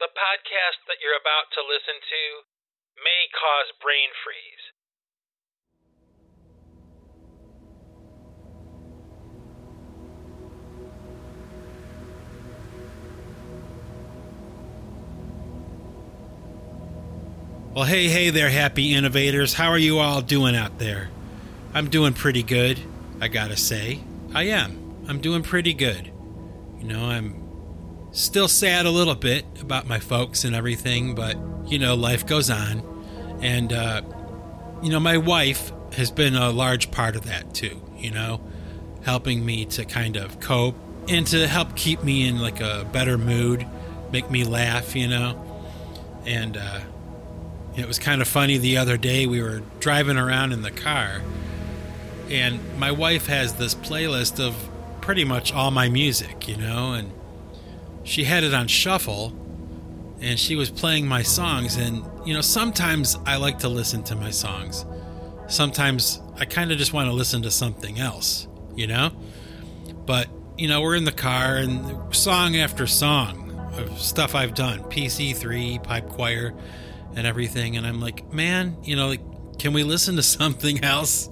The 0.00 0.10
podcast 0.10 0.82
that 0.88 0.98
you're 1.00 1.14
about 1.14 1.54
to 1.54 1.62
listen 1.62 1.94
to 2.02 2.22
may 2.98 3.30
cause 3.30 3.70
brain 3.80 4.10
freeze. 4.26 4.74
Well, 17.72 17.84
hey, 17.84 18.08
hey 18.08 18.30
there, 18.30 18.50
happy 18.50 18.94
innovators. 18.94 19.54
How 19.54 19.68
are 19.68 19.78
you 19.78 19.98
all 19.98 20.22
doing 20.22 20.56
out 20.56 20.78
there? 20.78 21.10
I'm 21.72 21.88
doing 21.88 22.14
pretty 22.14 22.42
good, 22.42 22.80
I 23.20 23.28
gotta 23.28 23.56
say. 23.56 24.00
I 24.34 24.44
am. 24.44 25.04
I'm 25.08 25.20
doing 25.20 25.42
pretty 25.44 25.74
good. 25.74 26.10
You 26.78 26.84
know, 26.84 27.04
I'm 27.04 27.43
still 28.14 28.48
sad 28.48 28.86
a 28.86 28.90
little 28.90 29.14
bit 29.14 29.44
about 29.60 29.86
my 29.86 29.98
folks 29.98 30.44
and 30.44 30.54
everything, 30.54 31.14
but, 31.14 31.36
you 31.66 31.78
know, 31.78 31.94
life 31.94 32.24
goes 32.26 32.48
on. 32.48 32.82
And, 33.42 33.72
uh, 33.72 34.02
you 34.82 34.88
know, 34.88 35.00
my 35.00 35.18
wife 35.18 35.72
has 35.92 36.10
been 36.10 36.34
a 36.34 36.50
large 36.50 36.90
part 36.90 37.16
of 37.16 37.24
that 37.26 37.52
too, 37.52 37.82
you 37.98 38.10
know, 38.10 38.40
helping 39.02 39.44
me 39.44 39.64
to 39.66 39.84
kind 39.84 40.16
of 40.16 40.40
cope 40.40 40.76
and 41.08 41.26
to 41.26 41.46
help 41.46 41.76
keep 41.76 42.02
me 42.02 42.26
in 42.26 42.38
like 42.38 42.60
a 42.60 42.88
better 42.92 43.18
mood, 43.18 43.66
make 44.12 44.30
me 44.30 44.44
laugh, 44.44 44.96
you 44.96 45.08
know. 45.08 45.40
And, 46.24 46.56
uh, 46.56 46.80
it 47.76 47.88
was 47.88 47.98
kind 47.98 48.22
of 48.22 48.28
funny 48.28 48.56
the 48.56 48.76
other 48.76 48.96
day. 48.96 49.26
We 49.26 49.42
were 49.42 49.62
driving 49.80 50.16
around 50.16 50.52
in 50.52 50.62
the 50.62 50.70
car, 50.70 51.22
and 52.30 52.60
my 52.78 52.92
wife 52.92 53.26
has 53.26 53.54
this 53.54 53.74
playlist 53.74 54.38
of 54.38 54.54
pretty 55.00 55.24
much 55.24 55.52
all 55.52 55.72
my 55.72 55.88
music, 55.88 56.46
you 56.46 56.56
know, 56.56 56.92
and 56.92 57.10
she 58.04 58.24
had 58.24 58.44
it 58.44 58.54
on 58.54 58.68
shuffle, 58.68 59.32
and 60.20 60.38
she 60.38 60.56
was 60.56 60.70
playing 60.70 61.08
my 61.08 61.22
songs. 61.22 61.76
And, 61.76 62.04
you 62.26 62.34
know, 62.34 62.40
sometimes 62.40 63.18
I 63.26 63.36
like 63.36 63.58
to 63.60 63.68
listen 63.68 64.02
to 64.04 64.14
my 64.14 64.30
songs, 64.30 64.84
sometimes 65.48 66.20
I 66.36 66.44
kind 66.44 66.70
of 66.72 66.78
just 66.78 66.92
want 66.92 67.08
to 67.08 67.12
listen 67.12 67.42
to 67.42 67.50
something 67.50 67.98
else, 67.98 68.46
you 68.76 68.86
know? 68.86 69.10
But, 70.06 70.28
you 70.56 70.68
know, 70.68 70.80
we're 70.82 70.96
in 70.96 71.04
the 71.04 71.12
car, 71.12 71.56
and 71.56 72.14
song 72.14 72.56
after 72.56 72.86
song 72.86 73.44
of 73.76 73.98
stuff 74.00 74.34
I've 74.34 74.54
done 74.54 74.80
PC3, 74.84 75.82
pipe 75.82 76.08
choir 76.08 76.54
and 77.16 77.26
everything. 77.26 77.76
And 77.76 77.86
I'm 77.86 78.00
like, 78.00 78.32
man, 78.32 78.76
you 78.82 78.96
know, 78.96 79.08
like, 79.08 79.58
can 79.58 79.72
we 79.72 79.82
listen 79.82 80.16
to 80.16 80.22
something 80.22 80.84
else? 80.84 81.28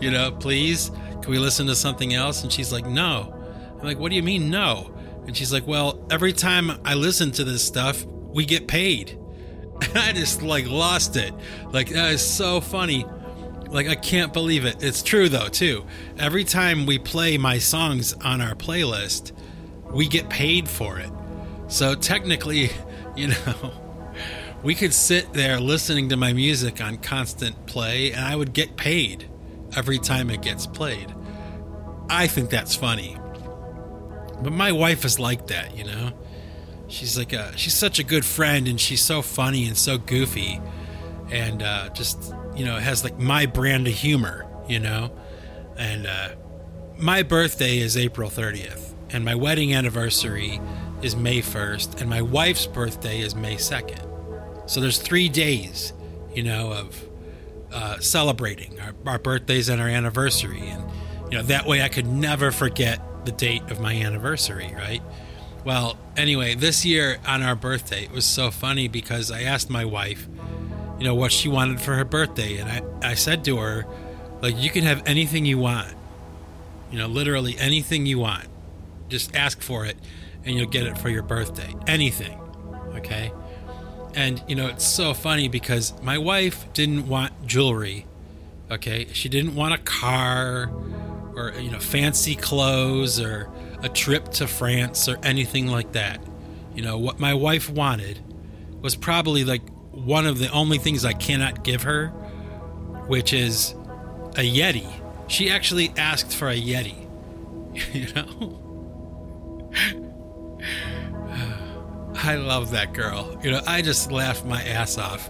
You 0.00 0.10
know, 0.10 0.32
please? 0.32 0.90
Can 1.22 1.30
we 1.30 1.38
listen 1.38 1.66
to 1.68 1.74
something 1.74 2.14
else? 2.14 2.42
And 2.42 2.52
she's 2.52 2.72
like, 2.72 2.86
no. 2.86 3.32
I'm 3.78 3.84
like, 3.84 3.98
what 3.98 4.10
do 4.10 4.16
you 4.16 4.22
mean, 4.22 4.50
no? 4.50 4.93
And 5.26 5.36
she's 5.36 5.52
like, 5.52 5.66
well, 5.66 6.06
every 6.10 6.32
time 6.32 6.70
I 6.84 6.94
listen 6.94 7.30
to 7.32 7.44
this 7.44 7.64
stuff, 7.64 8.04
we 8.04 8.44
get 8.44 8.66
paid. 8.66 9.18
I 9.94 10.12
just 10.12 10.42
like 10.42 10.66
lost 10.68 11.16
it. 11.16 11.32
Like, 11.70 11.90
that 11.90 12.12
is 12.12 12.26
so 12.26 12.60
funny. 12.60 13.04
Like, 13.68 13.88
I 13.88 13.94
can't 13.94 14.32
believe 14.32 14.64
it. 14.64 14.82
It's 14.82 15.02
true, 15.02 15.28
though, 15.28 15.48
too. 15.48 15.84
Every 16.18 16.44
time 16.44 16.86
we 16.86 16.98
play 16.98 17.38
my 17.38 17.58
songs 17.58 18.12
on 18.12 18.40
our 18.40 18.54
playlist, 18.54 19.32
we 19.90 20.08
get 20.08 20.28
paid 20.28 20.68
for 20.68 20.98
it. 20.98 21.10
So 21.68 21.94
technically, 21.94 22.70
you 23.16 23.28
know, 23.28 23.72
we 24.62 24.74
could 24.74 24.94
sit 24.94 25.32
there 25.32 25.60
listening 25.60 26.08
to 26.10 26.16
my 26.16 26.32
music 26.32 26.80
on 26.80 26.98
constant 26.98 27.66
play 27.66 28.12
and 28.12 28.24
I 28.24 28.36
would 28.36 28.52
get 28.52 28.76
paid 28.76 29.28
every 29.76 29.98
time 29.98 30.30
it 30.30 30.42
gets 30.42 30.66
played. 30.66 31.14
I 32.08 32.26
think 32.26 32.50
that's 32.50 32.74
funny. 32.74 33.16
But 34.42 34.52
my 34.52 34.72
wife 34.72 35.04
is 35.04 35.18
like 35.18 35.46
that, 35.48 35.76
you 35.76 35.84
know? 35.84 36.12
She's 36.88 37.16
like 37.16 37.32
a 37.32 37.56
she's 37.56 37.74
such 37.74 37.98
a 37.98 38.04
good 38.04 38.24
friend 38.24 38.68
and 38.68 38.80
she's 38.80 39.00
so 39.00 39.22
funny 39.22 39.66
and 39.66 39.76
so 39.76 39.98
goofy 39.98 40.60
and 41.30 41.62
uh, 41.62 41.88
just 41.90 42.34
you 42.54 42.64
know 42.64 42.76
has 42.76 43.02
like 43.02 43.18
my 43.18 43.46
brand 43.46 43.86
of 43.88 43.94
humor, 43.94 44.46
you 44.68 44.78
know? 44.80 45.10
And 45.76 46.06
uh, 46.06 46.30
my 46.98 47.22
birthday 47.22 47.78
is 47.78 47.96
April 47.96 48.30
30th 48.30 48.92
and 49.10 49.24
my 49.24 49.34
wedding 49.34 49.74
anniversary 49.74 50.60
is 51.02 51.16
May 51.16 51.40
1st 51.40 52.00
and 52.00 52.08
my 52.08 52.22
wife's 52.22 52.66
birthday 52.66 53.20
is 53.20 53.34
May 53.34 53.56
2nd. 53.56 54.10
So 54.70 54.80
there's 54.80 54.98
three 54.98 55.28
days, 55.28 55.92
you 56.34 56.42
know, 56.42 56.72
of 56.72 57.04
uh, 57.74 57.98
celebrating 57.98 58.78
our, 58.80 58.94
our 59.06 59.18
birthdays 59.18 59.68
and 59.68 59.82
our 59.82 59.88
anniversary, 59.88 60.60
and 60.60 60.82
you 61.30 61.38
know 61.38 61.42
that 61.44 61.66
way 61.66 61.82
I 61.82 61.88
could 61.88 62.06
never 62.06 62.50
forget 62.52 63.00
the 63.24 63.32
date 63.32 63.62
of 63.70 63.80
my 63.80 63.94
anniversary, 63.94 64.72
right? 64.76 65.02
Well, 65.64 65.96
anyway, 66.16 66.54
this 66.54 66.84
year 66.84 67.18
on 67.26 67.42
our 67.42 67.56
birthday, 67.56 68.04
it 68.04 68.12
was 68.12 68.24
so 68.24 68.50
funny 68.50 68.88
because 68.88 69.30
I 69.30 69.42
asked 69.42 69.70
my 69.70 69.84
wife, 69.84 70.28
you 70.98 71.04
know, 71.04 71.14
what 71.14 71.32
she 71.32 71.48
wanted 71.48 71.80
for 71.80 71.94
her 71.94 72.04
birthday, 72.04 72.58
and 72.58 72.70
I 72.70 73.10
I 73.10 73.14
said 73.14 73.44
to 73.46 73.56
her, 73.58 73.86
like, 74.42 74.56
you 74.58 74.70
can 74.70 74.84
have 74.84 75.02
anything 75.06 75.44
you 75.46 75.58
want, 75.58 75.94
you 76.90 76.98
know, 76.98 77.06
literally 77.06 77.56
anything 77.58 78.06
you 78.06 78.18
want, 78.18 78.46
just 79.08 79.34
ask 79.34 79.60
for 79.62 79.86
it, 79.86 79.96
and 80.44 80.54
you'll 80.54 80.68
get 80.68 80.86
it 80.86 80.98
for 80.98 81.08
your 81.08 81.22
birthday, 81.22 81.74
anything, 81.86 82.38
okay? 82.94 83.32
And, 84.14 84.42
you 84.46 84.54
know, 84.54 84.68
it's 84.68 84.86
so 84.86 85.12
funny 85.12 85.48
because 85.48 85.92
my 86.02 86.18
wife 86.18 86.72
didn't 86.72 87.08
want 87.08 87.46
jewelry. 87.46 88.06
Okay. 88.70 89.06
She 89.12 89.28
didn't 89.28 89.54
want 89.54 89.74
a 89.74 89.78
car 89.78 90.70
or, 91.36 91.52
you 91.52 91.70
know, 91.70 91.78
fancy 91.78 92.34
clothes 92.34 93.20
or 93.20 93.50
a 93.82 93.88
trip 93.88 94.30
to 94.32 94.46
France 94.46 95.08
or 95.08 95.18
anything 95.22 95.66
like 95.66 95.92
that. 95.92 96.20
You 96.74 96.82
know, 96.82 96.98
what 96.98 97.20
my 97.20 97.34
wife 97.34 97.70
wanted 97.70 98.18
was 98.80 98.96
probably 98.96 99.44
like 99.44 99.62
one 99.90 100.26
of 100.26 100.38
the 100.38 100.50
only 100.50 100.78
things 100.78 101.04
I 101.04 101.12
cannot 101.12 101.64
give 101.64 101.82
her, 101.82 102.08
which 103.06 103.32
is 103.32 103.72
a 104.36 104.42
Yeti. 104.42 104.88
She 105.28 105.50
actually 105.50 105.92
asked 105.96 106.34
for 106.34 106.48
a 106.48 106.60
Yeti. 106.60 107.00
You 107.92 108.06
know? 108.14 108.60
I 112.14 112.36
love 112.36 112.70
that 112.70 112.92
girl. 112.92 113.38
You 113.42 113.50
know, 113.50 113.60
I 113.66 113.82
just 113.82 114.12
laugh 114.12 114.44
my 114.44 114.62
ass 114.62 114.96
off 114.96 115.28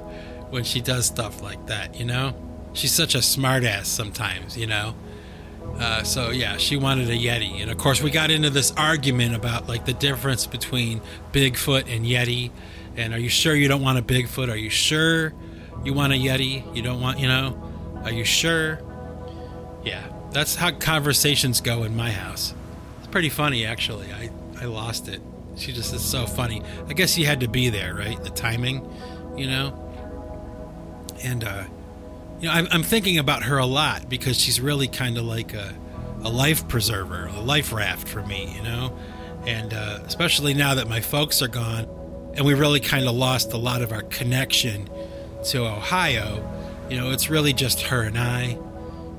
when 0.51 0.65
she 0.65 0.81
does 0.81 1.07
stuff 1.07 1.43
like 1.43 1.67
that, 1.67 1.97
you 1.97 2.05
know? 2.05 2.35
She's 2.75 2.93
such 2.93 3.15
a 3.15 3.19
smartass 3.19 3.87
sometimes, 3.87 4.57
you 4.57 4.67
know? 4.67 4.95
Uh, 5.79 6.03
so 6.05 6.31
yeah, 6.31 6.57
she 6.57 6.77
wanted 6.77 7.11
a 7.11 7.17
Yeti, 7.17 7.61
and 7.61 7.71
of 7.71 7.79
course 7.79 8.01
we 8.01 8.11
got 8.11 8.31
into 8.31 8.49
this 8.51 8.73
argument 8.77 9.35
about 9.35 9.69
like 9.69 9.85
the 9.85 9.93
difference 9.93 10.47
between 10.47 11.01
Bigfoot 11.33 11.95
and 11.95 12.07
Yeti. 12.07 12.51
And 12.97 13.13
are 13.13 13.19
you 13.19 13.29
sure 13.29 13.55
you 13.55 13.67
don't 13.67 13.83
want 13.83 13.99
a 13.99 14.03
Bigfoot? 14.03 14.49
Are 14.49 14.57
you 14.57 14.71
sure 14.71 15.35
you 15.85 15.93
want 15.93 16.13
a 16.13 16.17
Yeti? 16.17 16.75
You 16.77 16.83
don't 16.83 17.01
want, 17.01 17.19
you 17.19 17.27
know? 17.27 17.61
Are 18.05 18.13
you 18.13 18.25
sure? 18.25 18.81
Yeah, 19.85 20.07
that's 20.31 20.55
how 20.55 20.71
conversations 20.71 21.61
go 21.61 21.83
in 21.83 21.97
my 21.97 22.11
house. 22.11 22.55
It's 22.99 23.09
pretty 23.09 23.31
funny, 23.31 23.67
actually. 23.67 24.13
I 24.13 24.31
I 24.61 24.67
lost 24.67 25.09
it. 25.09 25.21
She 25.57 25.73
just 25.73 25.93
is 25.93 26.03
so 26.03 26.27
funny. 26.27 26.63
I 26.89 26.93
guess 26.93 27.19
you 27.19 27.27
had 27.27 27.41
to 27.41 27.49
be 27.49 27.69
there, 27.69 27.95
right? 27.95 28.23
The 28.23 28.31
timing, 28.31 28.89
you 29.37 29.47
know. 29.47 29.81
And 31.23 31.45
uh, 31.45 31.65
you 32.41 32.49
know, 32.49 32.55
I'm, 32.55 32.69
I'm 32.71 32.83
thinking 32.83 33.19
about 33.19 33.45
her 33.45 33.59
a 33.59 33.67
lot 33.67 34.09
because 34.09 34.39
she's 34.39 34.61
really 34.61 34.89
kind 34.89 35.19
of 35.19 35.25
like 35.25 35.55
a, 35.55 35.75
a 36.23 36.29
life 36.29 36.67
preserver, 36.69 37.27
a 37.27 37.41
life 37.41 37.73
raft 37.73 38.09
for 38.09 38.25
me, 38.27 38.55
you 38.57 38.63
know. 38.63 38.97
And 39.47 39.75
uh, 39.75 40.01
especially 40.05 40.55
now 40.55 40.75
that 40.75 40.89
my 40.89 41.01
folks 41.01 41.43
are 41.43 41.49
gone, 41.49 41.87
and 42.35 42.45
we 42.45 42.55
really 42.55 42.81
kind 42.81 43.07
of 43.07 43.15
lost 43.15 43.53
a 43.53 43.59
lot 43.59 43.83
of 43.83 43.93
our 43.93 44.03
connection 44.03 44.89
to 45.47 45.67
Ohio. 45.67 46.51
You 46.91 46.99
know, 46.99 47.11
it's 47.13 47.31
really 47.31 47.53
just 47.53 47.83
her 47.83 48.03
and 48.03 48.19
I, 48.19 48.59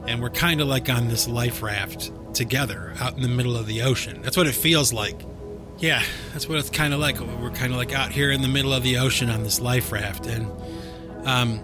and 0.07 0.21
we're 0.21 0.29
kind 0.29 0.61
of 0.61 0.67
like 0.67 0.89
on 0.89 1.07
this 1.07 1.27
life 1.27 1.61
raft 1.61 2.11
together 2.33 2.93
out 2.99 3.15
in 3.15 3.21
the 3.21 3.27
middle 3.27 3.55
of 3.55 3.65
the 3.65 3.83
ocean. 3.83 4.21
That's 4.21 4.37
what 4.37 4.47
it 4.47 4.55
feels 4.55 4.91
like. 4.91 5.21
Yeah, 5.77 6.03
that's 6.31 6.47
what 6.47 6.57
it's 6.57 6.69
kind 6.69 6.93
of 6.93 6.99
like. 6.99 7.19
We're 7.19 7.51
kind 7.51 7.71
of 7.71 7.77
like 7.77 7.93
out 7.93 8.11
here 8.11 8.31
in 8.31 8.41
the 8.41 8.47
middle 8.47 8.73
of 8.73 8.83
the 8.83 8.97
ocean 8.97 9.29
on 9.29 9.43
this 9.43 9.59
life 9.59 9.91
raft, 9.91 10.25
and 10.25 10.49
um, 11.27 11.59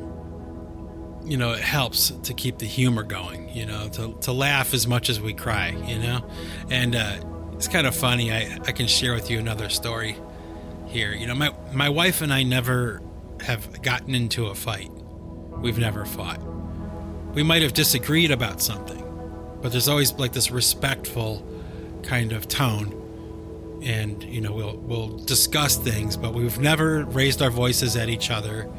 you 1.23 1.37
know, 1.37 1.53
it 1.53 1.61
helps 1.61 2.11
to 2.11 2.33
keep 2.33 2.57
the 2.57 2.65
humor 2.65 3.03
going. 3.03 3.49
You 3.49 3.65
know, 3.65 3.89
to 3.89 4.13
to 4.21 4.31
laugh 4.31 4.73
as 4.73 4.87
much 4.87 5.09
as 5.09 5.19
we 5.19 5.33
cry. 5.33 5.69
You 5.69 5.99
know, 5.99 6.29
and 6.69 6.95
uh, 6.95 7.17
it's 7.53 7.67
kind 7.67 7.87
of 7.87 7.95
funny. 7.95 8.31
I 8.31 8.59
I 8.65 8.71
can 8.71 8.87
share 8.87 9.13
with 9.13 9.29
you 9.29 9.39
another 9.39 9.69
story 9.69 10.15
here. 10.87 11.13
You 11.13 11.27
know, 11.27 11.35
my 11.35 11.53
my 11.73 11.89
wife 11.89 12.21
and 12.21 12.33
I 12.33 12.43
never 12.43 13.01
have 13.41 13.81
gotten 13.81 14.15
into 14.15 14.47
a 14.47 14.55
fight. 14.55 14.91
We've 14.91 15.79
never 15.79 16.05
fought. 16.05 16.41
We 17.33 17.43
might 17.43 17.61
have 17.61 17.73
disagreed 17.73 18.31
about 18.31 18.61
something, 18.61 19.03
but 19.61 19.71
there's 19.71 19.87
always 19.87 20.13
like 20.13 20.33
this 20.33 20.51
respectful 20.51 21.47
kind 22.03 22.33
of 22.33 22.47
tone 22.47 23.01
and 23.83 24.23
you 24.23 24.41
know 24.41 24.51
we'll 24.51 24.77
we'll 24.77 25.17
discuss 25.17 25.75
things 25.77 26.15
but 26.15 26.33
we've 26.33 26.59
never 26.59 27.05
raised 27.05 27.41
our 27.41 27.49
voices 27.49 27.95
at 27.95 28.09
each 28.09 28.29
other 28.29 28.69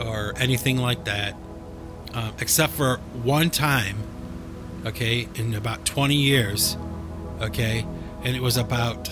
or 0.00 0.32
anything 0.36 0.76
like 0.76 1.04
that 1.04 1.36
uh, 2.18 2.32
except 2.40 2.72
for 2.72 2.96
one 3.22 3.50
time 3.50 3.96
okay 4.86 5.28
in 5.34 5.54
about 5.54 5.84
20 5.84 6.14
years 6.14 6.76
okay 7.40 7.86
and 8.24 8.36
it 8.36 8.42
was 8.42 8.56
about 8.56 9.08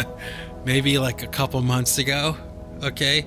maybe 0.64 0.98
like 0.98 1.22
a 1.22 1.26
couple 1.26 1.60
months 1.62 1.98
ago 1.98 2.36
Okay, 2.84 3.24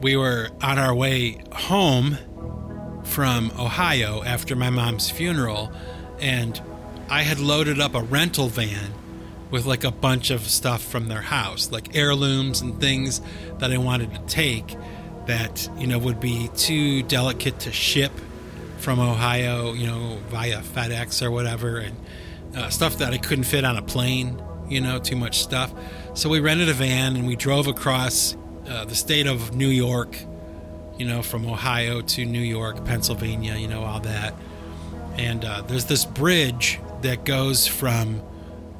we 0.00 0.16
were 0.16 0.50
on 0.62 0.78
our 0.78 0.94
way 0.94 1.42
home 1.50 2.18
from 3.02 3.50
Ohio 3.58 4.22
after 4.22 4.54
my 4.54 4.70
mom's 4.70 5.10
funeral, 5.10 5.72
and 6.20 6.60
I 7.10 7.22
had 7.22 7.40
loaded 7.40 7.80
up 7.80 7.96
a 7.96 8.02
rental 8.02 8.46
van 8.46 8.92
with 9.50 9.66
like 9.66 9.82
a 9.82 9.90
bunch 9.90 10.30
of 10.30 10.42
stuff 10.42 10.84
from 10.84 11.08
their 11.08 11.22
house, 11.22 11.72
like 11.72 11.96
heirlooms 11.96 12.60
and 12.60 12.80
things 12.80 13.20
that 13.58 13.72
I 13.72 13.78
wanted 13.78 14.14
to 14.14 14.20
take 14.32 14.76
that, 15.26 15.68
you 15.78 15.86
know, 15.86 15.98
would 15.98 16.20
be 16.20 16.48
too 16.56 17.02
delicate 17.02 17.60
to 17.60 17.72
ship 17.72 18.12
from 18.78 19.00
Ohio, 19.00 19.72
you 19.72 19.86
know, 19.86 20.18
via 20.28 20.60
FedEx 20.60 21.22
or 21.22 21.30
whatever, 21.30 21.78
and 21.78 21.96
uh, 22.56 22.68
stuff 22.68 22.98
that 22.98 23.12
I 23.12 23.18
couldn't 23.18 23.44
fit 23.44 23.64
on 23.64 23.76
a 23.76 23.82
plane, 23.82 24.42
you 24.68 24.80
know, 24.80 24.98
too 24.98 25.16
much 25.16 25.38
stuff. 25.38 25.72
So 26.14 26.28
we 26.28 26.40
rented 26.40 26.68
a 26.68 26.74
van 26.74 27.16
and 27.16 27.26
we 27.26 27.36
drove 27.36 27.66
across 27.66 28.36
uh, 28.68 28.84
the 28.84 28.94
state 28.94 29.26
of 29.26 29.54
New 29.54 29.68
York, 29.68 30.16
you 30.98 31.06
know, 31.06 31.22
from 31.22 31.46
Ohio 31.46 32.00
to 32.02 32.24
New 32.24 32.40
York, 32.40 32.84
Pennsylvania, 32.84 33.56
you 33.56 33.68
know, 33.68 33.82
all 33.82 34.00
that. 34.00 34.34
And 35.16 35.44
uh, 35.44 35.62
there's 35.62 35.86
this 35.86 36.04
bridge 36.04 36.78
that 37.02 37.24
goes 37.24 37.66
from 37.66 38.22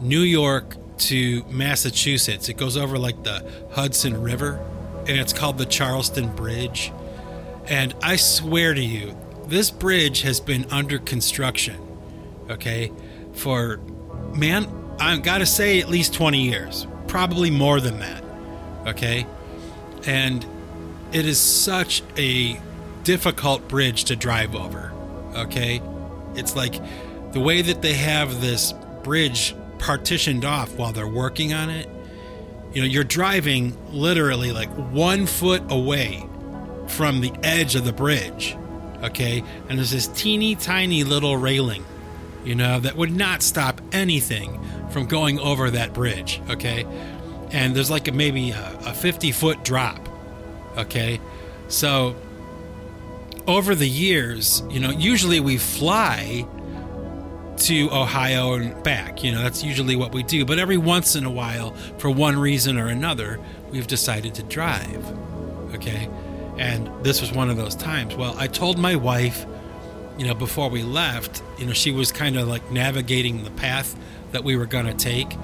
New 0.00 0.20
York 0.20 0.76
to 0.96 1.44
Massachusetts. 1.44 2.49
It 2.49 2.56
goes 2.56 2.76
over 2.76 2.99
like 2.99 3.25
the 3.25 3.44
Hudson 3.73 4.23
River, 4.23 4.64
and 5.06 5.19
it's 5.19 5.33
called 5.33 5.59
the 5.59 5.67
Charleston 5.67 6.35
Bridge. 6.35 6.93
And 7.67 7.95
I 8.03 8.17
swear 8.17 8.75
to 8.75 8.83
you, 8.83 9.17
this 9.47 9.71
bridge 9.71 10.23
has 10.23 10.41
been 10.41 10.67
under 10.71 10.99
construction, 10.99 11.81
okay, 12.51 12.91
for, 13.35 13.79
man, 14.35 14.67
I've 14.99 15.23
got 15.23 15.39
to 15.39 15.47
say 15.47 15.81
at 15.81 15.89
least 15.89 16.15
20 16.15 16.41
years, 16.41 16.87
probably 17.09 17.51
more 17.51 17.81
than 17.81 17.99
that, 18.01 18.25
okay? 18.87 19.27
And 20.06 20.45
it 21.12 21.27
is 21.27 21.39
such 21.39 22.03
a 22.17 22.61
difficult 23.03 23.69
bridge 23.69 24.05
to 24.05 24.17
drive 24.17 24.55
over, 24.55 24.93
okay? 25.35 25.81
It's 26.35 26.56
like 26.56 26.81
the 27.33 27.41
way 27.41 27.62
that 27.62 27.83
they 27.83 27.95
have 27.95 28.41
this 28.41 28.73
bridge 29.03 29.55
partitioned 29.79 30.45
off 30.45 30.77
while 30.77 30.93
they're 30.93 31.06
working 31.06 31.53
on 31.53 31.71
it. 31.71 31.89
You 32.75 32.82
know, 32.82 32.88
you're 32.88 33.05
driving 33.05 33.76
literally 33.93 34.53
like 34.53 34.69
one 34.71 35.26
foot 35.26 35.62
away 35.71 36.29
from 36.88 37.21
the 37.21 37.32
edge 37.43 37.76
of 37.76 37.85
the 37.85 37.93
bridge, 37.93 38.56
okay? 39.03 39.44
And 39.69 39.79
there's 39.79 39.93
this 39.93 40.09
teeny 40.09 40.56
tiny 40.56 41.05
little 41.05 41.37
railing, 41.37 41.85
you 42.44 42.55
know, 42.55 42.81
that 42.81 42.97
would 42.97 43.12
not 43.12 43.43
stop 43.43 43.81
anything 43.93 44.61
from 44.91 45.06
going 45.06 45.38
over 45.38 45.71
that 45.71 45.94
bridge, 45.94 46.41
okay? 46.50 46.85
And 47.50 47.75
there's 47.76 47.91
like 47.91 48.09
a, 48.09 48.12
maybe 48.12 48.50
a, 48.50 48.79
a 48.87 48.93
50 48.93 49.31
foot 49.32 49.65
drop, 49.65 50.09
okay? 50.77 51.20
So 51.69 52.17
over 53.47 53.75
the 53.75 53.88
years, 53.88 54.62
you 54.69 54.81
know, 54.81 54.91
usually 54.91 55.38
we 55.38 55.59
fly 55.59 56.47
to 57.59 57.91
Ohio 57.91 58.55
and 58.55 58.83
back. 58.83 59.23
You 59.23 59.33
know, 59.33 59.43
that's 59.43 59.62
usually 59.62 59.97
what 59.97 60.12
we 60.12 60.23
do. 60.23 60.45
But 60.45 60.59
every 60.59 60.77
once 60.77 61.17
in 61.17 61.25
a 61.25 61.31
while, 61.31 61.73
for 61.99 62.11
one 62.11 62.39
reason 62.39 62.79
or 62.79 62.87
another, 62.89 63.41
we've 63.71 63.87
decided 63.87 64.35
to 64.37 64.43
drive. 64.45 65.05
Okay. 65.75 66.09
And 66.59 66.89
this 67.05 67.21
was 67.21 67.33
one 67.33 67.51
of 67.51 67.56
those 67.56 67.75
times. 67.75 68.15
Well, 68.15 68.35
I 68.39 68.47
told 68.47 68.79
my 68.79 68.95
wife, 68.97 69.45
you 70.19 70.27
know, 70.27 70.35
before 70.35 70.71
we 70.71 70.83
left, 70.83 71.43
you 71.59 71.67
know, 71.67 71.73
she 71.73 71.91
was 71.91 72.12
kind 72.12 72.37
of 72.37 72.47
like 72.47 72.71
navigating 72.71 73.43
the 73.43 73.51
path 73.51 73.97
that 74.33 74.45
we 74.45 74.56
were 74.56 74.67
going 74.67 74.87
to 74.87 74.95
take. 74.95 75.37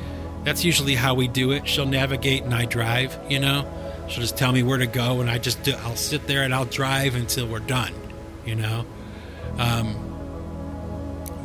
That's 0.45 0.65
usually 0.65 0.95
how 0.95 1.15
we 1.15 1.29
do 1.29 1.51
it. 1.53 1.67
She'll 1.69 1.87
navigate 1.87 2.45
and 2.45 2.55
I 2.55 2.65
drive, 2.65 3.19
you 3.29 3.41
know. 3.41 3.67
She'll 4.09 4.23
just 4.23 4.37
tell 4.37 4.53
me 4.53 4.63
where 4.63 4.79
to 4.79 4.87
go 4.87 5.21
and 5.21 5.31
I 5.31 5.39
just 5.39 5.63
do, 5.63 5.75
I'll 5.85 5.97
sit 5.97 6.27
there 6.27 6.43
and 6.43 6.55
I'll 6.55 6.65
drive 6.65 7.15
until 7.15 7.47
we're 7.47 7.61
done, 7.61 7.93
you 8.45 8.55
know. 8.55 8.85
Um, 9.59 10.07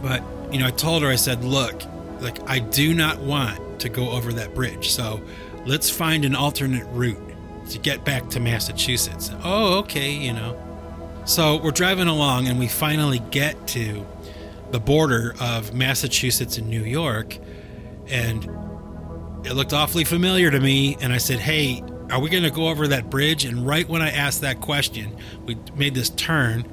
but 0.02 0.24
you 0.52 0.60
know, 0.60 0.68
I 0.68 0.72
told 0.72 1.04
her, 1.04 1.10
I 1.10 1.16
said, 1.16 1.44
look, 1.44 1.84
like, 2.22 2.48
I 2.50 2.60
do 2.60 2.94
not 2.94 3.20
want 3.20 3.80
to 3.80 3.90
go 3.90 4.12
over 4.12 4.34
that 4.34 4.56
bridge. 4.56 4.90
So 4.92 5.22
let's 5.66 5.90
find 5.90 6.26
an 6.26 6.36
alternate 6.36 6.86
route 6.88 7.20
to 7.70 7.80
get 7.80 8.06
back 8.06 8.30
to 8.32 8.40
Massachusetts. 8.40 9.32
Oh, 9.44 9.80
okay, 9.80 10.12
you 10.12 10.34
know. 10.34 10.62
So 11.26 11.62
we're 11.62 11.72
driving 11.72 12.08
along 12.08 12.48
and 12.48 12.60
we 12.60 12.68
finally 12.68 13.20
get 13.32 13.68
to 13.70 14.06
the 14.72 14.80
border 14.80 15.36
of 15.40 15.74
Massachusetts 15.74 16.58
and 16.58 16.68
New 16.70 16.84
York. 16.84 17.38
And 18.08 18.44
it 19.46 19.54
looked 19.54 19.74
awfully 19.74 20.04
familiar 20.04 20.52
to 20.52 20.60
me. 20.60 20.98
And 21.02 21.12
I 21.12 21.18
said, 21.18 21.40
hey, 21.40 21.84
are 22.12 22.20
we 22.20 22.30
going 22.30 22.44
to 22.44 22.52
go 22.52 22.68
over 22.68 22.88
that 22.90 23.10
bridge? 23.10 23.46
And 23.46 23.66
right 23.66 23.88
when 23.90 24.02
I 24.02 24.12
asked 24.12 24.42
that 24.42 24.62
question, 24.62 25.18
we 25.46 25.58
made 25.76 25.96
this 25.96 26.12
turn 26.12 26.66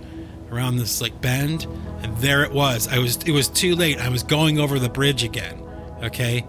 around 0.51 0.77
this 0.77 1.01
like 1.01 1.19
bend 1.23 1.67
and 2.03 2.17
there 2.19 2.43
it 2.45 2.53
was. 2.53 2.89
I 2.89 2.99
was 2.99 3.17
it 3.25 3.33
was 3.33 3.49
too 3.49 3.75
late. 3.77 3.99
I 3.99 4.09
was 4.09 4.23
going 4.23 4.59
over 4.59 4.79
the 4.79 4.89
bridge 4.89 5.25
again. 5.25 5.63
Okay? 6.03 6.47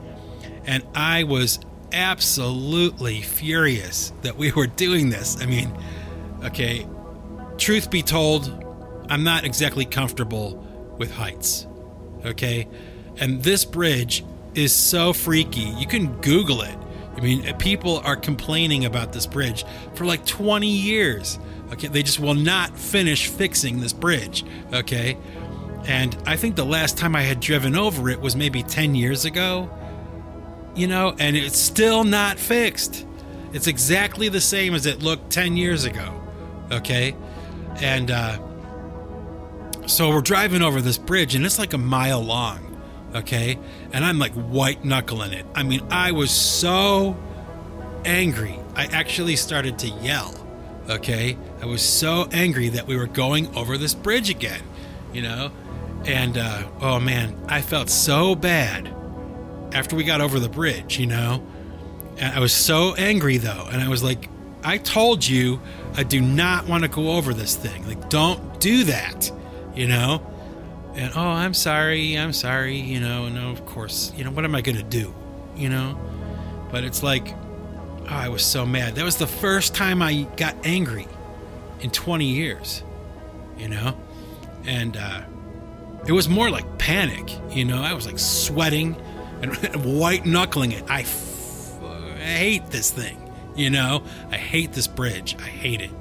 And 0.65 0.83
I 0.95 1.23
was 1.23 1.59
absolutely 1.91 3.21
furious 3.21 4.13
that 4.23 4.35
we 4.35 4.51
were 4.51 4.67
doing 4.67 5.09
this. 5.09 5.41
I 5.41 5.45
mean, 5.45 5.71
okay, 6.44 6.88
truth 7.57 7.91
be 7.91 8.01
told, 8.01 8.63
I'm 9.09 9.23
not 9.23 9.44
exactly 9.44 9.85
comfortable 9.85 10.55
with 10.97 11.11
heights. 11.11 11.67
Okay? 12.25 12.67
And 13.17 13.44
this 13.44 13.63
bridge 13.65 14.23
is 14.56 14.73
so 14.73 15.13
freaky. 15.13 15.61
You 15.77 15.85
can 15.85 16.19
Google 16.21 16.61
it. 16.61 16.77
I 17.15 17.19
mean, 17.21 17.56
people 17.57 17.99
are 17.99 18.15
complaining 18.15 18.85
about 18.85 19.13
this 19.13 19.27
bridge 19.27 19.65
for 19.94 20.06
like 20.06 20.25
20 20.25 20.67
years. 20.67 21.38
Okay, 21.71 21.88
they 21.88 22.03
just 22.03 22.19
will 22.19 22.33
not 22.35 22.77
finish 22.77 23.27
fixing 23.27 23.79
this 23.79 23.94
bridge. 23.94 24.44
Okay, 24.73 25.17
and 25.85 26.15
I 26.25 26.38
think 26.38 26.56
the 26.56 26.65
last 26.65 26.97
time 26.97 27.15
I 27.15 27.21
had 27.21 27.39
driven 27.39 27.75
over 27.75 28.09
it 28.09 28.19
was 28.19 28.35
maybe 28.35 28.63
10 28.63 28.95
years 28.95 29.25
ago. 29.25 29.69
You 30.75 30.88
know, 30.88 31.15
and 31.19 31.35
it's 31.35 31.57
still 31.57 32.03
not 32.03 32.39
fixed. 32.39 33.06
It's 33.51 33.68
exactly 33.68 34.30
the 34.30 34.41
same 34.41 34.74
as 34.74 34.85
it 34.85 35.03
looked 35.03 35.30
10 35.30 35.56
years 35.56 35.85
ago. 35.85 36.21
Okay? 36.71 37.15
And 37.75 38.09
uh, 38.09 38.39
so 39.85 40.09
we're 40.09 40.21
driving 40.21 40.62
over 40.62 40.81
this 40.81 40.97
bridge, 40.97 41.35
and 41.35 41.45
it's 41.45 41.59
like 41.59 41.74
a 41.74 41.77
mile 41.77 42.21
long. 42.21 42.81
Okay? 43.13 43.59
And 43.91 44.03
I'm 44.03 44.18
like 44.18 44.33
white 44.33 44.83
knuckling 44.83 45.33
it. 45.33 45.45
I 45.53 45.62
mean, 45.62 45.85
I 45.91 46.13
was 46.13 46.31
so 46.31 47.15
angry. 48.06 48.57
I 48.75 48.85
actually 48.85 49.35
started 49.35 49.77
to 49.80 49.89
yell. 49.89 50.33
Okay? 50.90 51.37
I 51.61 51.66
was 51.66 51.87
so 51.87 52.28
angry 52.31 52.69
that 52.69 52.87
we 52.87 52.97
were 52.97 53.07
going 53.07 53.56
over 53.56 53.78
this 53.78 53.94
bridge 53.94 54.31
again. 54.31 54.63
You 55.13 55.21
know? 55.21 55.52
And 56.06 56.38
uh, 56.38 56.64
oh 56.81 57.00
man, 57.00 57.36
I 57.48 57.62
felt 57.62 57.90
so 57.90 58.36
bad 58.36 58.94
after 59.74 59.95
we 59.95 60.04
got 60.04 60.22
over 60.22 60.40
the 60.40 60.50
bridge, 60.50 61.00
you 61.00 61.07
know? 61.07 61.45
And 62.18 62.33
I 62.33 62.40
was 62.40 62.54
so 62.54 62.94
angry 62.95 63.38
though. 63.38 63.68
And 63.72 63.81
I 63.81 63.88
was 63.88 64.04
like, 64.04 64.30
I 64.64 64.78
told 64.78 65.28
you 65.28 65.62
I 65.95 66.04
do 66.04 66.22
not 66.22 66.68
want 66.68 66.83
to 66.83 66.90
go 66.90 67.12
over 67.12 67.33
this 67.33 67.56
thing. 67.56 67.88
Like, 67.88 68.10
don't 68.10 68.60
do 68.60 68.86
that, 68.86 69.31
you 69.76 69.88
know? 69.88 70.30
And 70.95 71.12
oh, 71.16 71.22
I'm 71.22 71.54
sorry, 71.54 72.18
I'm 72.18 72.33
sorry, 72.33 72.78
you 72.78 73.00
know, 73.00 73.28
no, 73.30 73.50
of 73.50 73.66
course, 73.66 74.14
you 74.16 74.24
know, 74.24 74.31
what 74.31 74.45
am 74.45 74.54
I 74.54 74.62
going 74.62 74.78
to 74.78 74.83
do, 74.83 75.14
you 75.56 75.69
know? 75.69 76.00
But 76.72 76.83
it's 76.83 77.02
like, 77.02 77.33
oh, 77.33 78.06
I 78.10 78.30
was 78.30 78.45
so 78.45 78.66
mad. 78.66 78.95
That 78.95 79.04
was 79.04 79.18
the 79.18 79.28
first 79.28 79.74
time 79.74 80.02
I 80.02 80.28
got 80.38 80.56
angry 80.66 81.07
in 81.80 81.90
20 81.90 82.26
years, 82.26 82.83
you 83.57 83.69
know? 83.69 83.98
And, 84.66 84.95
uh, 84.95 85.22
it 86.07 86.12
was 86.12 86.28
more 86.28 86.50
like 86.50 86.78
panic, 86.78 87.31
you 87.50 87.66
know. 87.66 87.81
I 87.81 87.94
was 87.94 88.06
like 88.06 88.19
sweating 88.19 88.95
and 89.42 89.56
white 90.00 90.26
knuckling 90.26 90.72
it. 90.72 90.83
I, 90.90 91.02
f- 91.02 91.81
I 91.81 92.19
hate 92.19 92.68
this 92.68 92.92
thing, 92.92 93.31
you 93.56 93.69
know. 93.69 94.04
I 94.31 94.38
hate 94.38 94.74
this 94.74 94.88
bridge. 94.88 95.36
I 95.40 95.48
hate 95.48 95.81
it. 95.81 95.92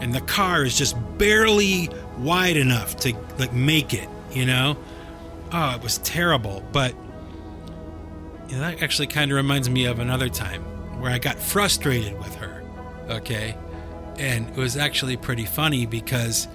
And 0.00 0.12
the 0.12 0.20
car 0.20 0.64
is 0.64 0.76
just 0.76 0.96
barely 1.18 1.88
wide 2.18 2.56
enough 2.56 2.96
to 2.96 3.14
like 3.38 3.52
make 3.52 3.94
it, 3.94 4.08
you 4.32 4.46
know. 4.46 4.76
Oh, 5.52 5.74
it 5.76 5.82
was 5.82 5.98
terrible. 5.98 6.64
But 6.72 6.94
you 8.48 8.56
know, 8.56 8.60
that 8.60 8.82
actually 8.82 9.06
kind 9.06 9.30
of 9.30 9.36
reminds 9.36 9.70
me 9.70 9.86
of 9.86 9.98
another 9.98 10.28
time 10.28 10.62
where 11.00 11.10
I 11.10 11.18
got 11.18 11.38
frustrated 11.38 12.18
with 12.18 12.34
her. 12.36 12.62
Okay, 13.08 13.56
and 14.18 14.48
it 14.50 14.56
was 14.56 14.76
actually 14.76 15.16
pretty 15.16 15.44
funny 15.44 15.86
because 15.86 16.48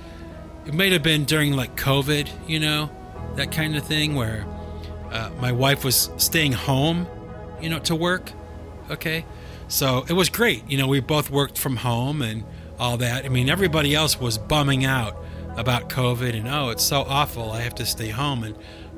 it 0.68 0.74
might 0.74 0.92
have 0.92 1.04
been 1.04 1.24
during 1.24 1.54
like 1.54 1.78
COVID, 1.78 2.30
you 2.48 2.60
know, 2.60 2.90
that 3.36 3.52
kind 3.52 3.78
of 3.78 3.86
thing 3.86 4.16
where 4.16 4.46
uh, 5.12 5.32
my 5.40 5.54
wife 5.54 5.86
was 5.86 6.10
staying 6.18 6.52
home, 6.52 7.08
you 7.62 7.70
know, 7.70 7.80
to 7.80 7.96
work. 7.96 8.32
Okay. 8.92 9.26
So 9.70 10.06
it 10.10 10.14
was 10.14 10.30
great. 10.30 10.70
You 10.70 10.78
know, 10.78 10.88
we 10.88 11.00
both 11.00 11.30
worked 11.30 11.58
from 11.58 11.78
home 11.78 12.22
and 12.22 12.44
all 12.78 12.98
that. 12.98 13.26
I 13.26 13.30
mean, 13.30 13.50
everybody 13.50 13.96
else 13.96 14.20
was 14.20 14.38
bumming 14.38 14.84
out 14.84 15.16
about 15.56 15.90
COVID 15.90 16.36
and, 16.36 16.48
oh, 16.48 16.70
it's 16.70 16.84
so 16.84 17.02
awful. 17.02 17.52
I 17.52 17.62
have 17.62 17.76
to 17.76 17.86
stay 17.86 18.10
home. 18.10 18.44
And 18.44 18.56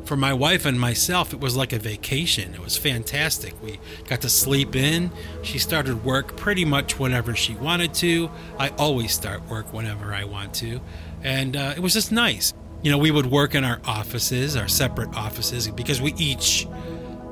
for 0.10 0.18
my 0.18 0.34
wife 0.34 0.66
and 0.66 0.80
myself, 0.80 1.34
it 1.34 1.40
was 1.40 1.56
like 1.56 1.72
a 1.72 1.78
vacation. 1.78 2.56
It 2.56 2.60
was 2.60 2.76
fantastic. 2.76 3.54
We 3.62 3.80
got 4.08 4.22
to 4.22 4.30
sleep 4.30 4.76
in. 4.76 5.12
She 5.44 5.60
started 5.60 6.04
work 6.04 6.36
pretty 6.36 6.66
much 6.66 6.98
whenever 6.98 7.36
she 7.36 7.54
wanted 7.54 7.94
to. 7.96 8.32
I 8.58 8.70
always 8.70 9.14
start 9.14 9.48
work 9.48 9.72
whenever 9.72 10.12
I 10.12 10.24
want 10.24 10.56
to. 10.56 10.82
And 11.22 11.56
uh, 11.56 11.76
it 11.78 11.82
was 11.82 11.94
just 11.94 12.12
nice. 12.12 12.56
You 12.82 12.90
know, 12.90 12.98
we 12.98 13.12
would 13.12 13.28
work 13.28 13.54
in 13.54 13.64
our 13.64 13.80
offices, 13.86 14.56
our 14.56 14.68
separate 14.68 15.16
offices, 15.16 15.68
because 15.68 16.02
we 16.02 16.16
each 16.16 16.68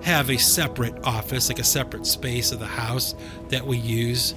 have 0.03 0.29
a 0.29 0.37
separate 0.37 1.03
office, 1.03 1.49
like 1.49 1.57
a 1.57 1.63
separate 1.63 2.05
space 2.05 2.51
of 2.51 2.59
the 2.59 2.67
house 2.67 3.15
that 3.49 3.65
we 3.65 3.77
use. 3.77 4.35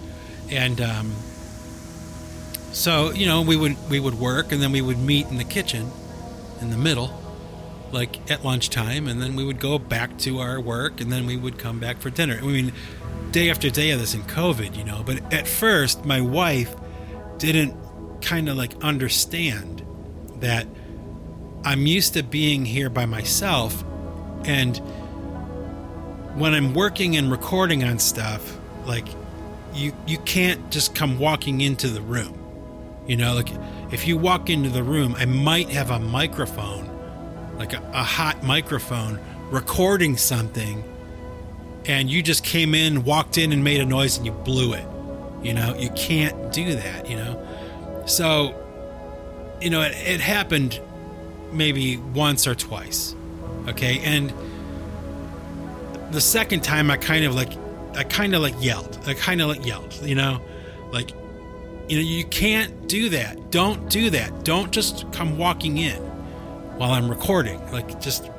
And 0.49 0.81
um, 0.81 1.13
so, 2.73 3.11
you 3.11 3.27
know, 3.27 3.43
we 3.43 3.59
would 3.59 3.77
we 3.91 4.01
would 4.01 4.19
work 4.19 4.51
and 4.51 4.63
then 4.63 4.73
we 4.73 4.81
would 4.81 4.99
meet 4.99 5.27
in 5.27 5.37
the 5.37 5.45
kitchen 5.45 5.91
in 6.63 6.71
the 6.71 6.79
middle 6.79 7.20
like 7.93 8.31
at 8.31 8.45
lunchtime, 8.45 9.09
and 9.09 9.21
then 9.21 9.37
we 9.37 9.45
would 9.45 9.61
go 9.61 9.79
back 9.79 10.17
to 10.19 10.41
our 10.41 10.61
work, 10.61 11.01
and 11.01 11.11
then 11.11 11.27
we 11.27 11.37
would 11.37 11.59
come 11.59 11.79
back 11.79 11.99
for 11.99 12.11
dinner. 12.11 12.39
I 12.39 12.47
mean, 12.47 12.73
day 13.31 13.51
after 13.51 13.71
day 13.71 13.91
of 13.91 14.01
this 14.01 14.15
in 14.15 14.23
COVID, 14.23 14.77
you 14.77 14.85
know. 14.85 15.03
But 15.05 15.33
at 15.33 15.47
first, 15.47 16.05
my 16.05 16.21
wife 16.21 16.75
didn't 17.39 17.75
kind 18.21 18.49
of 18.49 18.57
like 18.57 18.75
understand 18.83 19.85
that 20.41 20.67
I'm 21.65 21.87
used 21.87 22.15
to 22.15 22.23
being 22.23 22.65
here 22.65 22.91
by 22.91 23.07
myself, 23.07 23.85
and 24.45 24.77
when 26.37 26.55
I'm 26.55 26.75
working 26.75 27.17
and 27.17 27.31
recording 27.31 27.85
on 27.85 27.99
stuff, 27.99 28.59
like 28.87 29.07
you 29.75 29.93
you 30.07 30.19
can't 30.19 30.71
just 30.71 30.95
come 30.95 31.19
walking 31.19 31.61
into 31.61 31.89
the 31.89 32.01
room. 32.01 32.37
You 33.07 33.17
know, 33.17 33.35
like 33.35 33.51
if 33.93 34.07
you 34.07 34.17
walk 34.17 34.51
into 34.51 34.69
the 34.69 34.83
room, 34.83 35.15
I 35.19 35.25
might 35.25 35.69
have 35.71 35.91
a 35.91 35.99
microphone 35.99 36.90
like 37.61 37.75
a, 37.75 37.91
a 37.93 38.03
hot 38.03 38.43
microphone 38.43 39.21
recording 39.51 40.17
something 40.17 40.83
and 41.85 42.09
you 42.09 42.23
just 42.23 42.43
came 42.43 42.75
in, 42.75 43.05
walked 43.05 43.37
in 43.37 43.53
and 43.53 43.63
made 43.63 43.83
a 43.83 43.85
noise 43.85 44.17
and 44.17 44.25
you 44.25 44.33
blew 44.33 44.73
it. 44.73 44.87
You 45.43 45.53
know, 45.53 45.77
you 45.77 45.91
can't 45.91 46.53
do 46.55 46.75
that, 46.75 47.09
you 47.09 47.17
know? 47.17 48.03
So, 48.07 48.55
you 49.61 49.69
know, 49.69 49.83
it, 49.83 49.93
it 49.93 50.21
happened 50.21 50.81
maybe 51.53 51.99
once 51.99 52.47
or 52.47 52.55
twice. 52.55 53.15
Okay. 53.69 53.99
And 54.01 54.33
the 56.13 56.21
second 56.21 56.65
time 56.65 56.91
I 56.91 56.97
kind 56.97 57.27
of 57.27 57.35
like, 57.35 57.53
I 57.95 58.05
kind 58.05 58.35
of 58.35 58.41
like 58.41 58.55
yelled. 58.59 58.99
I 59.07 59.13
kind 59.13 59.43
of 59.43 59.49
like 59.49 59.67
yelled, 59.67 60.01
you 60.03 60.15
know? 60.15 60.41
Like, 60.93 61.11
you 61.91 61.97
know, 61.97 62.03
you 62.03 62.25
can't 62.25 62.89
do 62.89 63.11
that. 63.11 63.51
Don't 63.51 63.91
do 63.91 64.09
that. 64.09 64.45
Don't 64.45 64.71
just 64.71 65.13
come 65.13 65.37
walking 65.37 65.77
in 65.77 66.10
while 66.81 66.93
I'm 66.93 67.11
recording. 67.11 67.61
Like, 67.71 68.01
just 68.01 68.31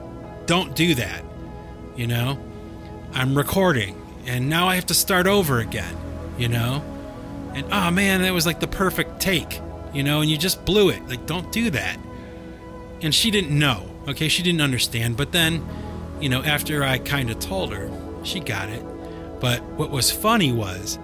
don't 0.47 0.75
do 0.75 0.95
that. 0.95 1.23
You 1.95 2.07
know? 2.07 2.39
I'm 3.13 3.37
recording, 3.37 3.95
and 4.25 4.49
now 4.49 4.67
I 4.67 4.73
have 4.73 4.87
to 4.87 4.95
start 4.95 5.27
over 5.27 5.59
again, 5.59 5.95
you 6.39 6.47
know? 6.47 6.83
And 7.53 7.67
oh 7.71 7.91
man, 7.91 8.23
that 8.23 8.33
was 8.33 8.47
like 8.47 8.59
the 8.59 8.67
perfect 8.67 9.19
take, 9.19 9.61
you 9.93 10.01
know? 10.01 10.21
And 10.21 10.31
you 10.31 10.39
just 10.39 10.65
blew 10.65 10.89
it. 10.89 11.07
Like, 11.07 11.27
don't 11.27 11.51
do 11.51 11.69
that. 11.69 11.99
And 13.03 13.13
she 13.13 13.29
didn't 13.29 13.57
know, 13.57 13.87
okay? 14.07 14.27
She 14.27 14.41
didn't 14.41 14.61
understand. 14.61 15.17
But 15.17 15.33
then, 15.33 15.63
you 16.19 16.29
know, 16.29 16.41
after 16.41 16.83
I 16.83 16.97
kind 16.97 17.29
of 17.29 17.37
told 17.37 17.71
her, 17.73 17.91
she 18.23 18.39
got 18.39 18.69
it. 18.69 18.83
But 19.39 19.61
what 19.73 19.91
was 19.91 20.09
funny 20.09 20.51
was, 20.51 20.97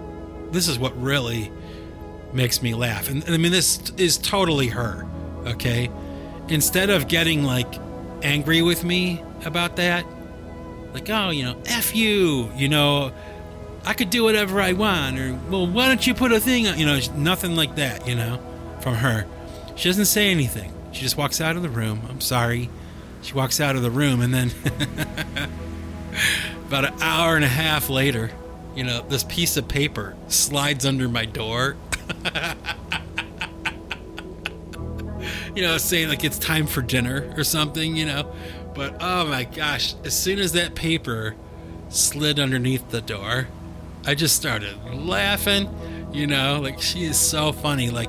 this 0.50 0.66
is 0.66 0.76
what 0.76 1.00
really 1.00 1.52
makes 2.32 2.62
me 2.62 2.74
laugh. 2.74 3.08
And 3.08 3.22
I 3.28 3.36
mean, 3.36 3.52
this 3.52 3.92
is 3.96 4.18
totally 4.18 4.68
her, 4.68 5.06
okay? 5.46 5.88
Instead 6.48 6.90
of 6.90 7.08
getting 7.08 7.44
like 7.44 7.72
angry 8.22 8.62
with 8.62 8.84
me 8.84 9.22
about 9.44 9.76
that, 9.76 10.04
like, 10.92 11.08
oh, 11.10 11.30
you 11.30 11.44
know, 11.44 11.60
F 11.66 11.94
you, 11.94 12.50
you 12.56 12.68
know, 12.68 13.12
I 13.84 13.94
could 13.94 14.10
do 14.10 14.24
whatever 14.24 14.60
I 14.60 14.72
want, 14.72 15.18
or, 15.18 15.38
well, 15.50 15.66
why 15.66 15.86
don't 15.86 16.06
you 16.06 16.14
put 16.14 16.32
a 16.32 16.40
thing 16.40 16.66
on, 16.66 16.78
you 16.78 16.86
know, 16.86 16.98
nothing 17.16 17.56
like 17.56 17.76
that, 17.76 18.06
you 18.06 18.14
know, 18.14 18.40
from 18.80 18.94
her. 18.94 19.26
She 19.76 19.88
doesn't 19.88 20.06
say 20.06 20.30
anything. 20.30 20.72
She 20.92 21.02
just 21.02 21.16
walks 21.16 21.40
out 21.40 21.56
of 21.56 21.62
the 21.62 21.68
room. 21.68 22.02
I'm 22.08 22.20
sorry. 22.20 22.68
She 23.22 23.34
walks 23.34 23.60
out 23.60 23.76
of 23.76 23.82
the 23.82 23.90
room, 23.90 24.20
and 24.20 24.32
then 24.32 24.50
about 26.66 26.84
an 26.84 26.94
hour 27.00 27.36
and 27.36 27.44
a 27.44 27.48
half 27.48 27.88
later, 27.88 28.30
you 28.74 28.84
know, 28.84 29.02
this 29.08 29.24
piece 29.24 29.56
of 29.56 29.68
paper 29.68 30.16
slides 30.28 30.86
under 30.86 31.08
my 31.08 31.24
door. 31.24 31.76
you 35.58 35.64
know, 35.64 35.76
saying 35.76 36.08
like 36.08 36.22
it's 36.22 36.38
time 36.38 36.68
for 36.68 36.82
dinner 36.82 37.34
or 37.36 37.42
something, 37.42 37.96
you 37.96 38.06
know. 38.06 38.32
But 38.76 38.98
oh 39.00 39.26
my 39.26 39.42
gosh, 39.42 39.96
as 40.04 40.16
soon 40.16 40.38
as 40.38 40.52
that 40.52 40.76
paper 40.76 41.34
slid 41.88 42.38
underneath 42.38 42.90
the 42.90 43.00
door, 43.00 43.48
I 44.06 44.14
just 44.14 44.36
started 44.36 44.76
laughing, 44.94 45.68
you 46.12 46.28
know, 46.28 46.60
like 46.62 46.80
she 46.80 47.02
is 47.02 47.18
so 47.18 47.50
funny, 47.50 47.90
like 47.90 48.08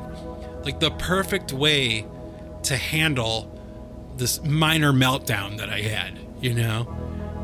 like 0.63 0.79
the 0.79 0.91
perfect 0.91 1.51
way 1.51 2.05
to 2.63 2.77
handle 2.77 3.51
this 4.15 4.43
minor 4.43 4.93
meltdown 4.93 5.57
that 5.57 5.69
I 5.69 5.81
had, 5.81 6.19
you 6.39 6.53
know. 6.53 6.83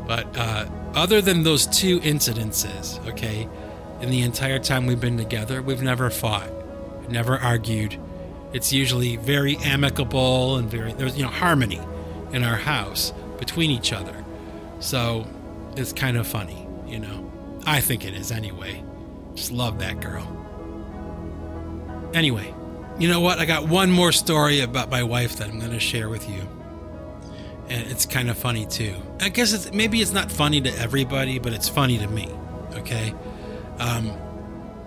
But 0.06 0.36
uh, 0.38 0.68
other 0.94 1.20
than 1.20 1.42
those 1.42 1.66
two 1.66 1.98
incidences, 1.98 3.04
okay, 3.08 3.48
in 4.00 4.10
the 4.10 4.22
entire 4.22 4.60
time 4.60 4.86
we've 4.86 5.00
been 5.00 5.18
together, 5.18 5.62
we've 5.62 5.82
never 5.82 6.10
fought, 6.10 6.48
never 7.10 7.36
argued, 7.36 7.98
it's 8.56 8.72
usually 8.72 9.16
very 9.16 9.58
amicable 9.58 10.56
and 10.56 10.70
very 10.70 10.94
there's 10.94 11.16
you 11.16 11.22
know 11.22 11.28
harmony 11.30 11.80
in 12.32 12.42
our 12.42 12.56
house 12.56 13.12
between 13.38 13.70
each 13.70 13.92
other. 13.92 14.24
So 14.80 15.26
it's 15.76 15.92
kind 15.92 16.16
of 16.16 16.26
funny, 16.26 16.66
you 16.86 16.98
know. 16.98 17.30
I 17.66 17.80
think 17.80 18.06
it 18.06 18.14
is 18.14 18.32
anyway. 18.32 18.82
Just 19.34 19.52
love 19.52 19.80
that 19.80 20.00
girl. 20.00 20.26
Anyway, 22.14 22.54
you 22.98 23.08
know 23.08 23.20
what? 23.20 23.38
I 23.38 23.44
got 23.44 23.68
one 23.68 23.90
more 23.90 24.10
story 24.10 24.60
about 24.60 24.88
my 24.90 25.02
wife 25.02 25.36
that 25.36 25.48
I'm 25.48 25.58
going 25.58 25.72
to 25.72 25.80
share 25.80 26.08
with 26.08 26.28
you. 26.28 26.40
And 27.68 27.90
it's 27.90 28.06
kind 28.06 28.30
of 28.30 28.38
funny 28.38 28.64
too. 28.64 28.94
I 29.20 29.28
guess 29.28 29.52
it's 29.52 29.70
maybe 29.72 30.00
it's 30.00 30.12
not 30.12 30.32
funny 30.32 30.62
to 30.62 30.70
everybody, 30.78 31.38
but 31.38 31.52
it's 31.52 31.68
funny 31.68 31.98
to 31.98 32.06
me. 32.06 32.30
Okay. 32.74 33.12
Um, 33.78 34.12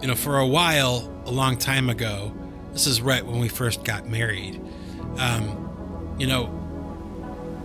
you 0.01 0.07
know, 0.07 0.15
for 0.15 0.39
a 0.39 0.47
while, 0.47 1.07
a 1.25 1.31
long 1.31 1.57
time 1.57 1.89
ago, 1.89 2.33
this 2.73 2.87
is 2.87 3.01
right 3.01 3.25
when 3.25 3.39
we 3.39 3.47
first 3.47 3.83
got 3.83 4.07
married. 4.07 4.61
Um, 5.17 6.15
you 6.17 6.27
know, 6.27 6.59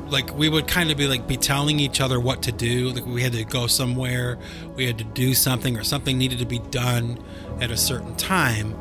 like 0.08 0.36
we 0.36 0.48
would 0.48 0.68
kind 0.68 0.90
of 0.90 0.96
be 0.96 1.06
like 1.06 1.26
be 1.26 1.36
telling 1.36 1.80
each 1.80 2.00
other 2.00 2.20
what 2.20 2.42
to 2.42 2.52
do. 2.52 2.90
Like 2.90 3.06
we 3.06 3.22
had 3.22 3.32
to 3.32 3.44
go 3.44 3.66
somewhere, 3.66 4.38
we 4.76 4.86
had 4.86 4.98
to 4.98 5.04
do 5.04 5.34
something, 5.34 5.76
or 5.76 5.84
something 5.84 6.18
needed 6.18 6.38
to 6.38 6.46
be 6.46 6.58
done 6.58 7.22
at 7.60 7.70
a 7.70 7.76
certain 7.76 8.14
time. 8.16 8.76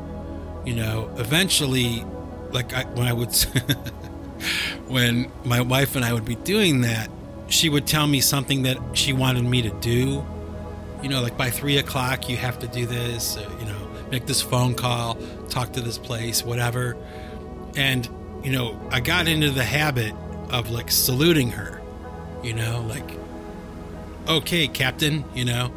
You 0.64 0.74
know, 0.74 1.10
eventually, 1.16 2.04
like 2.50 2.72
I, 2.72 2.84
when 2.84 3.06
I 3.06 3.12
would, 3.12 3.34
when 4.86 5.30
my 5.44 5.60
wife 5.60 5.96
and 5.96 6.04
I 6.04 6.12
would 6.12 6.24
be 6.24 6.36
doing 6.36 6.82
that, 6.82 7.10
she 7.48 7.68
would 7.68 7.86
tell 7.86 8.06
me 8.06 8.20
something 8.20 8.62
that 8.62 8.78
she 8.94 9.12
wanted 9.12 9.44
me 9.44 9.62
to 9.62 9.70
do. 9.80 10.24
You 11.02 11.10
know, 11.10 11.20
like 11.20 11.36
by 11.36 11.50
three 11.50 11.76
o'clock, 11.78 12.28
you 12.28 12.36
have 12.36 12.58
to 12.60 12.66
do 12.66 12.86
this. 12.86 13.36
You 13.60 13.66
know, 13.66 13.73
make 14.14 14.26
this 14.26 14.40
phone 14.40 14.76
call, 14.76 15.16
talk 15.48 15.72
to 15.72 15.80
this 15.80 15.98
place, 15.98 16.44
whatever. 16.44 16.96
And, 17.76 18.08
you 18.44 18.52
know, 18.52 18.80
I 18.92 19.00
got 19.00 19.26
into 19.26 19.50
the 19.50 19.64
habit 19.64 20.14
of 20.50 20.70
like 20.70 20.92
saluting 20.92 21.50
her, 21.50 21.82
you 22.40 22.52
know, 22.52 22.82
like, 22.88 23.10
okay, 24.28 24.68
Captain, 24.68 25.24
you 25.34 25.44
know, 25.44 25.72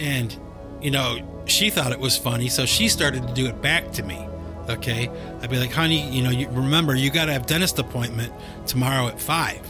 and, 0.00 0.36
you 0.82 0.90
know, 0.90 1.44
she 1.46 1.70
thought 1.70 1.92
it 1.92 2.00
was 2.00 2.18
funny, 2.18 2.48
so 2.48 2.66
she 2.66 2.88
started 2.88 3.28
to 3.28 3.34
do 3.34 3.46
it 3.46 3.62
back 3.62 3.92
to 3.92 4.02
me. 4.02 4.18
Okay. 4.68 5.08
I'd 5.40 5.48
be 5.48 5.58
like, 5.60 5.70
honey, 5.70 6.10
you 6.10 6.24
know, 6.24 6.30
you 6.30 6.48
remember 6.48 6.92
you 6.96 7.08
got 7.12 7.26
to 7.26 7.32
have 7.32 7.46
dentist 7.46 7.78
appointment 7.78 8.32
tomorrow 8.66 9.06
at 9.06 9.20
five, 9.20 9.64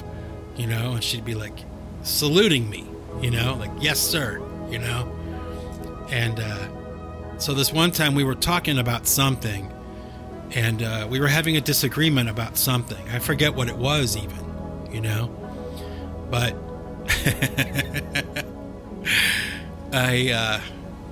you 0.56 0.66
know, 0.66 0.92
and 0.92 1.04
she'd 1.04 1.26
be 1.26 1.35
like 1.35 1.58
saluting 2.02 2.70
me, 2.70 2.87
you 3.20 3.30
know, 3.30 3.56
like, 3.56 3.73
yes, 3.78 4.00
sir, 4.00 4.40
you 4.70 4.78
know, 4.78 5.14
and, 6.11 6.40
uh, 6.40 6.68
so 7.38 7.52
this 7.52 7.73
one 7.73 7.90
time 7.93 8.14
we 8.14 8.25
were 8.25 8.35
talking 8.35 8.78
about 8.78 9.07
something, 9.07 9.71
and 10.55 10.83
uh, 10.83 11.07
we 11.11 11.21
were 11.21 11.28
having 11.28 11.57
a 11.57 11.61
disagreement 11.61 12.31
about 12.31 12.57
something. 12.57 13.09
I 13.11 13.19
forget 13.19 13.55
what 13.55 13.69
it 13.69 13.76
was, 13.76 14.16
even, 14.16 14.90
you 14.90 15.02
know. 15.02 15.26
But 16.31 16.57
I 19.93 20.31
uh, 20.33 20.61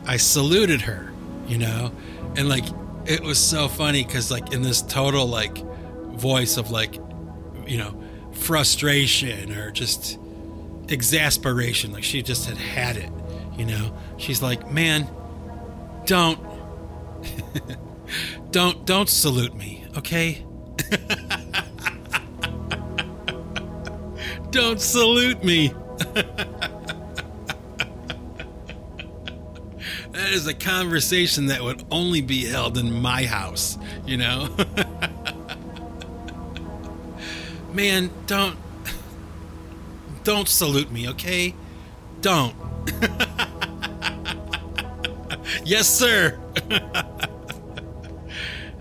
I 0.07 0.17
saluted 0.17 0.81
her, 0.83 1.13
you 1.47 1.59
know, 1.59 1.93
and 2.37 2.49
like 2.49 2.65
it 3.05 3.23
was 3.23 3.39
so 3.39 3.69
funny 3.69 4.03
because 4.03 4.31
like 4.31 4.53
in 4.53 4.63
this 4.63 4.81
total 4.81 5.27
like 5.27 5.59
voice 6.15 6.57
of 6.57 6.71
like 6.71 6.95
you 7.67 7.77
know 7.77 8.03
frustration 8.33 9.53
or 9.53 9.71
just 9.71 10.19
exasperation, 10.89 11.93
like 11.93 12.03
she 12.03 12.23
just 12.23 12.49
had 12.49 12.57
had 12.57 12.97
it, 12.97 13.11
you 13.59 13.67
know. 13.67 13.95
She's 14.17 14.41
like, 14.41 14.71
man 14.71 15.07
don't. 16.07 16.39
don't 18.51 18.85
don't 18.87 19.09
salute 19.09 19.55
me, 19.55 19.85
okay? 19.97 20.45
Don't 24.55 24.81
salute 24.81 25.43
me. 25.43 25.75
that 26.15 26.29
is 30.31 30.47
a 30.47 30.55
conversation 30.55 31.47
that 31.47 31.61
would 31.61 31.85
only 31.91 32.21
be 32.21 32.45
held 32.45 32.79
in 32.79 32.93
my 32.93 33.25
house, 33.25 33.77
you 34.07 34.17
know? 34.17 34.49
Man, 37.73 38.13
don't 38.29 38.57
don't 40.23 40.49
salute 40.49 40.93
me, 40.93 41.09
okay? 41.09 41.53
Don't. 42.21 42.55
Yes, 45.65 45.89
sir. 45.89 46.39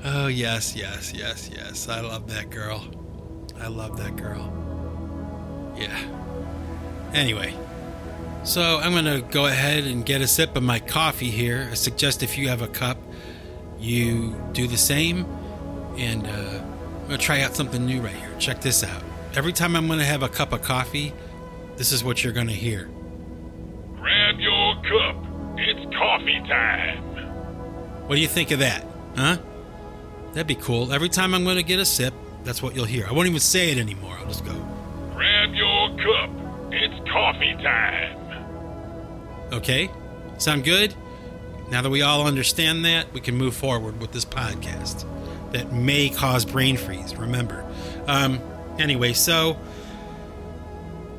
oh, 0.05 0.27
yes, 0.27 0.75
yes, 0.75 1.13
yes, 1.13 1.49
yes. 1.53 1.89
I 1.89 2.01
love 2.01 2.27
that 2.29 2.49
girl. 2.49 2.85
I 3.59 3.67
love 3.67 3.97
that 3.97 4.15
girl. 4.15 4.51
Yeah. 5.77 5.97
Anyway, 7.13 7.53
so 8.43 8.79
I'm 8.79 8.91
going 8.91 9.05
to 9.05 9.21
go 9.31 9.45
ahead 9.45 9.85
and 9.85 10.05
get 10.05 10.21
a 10.21 10.27
sip 10.27 10.55
of 10.55 10.63
my 10.63 10.79
coffee 10.79 11.29
here. 11.29 11.69
I 11.71 11.75
suggest 11.75 12.23
if 12.23 12.37
you 12.37 12.49
have 12.49 12.61
a 12.61 12.67
cup, 12.67 12.97
you 13.79 14.35
do 14.51 14.67
the 14.67 14.77
same. 14.77 15.25
And 15.97 16.25
uh, 16.25 16.29
I'm 16.29 17.07
going 17.07 17.19
to 17.19 17.25
try 17.25 17.41
out 17.41 17.55
something 17.55 17.85
new 17.85 18.01
right 18.01 18.15
here. 18.15 18.31
Check 18.39 18.61
this 18.61 18.83
out. 18.83 19.03
Every 19.35 19.53
time 19.53 19.75
I'm 19.75 19.87
going 19.87 19.99
to 19.99 20.05
have 20.05 20.23
a 20.23 20.29
cup 20.29 20.53
of 20.53 20.61
coffee, 20.61 21.13
this 21.77 21.91
is 21.91 22.03
what 22.03 22.23
you're 22.23 22.33
going 22.33 22.47
to 22.47 22.53
hear. 22.53 22.89
Grab 23.95 24.39
your 24.39 24.75
cup. 24.83 25.22
Coffee 25.97 26.39
time. 26.47 27.03
What 28.07 28.15
do 28.15 28.21
you 28.21 28.27
think 28.27 28.51
of 28.51 28.59
that? 28.59 28.85
Huh? 29.15 29.37
That'd 30.33 30.47
be 30.47 30.55
cool. 30.55 30.91
Every 30.91 31.09
time 31.09 31.33
I'm 31.33 31.43
going 31.43 31.57
to 31.57 31.63
get 31.63 31.79
a 31.79 31.85
sip, 31.85 32.13
that's 32.43 32.61
what 32.61 32.75
you'll 32.75 32.85
hear. 32.85 33.07
I 33.07 33.11
won't 33.13 33.27
even 33.27 33.39
say 33.39 33.71
it 33.71 33.77
anymore. 33.77 34.17
I'll 34.19 34.27
just 34.27 34.45
go. 34.45 34.53
Grab 35.13 35.53
your 35.53 35.89
cup. 35.97 36.29
It's 36.71 37.09
coffee 37.09 37.53
time. 37.63 39.53
Okay? 39.53 39.89
Sound 40.37 40.63
good? 40.63 40.95
Now 41.69 41.81
that 41.81 41.89
we 41.89 42.01
all 42.01 42.27
understand 42.27 42.83
that, 42.85 43.13
we 43.13 43.21
can 43.21 43.35
move 43.35 43.55
forward 43.55 44.01
with 44.01 44.11
this 44.11 44.25
podcast 44.25 45.05
that 45.53 45.71
may 45.71 46.09
cause 46.09 46.45
brain 46.45 46.75
freeze, 46.77 47.15
remember. 47.15 47.63
Um, 48.07 48.39
anyway, 48.79 49.13
so 49.13 49.57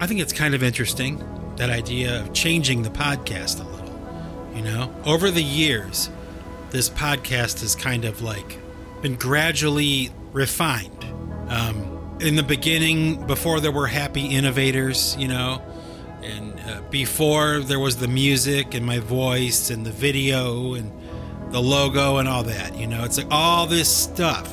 I 0.00 0.06
think 0.06 0.20
it's 0.20 0.32
kind 0.32 0.54
of 0.54 0.62
interesting 0.62 1.18
that 1.58 1.70
idea 1.70 2.22
of 2.22 2.32
changing 2.32 2.82
the 2.82 2.90
podcast 2.90 3.60
a 3.60 3.68
little. 3.68 4.56
You 4.56 4.62
know, 4.62 4.94
over 5.04 5.30
the 5.30 5.42
years, 5.42 6.08
this 6.70 6.88
podcast 6.88 7.60
has 7.60 7.74
kind 7.74 8.04
of 8.04 8.22
like 8.22 8.58
been 9.02 9.16
gradually 9.16 10.10
refined. 10.32 11.04
Um, 11.48 12.16
in 12.20 12.36
the 12.36 12.42
beginning, 12.42 13.26
before 13.26 13.60
there 13.60 13.72
were 13.72 13.86
happy 13.86 14.26
innovators, 14.26 15.16
you 15.18 15.28
know, 15.28 15.62
and 16.22 16.58
uh, 16.60 16.80
before 16.90 17.60
there 17.60 17.78
was 17.78 17.96
the 17.96 18.08
music 18.08 18.74
and 18.74 18.84
my 18.84 18.98
voice 18.98 19.70
and 19.70 19.86
the 19.86 19.92
video 19.92 20.74
and 20.74 20.92
the 21.52 21.60
logo 21.60 22.18
and 22.18 22.28
all 22.28 22.42
that, 22.44 22.76
you 22.76 22.86
know, 22.86 23.04
it's 23.04 23.18
like 23.18 23.28
all 23.30 23.66
this 23.66 23.94
stuff 23.94 24.52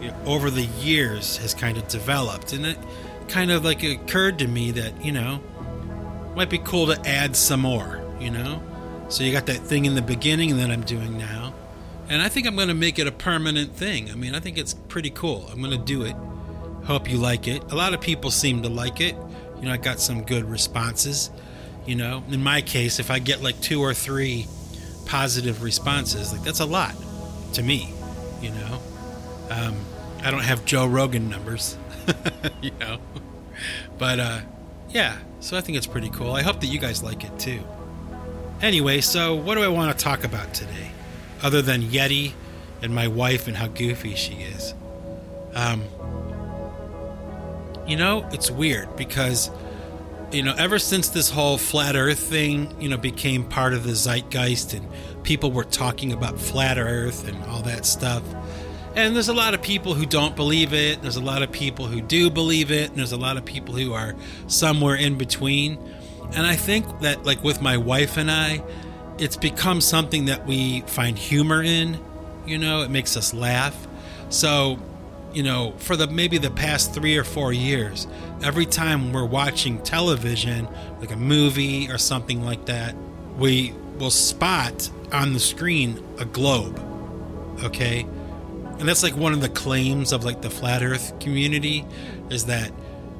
you 0.00 0.08
know, 0.08 0.16
over 0.24 0.50
the 0.50 0.64
years 0.80 1.36
has 1.38 1.54
kind 1.54 1.76
of 1.76 1.86
developed, 1.88 2.52
and 2.52 2.66
it 2.66 2.78
kind 3.28 3.50
of 3.50 3.64
like 3.64 3.82
occurred 3.82 4.38
to 4.38 4.46
me 4.46 4.70
that 4.70 5.04
you 5.04 5.12
know 5.12 5.40
might 6.36 6.50
be 6.50 6.58
cool 6.58 6.86
to 6.86 7.08
add 7.08 7.34
some 7.34 7.60
more, 7.60 8.04
you 8.20 8.30
know. 8.30 8.62
So 9.08 9.24
you 9.24 9.32
got 9.32 9.46
that 9.46 9.58
thing 9.58 9.86
in 9.86 9.94
the 9.94 10.02
beginning 10.02 10.58
that 10.58 10.70
I'm 10.70 10.82
doing 10.82 11.16
now, 11.16 11.54
and 12.08 12.20
I 12.20 12.28
think 12.28 12.46
I'm 12.46 12.54
going 12.54 12.68
to 12.68 12.74
make 12.74 12.98
it 12.98 13.06
a 13.06 13.12
permanent 13.12 13.74
thing. 13.74 14.10
I 14.10 14.14
mean, 14.14 14.34
I 14.34 14.40
think 14.40 14.58
it's 14.58 14.74
pretty 14.74 15.10
cool. 15.10 15.48
I'm 15.50 15.60
going 15.60 15.76
to 15.76 15.84
do 15.84 16.02
it. 16.02 16.14
Hope 16.84 17.10
you 17.10 17.16
like 17.16 17.48
it. 17.48 17.72
A 17.72 17.74
lot 17.74 17.94
of 17.94 18.00
people 18.00 18.30
seem 18.30 18.62
to 18.62 18.68
like 18.68 19.00
it. 19.00 19.16
You 19.58 19.62
know, 19.62 19.72
I 19.72 19.78
got 19.78 19.98
some 19.98 20.22
good 20.22 20.44
responses. 20.44 21.30
You 21.86 21.96
know, 21.96 22.22
in 22.28 22.42
my 22.42 22.60
case, 22.60 23.00
if 23.00 23.10
I 23.10 23.18
get 23.18 23.42
like 23.42 23.58
two 23.60 23.80
or 23.80 23.94
three 23.94 24.46
positive 25.06 25.62
responses, 25.62 26.32
like 26.32 26.42
that's 26.42 26.60
a 26.60 26.66
lot 26.66 26.94
to 27.54 27.62
me. 27.62 27.92
You 28.42 28.50
know, 28.50 28.80
um, 29.50 29.76
I 30.22 30.30
don't 30.30 30.42
have 30.42 30.64
Joe 30.66 30.86
Rogan 30.86 31.30
numbers, 31.30 31.78
you 32.60 32.72
know, 32.78 32.98
but 33.96 34.20
uh, 34.20 34.40
yeah. 34.90 35.16
So 35.46 35.56
I 35.56 35.60
think 35.60 35.78
it's 35.78 35.86
pretty 35.86 36.10
cool. 36.10 36.32
I 36.32 36.42
hope 36.42 36.58
that 36.58 36.66
you 36.66 36.80
guys 36.80 37.04
like 37.04 37.22
it 37.22 37.38
too. 37.38 37.60
Anyway, 38.60 39.00
so 39.00 39.36
what 39.36 39.54
do 39.54 39.62
I 39.62 39.68
want 39.68 39.96
to 39.96 40.04
talk 40.04 40.24
about 40.24 40.52
today, 40.52 40.90
other 41.40 41.62
than 41.62 41.82
Yeti 41.82 42.32
and 42.82 42.92
my 42.92 43.06
wife 43.06 43.46
and 43.46 43.56
how 43.56 43.68
goofy 43.68 44.16
she 44.16 44.34
is? 44.38 44.74
Um, 45.54 45.84
you 47.86 47.96
know, 47.96 48.28
it's 48.32 48.50
weird 48.50 48.96
because 48.96 49.48
you 50.32 50.42
know, 50.42 50.52
ever 50.58 50.80
since 50.80 51.10
this 51.10 51.30
whole 51.30 51.58
flat 51.58 51.94
earth 51.94 52.18
thing, 52.18 52.74
you 52.80 52.88
know, 52.88 52.96
became 52.96 53.44
part 53.44 53.72
of 53.72 53.84
the 53.84 53.94
zeitgeist 53.94 54.74
and 54.74 54.84
people 55.22 55.52
were 55.52 55.62
talking 55.62 56.12
about 56.12 56.40
flat 56.40 56.76
earth 56.76 57.28
and 57.28 57.40
all 57.44 57.62
that 57.62 57.86
stuff. 57.86 58.24
And 58.96 59.14
there's 59.14 59.28
a 59.28 59.34
lot 59.34 59.52
of 59.52 59.60
people 59.60 59.92
who 59.92 60.06
don't 60.06 60.34
believe 60.34 60.72
it, 60.72 61.02
there's 61.02 61.16
a 61.16 61.22
lot 61.22 61.42
of 61.42 61.52
people 61.52 61.86
who 61.86 62.00
do 62.00 62.30
believe 62.30 62.70
it, 62.70 62.88
and 62.88 62.98
there's 62.98 63.12
a 63.12 63.18
lot 63.18 63.36
of 63.36 63.44
people 63.44 63.74
who 63.74 63.92
are 63.92 64.14
somewhere 64.46 64.94
in 64.94 65.18
between. 65.18 65.78
And 66.34 66.46
I 66.46 66.56
think 66.56 67.00
that 67.00 67.24
like 67.24 67.44
with 67.44 67.60
my 67.60 67.76
wife 67.76 68.16
and 68.16 68.30
I, 68.30 68.62
it's 69.18 69.36
become 69.36 69.82
something 69.82 70.24
that 70.24 70.46
we 70.46 70.80
find 70.82 71.18
humor 71.18 71.62
in, 71.62 72.00
you 72.46 72.56
know, 72.56 72.82
it 72.82 72.90
makes 72.90 73.18
us 73.18 73.34
laugh. 73.34 73.86
So, 74.30 74.78
you 75.34 75.42
know, 75.42 75.74
for 75.76 75.94
the 75.94 76.06
maybe 76.06 76.38
the 76.38 76.50
past 76.50 76.94
3 76.94 77.18
or 77.18 77.24
4 77.24 77.52
years, 77.52 78.06
every 78.42 78.64
time 78.64 79.12
we're 79.12 79.26
watching 79.26 79.78
television, 79.82 80.68
like 81.00 81.12
a 81.12 81.16
movie 81.16 81.90
or 81.90 81.98
something 81.98 82.42
like 82.42 82.64
that, 82.64 82.94
we 83.36 83.74
will 83.98 84.10
spot 84.10 84.90
on 85.12 85.34
the 85.34 85.40
screen 85.40 86.02
a 86.18 86.24
globe. 86.24 86.80
Okay? 87.62 88.06
And 88.78 88.88
that's 88.88 89.02
like 89.02 89.16
one 89.16 89.32
of 89.32 89.40
the 89.40 89.48
claims 89.48 90.12
of 90.12 90.24
like 90.24 90.42
the 90.42 90.50
flat 90.50 90.82
earth 90.82 91.18
community 91.20 91.84
is 92.30 92.46
that 92.46 92.70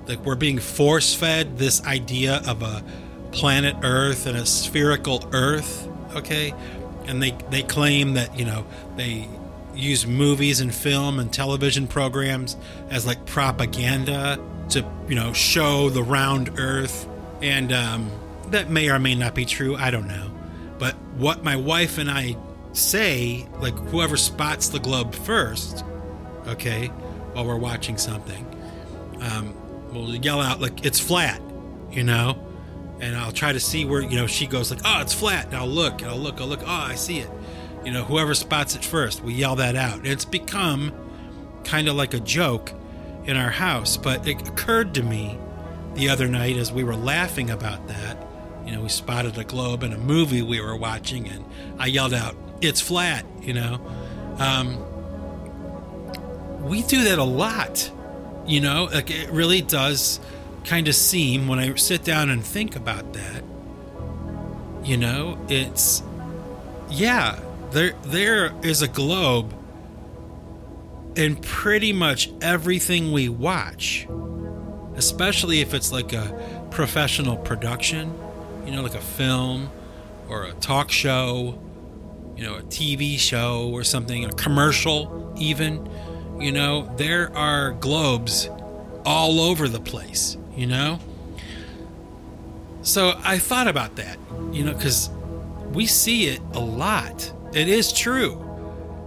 like 0.06 0.24
we're 0.24 0.36
being 0.36 0.58
force 0.58 1.14
fed 1.14 1.58
this 1.58 1.84
idea 1.84 2.42
of 2.46 2.62
a 2.62 2.84
planet 3.32 3.76
earth 3.82 4.26
and 4.26 4.36
a 4.36 4.46
spherical 4.46 5.28
earth, 5.32 5.88
okay? 6.14 6.54
And 7.06 7.22
they 7.22 7.36
they 7.50 7.62
claim 7.62 8.14
that, 8.14 8.38
you 8.38 8.44
know, 8.44 8.66
they 8.96 9.28
use 9.74 10.06
movies 10.06 10.60
and 10.60 10.74
film 10.74 11.18
and 11.18 11.32
television 11.32 11.86
programs 11.86 12.56
as 12.90 13.06
like 13.06 13.26
propaganda 13.26 14.38
to 14.70 14.84
you 15.08 15.14
know 15.14 15.32
show 15.32 15.90
the 15.90 16.02
round 16.02 16.58
earth. 16.58 17.08
And 17.42 17.72
um, 17.72 18.10
that 18.48 18.70
may 18.70 18.88
or 18.88 18.98
may 18.98 19.14
not 19.14 19.34
be 19.34 19.44
true. 19.44 19.76
I 19.76 19.90
don't 19.90 20.08
know. 20.08 20.30
But 20.78 20.94
what 21.16 21.44
my 21.44 21.56
wife 21.56 21.98
and 21.98 22.10
i 22.10 22.36
say 22.76 23.46
like 23.58 23.74
whoever 23.88 24.16
spots 24.16 24.68
the 24.68 24.78
globe 24.78 25.14
first 25.14 25.84
okay 26.46 26.88
while 27.32 27.44
we're 27.44 27.56
watching 27.56 27.96
something 27.96 28.46
um, 29.20 29.54
we'll 29.92 30.14
yell 30.16 30.40
out 30.40 30.60
like 30.60 30.84
it's 30.84 31.00
flat 31.00 31.40
you 31.90 32.04
know 32.04 32.38
and 33.00 33.16
i'll 33.16 33.32
try 33.32 33.52
to 33.52 33.60
see 33.60 33.84
where 33.84 34.02
you 34.02 34.16
know 34.16 34.26
she 34.26 34.46
goes 34.46 34.70
like 34.70 34.80
oh 34.84 35.00
it's 35.00 35.14
flat 35.14 35.46
and 35.46 35.54
i'll 35.54 35.66
look 35.66 36.00
and 36.02 36.10
i'll 36.10 36.18
look 36.18 36.40
i'll 36.40 36.46
look 36.46 36.62
oh 36.62 36.66
i 36.66 36.94
see 36.94 37.18
it 37.18 37.30
you 37.84 37.92
know 37.92 38.04
whoever 38.04 38.34
spots 38.34 38.74
it 38.74 38.84
first 38.84 39.22
we 39.22 39.32
yell 39.34 39.56
that 39.56 39.76
out 39.76 39.96
and 39.98 40.06
it's 40.06 40.24
become 40.24 40.92
kind 41.64 41.88
of 41.88 41.96
like 41.96 42.14
a 42.14 42.20
joke 42.20 42.72
in 43.26 43.36
our 43.36 43.50
house. 43.50 43.96
But 43.96 44.26
it 44.26 44.48
occurred 44.48 44.94
to 44.94 45.02
me 45.02 45.38
the 45.94 46.08
other 46.08 46.28
night 46.28 46.56
as 46.56 46.72
we 46.72 46.84
were 46.84 46.96
laughing 46.96 47.50
about 47.50 47.86
that. 47.88 48.24
You 48.64 48.72
know, 48.72 48.82
we 48.82 48.88
spotted 48.88 49.36
a 49.38 49.44
globe 49.44 49.82
in 49.82 49.92
a 49.92 49.98
movie 49.98 50.42
we 50.42 50.60
were 50.60 50.76
watching, 50.76 51.28
and 51.28 51.44
I 51.78 51.86
yelled 51.86 52.14
out, 52.14 52.34
It's 52.60 52.80
flat, 52.80 53.24
you 53.42 53.54
know. 53.54 53.80
Um, 54.38 54.82
we 56.62 56.82
do 56.82 57.04
that 57.04 57.18
a 57.18 57.24
lot, 57.24 57.90
you 58.46 58.60
know, 58.60 58.88
like 58.92 59.10
it 59.10 59.30
really 59.30 59.62
does 59.62 60.20
kind 60.64 60.88
of 60.88 60.94
seem 60.94 61.46
when 61.46 61.58
I 61.58 61.74
sit 61.76 62.04
down 62.04 62.28
and 62.28 62.44
think 62.44 62.76
about 62.76 63.12
that, 63.12 63.44
you 64.84 64.96
know, 64.96 65.38
it's, 65.48 66.02
yeah, 66.90 67.38
there 67.70 67.94
there 68.04 68.52
is 68.62 68.82
a 68.82 68.88
globe 68.88 69.52
in 71.16 71.36
pretty 71.36 71.92
much 71.92 72.30
everything 72.40 73.12
we 73.12 73.28
watch, 73.28 74.06
especially 74.96 75.60
if 75.60 75.72
it's 75.72 75.92
like 75.92 76.12
a 76.12 76.66
professional 76.70 77.36
production, 77.36 78.12
you 78.66 78.72
know, 78.72 78.82
like 78.82 78.94
a 78.94 79.00
film 79.00 79.70
or 80.28 80.44
a 80.44 80.52
talk 80.54 80.90
show, 80.90 81.58
you 82.36 82.44
know, 82.44 82.56
a 82.56 82.62
TV 82.62 83.18
show 83.18 83.70
or 83.72 83.84
something, 83.84 84.24
a 84.24 84.32
commercial, 84.32 85.32
even, 85.36 85.88
you 86.38 86.52
know, 86.52 86.92
there 86.96 87.34
are 87.36 87.72
globes 87.72 88.48
all 89.04 89.40
over 89.40 89.68
the 89.68 89.80
place, 89.80 90.36
you 90.54 90.66
know? 90.66 90.98
So 92.82 93.18
I 93.24 93.38
thought 93.38 93.68
about 93.68 93.96
that, 93.96 94.18
you 94.52 94.64
know, 94.64 94.72
because 94.74 95.10
we 95.72 95.86
see 95.86 96.26
it 96.28 96.40
a 96.54 96.60
lot. 96.60 97.32
It 97.54 97.68
is 97.68 97.92
true 97.92 98.42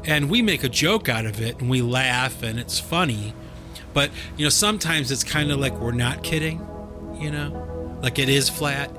and 0.06 0.30
we 0.30 0.42
make 0.42 0.63
a 0.63 0.70
joke 0.70 1.10
out 1.10 1.26
of 1.26 1.42
it 1.42 1.60
and 1.60 1.70
we 1.70 1.82
laugh 1.82 2.44
and 2.44 2.60
it's 2.60 2.80
funny 2.80 3.34
But 3.94 4.12
you 4.38 4.46
know, 4.46 4.50
sometimes 4.50 5.12
it's 5.12 5.24
kind 5.24 5.52
of 5.52 5.60
like 5.60 5.74
we're 5.80 5.92
not 5.92 6.24
kidding. 6.24 6.65
You 7.18 7.32
know, 7.32 8.00
like 8.02 8.20
it 8.20 8.30
is 8.30 8.50
flat. 8.50 8.92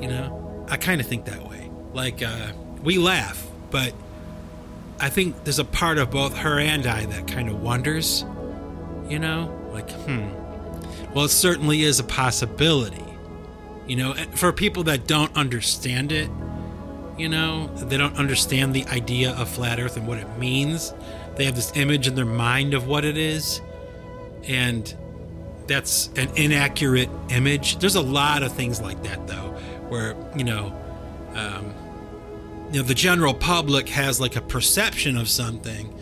You 0.00 0.08
know, 0.08 0.66
I 0.70 0.76
kind 0.76 1.00
of 1.00 1.06
think 1.06 1.24
that 1.26 1.48
way. 1.48 1.70
Like 1.92 2.22
uh, 2.22 2.52
we 2.82 2.98
laugh, 2.98 3.45
but 3.70 3.92
I 4.98 5.08
think 5.08 5.44
there's 5.44 5.58
a 5.58 5.64
part 5.64 5.98
of 5.98 6.10
both 6.10 6.36
her 6.38 6.58
and 6.58 6.86
I 6.86 7.06
that 7.06 7.28
kind 7.28 7.48
of 7.48 7.62
wonders. 7.62 8.24
You 9.08 9.18
know, 9.18 9.56
like 9.72 9.90
hmm. 9.90 10.28
Well, 11.14 11.26
it 11.26 11.30
certainly 11.30 11.82
is 11.82 12.00
a 12.00 12.04
possibility. 12.04 13.04
You 13.86 13.96
know, 13.96 14.14
for 14.34 14.52
people 14.52 14.82
that 14.84 15.06
don't 15.06 15.34
understand 15.36 16.12
it, 16.12 16.28
you 17.16 17.28
know, 17.28 17.68
they 17.76 17.96
don't 17.96 18.16
understand 18.16 18.74
the 18.74 18.84
idea 18.86 19.32
of 19.32 19.48
flat 19.48 19.78
Earth 19.80 19.96
and 19.96 20.06
what 20.06 20.18
it 20.18 20.38
means. 20.38 20.92
They 21.36 21.44
have 21.44 21.54
this 21.54 21.72
image 21.76 22.06
in 22.06 22.14
their 22.14 22.26
mind 22.26 22.74
of 22.74 22.86
what 22.86 23.04
it 23.04 23.16
is, 23.16 23.60
and 24.44 24.94
that's 25.66 26.10
an 26.16 26.30
inaccurate 26.36 27.08
image. 27.30 27.78
There's 27.78 27.94
a 27.94 28.02
lot 28.02 28.42
of 28.42 28.52
things 28.52 28.80
like 28.80 29.02
that, 29.04 29.26
though, 29.26 29.54
where 29.88 30.16
you 30.36 30.44
know, 30.44 30.74
um, 31.34 31.72
you 32.72 32.80
know, 32.80 32.86
the 32.86 32.94
general 32.94 33.34
public 33.34 33.88
has 33.90 34.20
like 34.20 34.36
a 34.36 34.40
perception 34.40 35.16
of 35.16 35.28
something, 35.28 35.94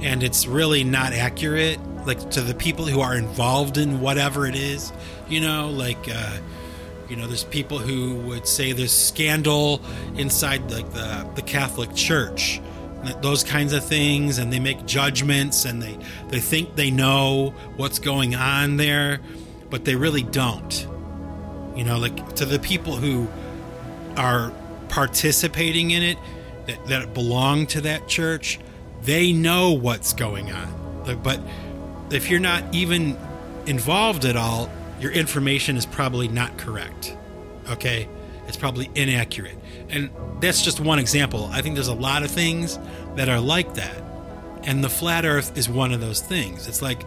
and 0.00 0.22
it's 0.22 0.46
really 0.46 0.84
not 0.84 1.12
accurate. 1.12 1.78
Like 2.06 2.30
to 2.30 2.40
the 2.40 2.54
people 2.54 2.86
who 2.86 3.00
are 3.00 3.16
involved 3.16 3.76
in 3.76 4.00
whatever 4.00 4.46
it 4.46 4.54
is, 4.54 4.92
you 5.28 5.40
know, 5.40 5.68
like. 5.68 6.08
Uh, 6.08 6.38
you 7.08 7.16
know, 7.16 7.26
there's 7.26 7.42
people 7.42 7.78
who 7.78 8.14
would 8.28 8.46
say 8.46 8.70
there's 8.70 8.92
scandal 8.92 9.82
inside 10.16 10.70
like 10.70 10.92
the, 10.92 11.28
the 11.34 11.42
Catholic 11.42 11.92
Church, 11.92 12.60
those 13.20 13.42
kinds 13.42 13.72
of 13.72 13.84
things, 13.84 14.38
and 14.38 14.52
they 14.52 14.60
make 14.60 14.86
judgments 14.86 15.64
and 15.64 15.82
they, 15.82 15.98
they 16.28 16.38
think 16.38 16.76
they 16.76 16.88
know 16.92 17.52
what's 17.76 17.98
going 17.98 18.36
on 18.36 18.76
there, 18.76 19.18
but 19.70 19.84
they 19.84 19.96
really 19.96 20.22
don't. 20.22 20.86
You 21.74 21.82
know, 21.82 21.98
like 21.98 22.36
to 22.36 22.44
the 22.44 22.60
people 22.60 22.94
who 22.94 23.26
are 24.16 24.52
participating 24.90 25.92
in 25.92 26.02
it, 26.02 26.18
that, 26.66 26.86
that 26.86 27.14
belong 27.14 27.66
to 27.68 27.80
that 27.82 28.06
church, 28.06 28.58
they 29.02 29.32
know 29.32 29.72
what's 29.72 30.12
going 30.12 30.52
on. 30.52 31.20
But 31.22 31.40
if 32.10 32.30
you're 32.30 32.40
not 32.40 32.74
even 32.74 33.16
involved 33.66 34.24
at 34.24 34.36
all, 34.36 34.70
your 35.00 35.12
information 35.12 35.76
is 35.76 35.86
probably 35.86 36.28
not 36.28 36.58
correct. 36.58 37.16
Okay? 37.70 38.08
It's 38.46 38.56
probably 38.56 38.90
inaccurate. 38.94 39.56
And 39.88 40.10
that's 40.40 40.62
just 40.62 40.80
one 40.80 40.98
example. 40.98 41.48
I 41.52 41.62
think 41.62 41.74
there's 41.74 41.88
a 41.88 41.94
lot 41.94 42.22
of 42.22 42.30
things 42.30 42.78
that 43.16 43.28
are 43.28 43.40
like 43.40 43.74
that. 43.74 44.02
And 44.64 44.84
the 44.84 44.90
flat 44.90 45.24
earth 45.24 45.56
is 45.56 45.68
one 45.68 45.92
of 45.92 46.00
those 46.00 46.20
things. 46.20 46.68
It's 46.68 46.82
like 46.82 47.02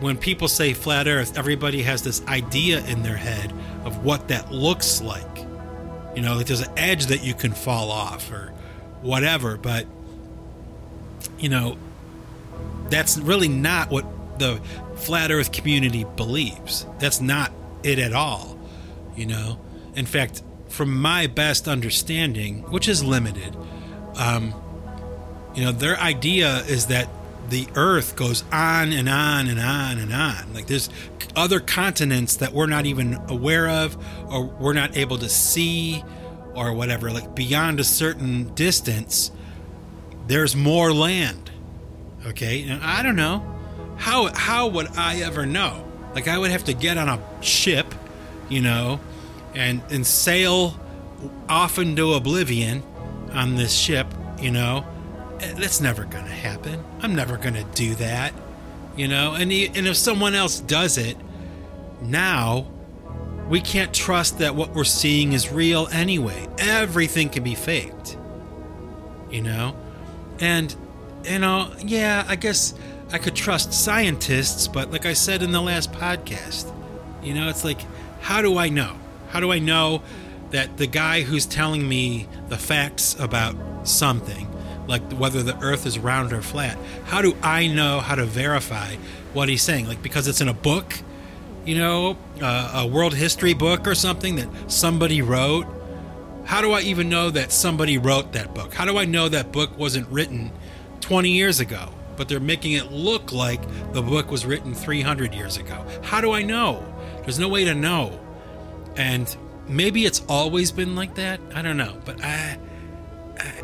when 0.00 0.18
people 0.18 0.48
say 0.48 0.74
flat 0.74 1.08
earth, 1.08 1.38
everybody 1.38 1.82
has 1.82 2.02
this 2.02 2.24
idea 2.26 2.84
in 2.86 3.02
their 3.02 3.16
head 3.16 3.52
of 3.84 4.04
what 4.04 4.28
that 4.28 4.52
looks 4.52 5.00
like. 5.00 5.35
You 6.16 6.22
know, 6.22 6.34
like 6.34 6.46
there's 6.46 6.62
an 6.62 6.72
edge 6.76 7.06
that 7.06 7.22
you 7.22 7.34
can 7.34 7.52
fall 7.52 7.90
off 7.90 8.32
or 8.32 8.52
whatever, 9.02 9.56
but 9.56 9.86
you 11.38 11.48
know, 11.48 11.76
that's 12.88 13.18
really 13.18 13.48
not 13.48 13.90
what 13.90 14.04
the 14.38 14.60
flat 14.96 15.30
earth 15.30 15.52
community 15.52 16.04
believes. 16.16 16.86
That's 16.98 17.20
not 17.20 17.52
it 17.82 17.98
at 17.98 18.12
all. 18.12 18.58
You 19.14 19.26
know, 19.26 19.60
in 19.94 20.06
fact, 20.06 20.42
from 20.68 21.00
my 21.00 21.26
best 21.26 21.68
understanding, 21.68 22.62
which 22.70 22.88
is 22.88 23.04
limited, 23.04 23.56
um, 24.16 24.54
you 25.54 25.64
know, 25.64 25.72
their 25.72 25.98
idea 25.98 26.58
is 26.60 26.86
that 26.86 27.08
the 27.48 27.68
earth 27.74 28.16
goes 28.16 28.44
on 28.52 28.92
and 28.92 29.08
on 29.08 29.48
and 29.48 29.60
on 29.60 29.98
and 29.98 30.12
on. 30.12 30.52
Like 30.54 30.66
there's 30.66 30.90
other 31.34 31.60
continents 31.60 32.36
that 32.36 32.52
we're 32.52 32.66
not 32.66 32.86
even 32.86 33.14
aware 33.28 33.68
of 33.68 33.96
or 34.28 34.44
we're 34.44 34.72
not 34.72 34.96
able 34.96 35.18
to 35.18 35.28
see 35.28 36.02
or 36.54 36.72
whatever. 36.72 37.10
Like 37.10 37.34
beyond 37.34 37.80
a 37.80 37.84
certain 37.84 38.54
distance, 38.54 39.30
there's 40.26 40.56
more 40.56 40.92
land. 40.92 41.50
Okay. 42.26 42.62
And 42.68 42.82
I 42.82 43.02
don't 43.02 43.16
know 43.16 43.56
how 43.96 44.32
how 44.34 44.68
would 44.68 44.88
I 44.96 45.20
ever 45.22 45.46
know? 45.46 45.84
Like 46.14 46.28
I 46.28 46.38
would 46.38 46.50
have 46.50 46.64
to 46.64 46.74
get 46.74 46.98
on 46.98 47.08
a 47.08 47.42
ship, 47.42 47.94
you 48.48 48.60
know, 48.60 49.00
and 49.54 49.82
and 49.90 50.06
sail 50.06 50.78
off 51.48 51.78
into 51.78 52.14
oblivion 52.14 52.82
on 53.32 53.56
this 53.56 53.74
ship, 53.76 54.06
you 54.40 54.50
know. 54.50 54.84
Eh, 55.40 55.52
that's 55.56 55.80
never 55.80 56.04
going 56.04 56.24
to 56.24 56.30
happen. 56.30 56.82
I'm 57.00 57.14
never 57.14 57.36
going 57.36 57.54
to 57.54 57.64
do 57.74 57.94
that, 57.96 58.32
you 58.96 59.08
know. 59.08 59.34
And 59.34 59.50
he, 59.50 59.66
and 59.66 59.86
if 59.86 59.96
someone 59.96 60.34
else 60.34 60.60
does 60.60 60.98
it, 60.98 61.16
now 62.02 62.66
we 63.48 63.60
can't 63.60 63.94
trust 63.94 64.38
that 64.38 64.54
what 64.54 64.74
we're 64.74 64.84
seeing 64.84 65.32
is 65.32 65.52
real 65.52 65.88
anyway. 65.92 66.46
Everything 66.58 67.28
can 67.28 67.42
be 67.42 67.54
faked, 67.54 68.16
you 69.30 69.42
know. 69.42 69.76
And 70.40 70.74
you 71.24 71.38
know, 71.38 71.72
yeah, 71.84 72.24
I 72.28 72.36
guess 72.36 72.74
I 73.12 73.18
could 73.18 73.34
trust 73.34 73.72
scientists, 73.72 74.68
but 74.68 74.90
like 74.90 75.06
I 75.06 75.12
said 75.12 75.42
in 75.42 75.52
the 75.52 75.60
last 75.60 75.92
podcast, 75.92 76.72
you 77.22 77.34
know, 77.34 77.48
it's 77.48 77.64
like, 77.64 77.80
how 78.20 78.42
do 78.42 78.58
I 78.58 78.68
know? 78.68 78.96
How 79.28 79.40
do 79.40 79.52
I 79.52 79.58
know 79.58 80.02
that 80.50 80.76
the 80.76 80.86
guy 80.86 81.22
who's 81.22 81.46
telling 81.46 81.88
me 81.88 82.28
the 82.48 82.56
facts 82.56 83.16
about 83.18 83.56
something, 83.86 84.46
like 84.86 85.02
whether 85.12 85.42
the 85.42 85.58
earth 85.60 85.86
is 85.86 85.98
round 85.98 86.32
or 86.32 86.42
flat, 86.42 86.78
how 87.04 87.22
do 87.22 87.36
I 87.42 87.66
know 87.66 88.00
how 88.00 88.14
to 88.14 88.24
verify 88.24 88.94
what 89.32 89.48
he's 89.48 89.62
saying? 89.62 89.88
Like, 89.88 90.02
because 90.02 90.28
it's 90.28 90.40
in 90.40 90.48
a 90.48 90.54
book, 90.54 90.98
you 91.64 91.76
know, 91.76 92.16
uh, 92.40 92.82
a 92.84 92.86
world 92.86 93.14
history 93.14 93.54
book 93.54 93.86
or 93.86 93.94
something 93.94 94.36
that 94.36 94.48
somebody 94.70 95.22
wrote? 95.22 95.66
How 96.44 96.60
do 96.60 96.72
I 96.72 96.80
even 96.82 97.08
know 97.08 97.30
that 97.30 97.50
somebody 97.50 97.98
wrote 97.98 98.32
that 98.32 98.54
book? 98.54 98.72
How 98.72 98.84
do 98.84 98.98
I 98.98 99.04
know 99.04 99.28
that 99.28 99.50
book 99.50 99.76
wasn't 99.76 100.08
written 100.08 100.52
20 101.00 101.30
years 101.30 101.58
ago? 101.60 101.90
but 102.16 102.28
they're 102.28 102.40
making 102.40 102.72
it 102.72 102.90
look 102.90 103.32
like 103.32 103.60
the 103.92 104.02
book 104.02 104.30
was 104.30 104.46
written 104.46 104.74
300 104.74 105.34
years 105.34 105.56
ago. 105.56 105.84
How 106.02 106.20
do 106.20 106.32
I 106.32 106.42
know? 106.42 106.84
There's 107.22 107.38
no 107.38 107.48
way 107.48 107.64
to 107.64 107.74
know. 107.74 108.18
And 108.96 109.34
maybe 109.68 110.04
it's 110.04 110.22
always 110.28 110.72
been 110.72 110.94
like 110.94 111.14
that. 111.16 111.40
I 111.54 111.62
don't 111.62 111.76
know, 111.76 111.96
but 112.04 112.22
I 112.22 112.58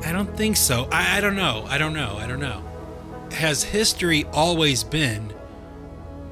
I, 0.04 0.12
don't 0.12 0.36
think 0.36 0.56
so. 0.56 0.88
I, 0.90 1.18
I 1.18 1.20
don't 1.20 1.36
know. 1.36 1.64
I 1.68 1.78
don't 1.78 1.94
know. 1.94 2.16
I 2.18 2.26
don't 2.26 2.40
know. 2.40 2.62
Has 3.32 3.62
history 3.62 4.24
always 4.32 4.84
been 4.84 5.32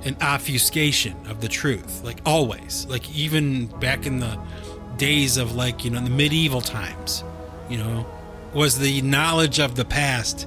an 0.04 0.16
obfuscation 0.20 1.16
of 1.28 1.40
the 1.40 1.48
truth? 1.48 2.02
Like 2.04 2.20
always. 2.26 2.86
Like 2.86 3.10
even 3.14 3.66
back 3.66 4.06
in 4.06 4.20
the 4.20 4.38
days 4.96 5.36
of 5.36 5.54
like, 5.54 5.84
you 5.84 5.90
know, 5.90 6.00
the 6.00 6.10
medieval 6.10 6.60
times, 6.60 7.24
you 7.68 7.78
know, 7.78 8.06
was 8.52 8.78
the 8.78 9.00
knowledge 9.02 9.60
of 9.60 9.74
the 9.74 9.84
past 9.84 10.46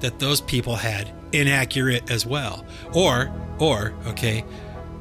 that 0.00 0.18
those 0.18 0.40
people 0.40 0.76
had 0.76 1.10
inaccurate 1.32 2.10
as 2.10 2.26
well? 2.26 2.64
Or, 2.92 3.32
or, 3.58 3.94
okay, 4.08 4.44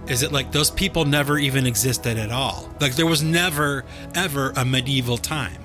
is 0.07 0.23
it 0.23 0.31
like 0.31 0.51
those 0.51 0.71
people 0.71 1.05
never 1.05 1.37
even 1.37 1.65
existed 1.65 2.17
at 2.17 2.31
all? 2.31 2.69
Like 2.79 2.95
there 2.95 3.05
was 3.05 3.23
never, 3.23 3.85
ever 4.13 4.51
a 4.55 4.65
medieval 4.65 5.17
time? 5.17 5.60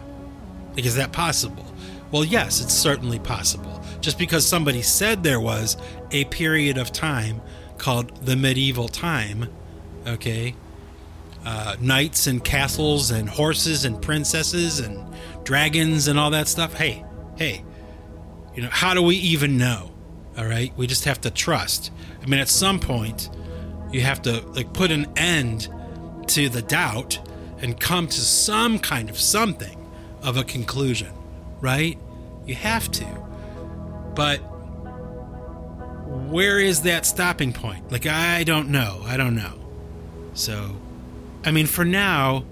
Like, 0.76 0.84
is 0.84 0.96
that 0.96 1.12
possible? 1.12 1.64
Well, 2.12 2.24
yes, 2.24 2.60
it's 2.60 2.74
certainly 2.74 3.18
possible. 3.18 3.82
Just 4.00 4.18
because 4.18 4.46
somebody 4.46 4.82
said 4.82 5.22
there 5.22 5.40
was 5.40 5.76
a 6.10 6.24
period 6.26 6.78
of 6.78 6.92
time 6.92 7.40
called 7.78 8.24
the 8.24 8.36
medieval 8.36 8.88
time, 8.88 9.48
okay, 10.06 10.54
uh, 11.44 11.76
knights 11.80 12.26
and 12.26 12.42
castles 12.44 13.10
and 13.10 13.28
horses 13.28 13.84
and 13.84 14.00
princesses 14.00 14.80
and 14.80 15.02
dragons 15.44 16.08
and 16.08 16.18
all 16.18 16.30
that 16.30 16.48
stuff. 16.48 16.74
Hey, 16.74 17.04
hey, 17.36 17.64
you 18.54 18.62
know, 18.62 18.68
how 18.70 18.94
do 18.94 19.02
we 19.02 19.16
even 19.16 19.56
know? 19.56 19.92
All 20.36 20.46
right, 20.46 20.76
we 20.76 20.86
just 20.86 21.04
have 21.04 21.20
to 21.22 21.30
trust. 21.30 21.90
I 22.22 22.26
mean, 22.26 22.40
at 22.40 22.48
some 22.48 22.78
point, 22.80 23.30
you 23.90 24.02
have 24.02 24.20
to 24.22 24.40
like 24.48 24.72
put 24.72 24.90
an 24.90 25.06
end 25.16 25.68
to 26.28 26.48
the 26.48 26.62
doubt 26.62 27.18
and 27.58 27.78
come 27.80 28.06
to 28.06 28.20
some 28.20 28.78
kind 28.78 29.08
of 29.08 29.18
something 29.18 29.86
of 30.26 30.36
a 30.36 30.44
conclusion, 30.44 31.12
right? 31.60 31.98
You 32.44 32.56
have 32.56 32.90
to. 32.92 33.06
But 34.14 34.38
where 36.28 36.58
is 36.58 36.82
that 36.82 37.06
stopping 37.06 37.52
point? 37.52 37.90
Like, 37.90 38.06
I 38.06 38.44
don't 38.44 38.68
know. 38.68 39.00
I 39.04 39.16
don't 39.16 39.34
know. 39.34 39.58
So, 40.34 40.76
I 41.44 41.52
mean, 41.52 41.66
for 41.66 41.84
now, 41.84 42.44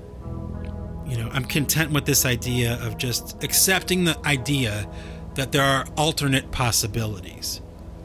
you 1.06 1.18
know, 1.18 1.28
I'm 1.32 1.44
content 1.44 1.90
with 1.90 2.06
this 2.06 2.24
idea 2.24 2.78
of 2.80 2.96
just 2.96 3.42
accepting 3.42 4.04
the 4.04 4.18
idea 4.26 4.88
that 5.34 5.52
there 5.52 5.64
are 5.64 5.86
alternate 5.96 6.50
possibilities. 6.50 7.60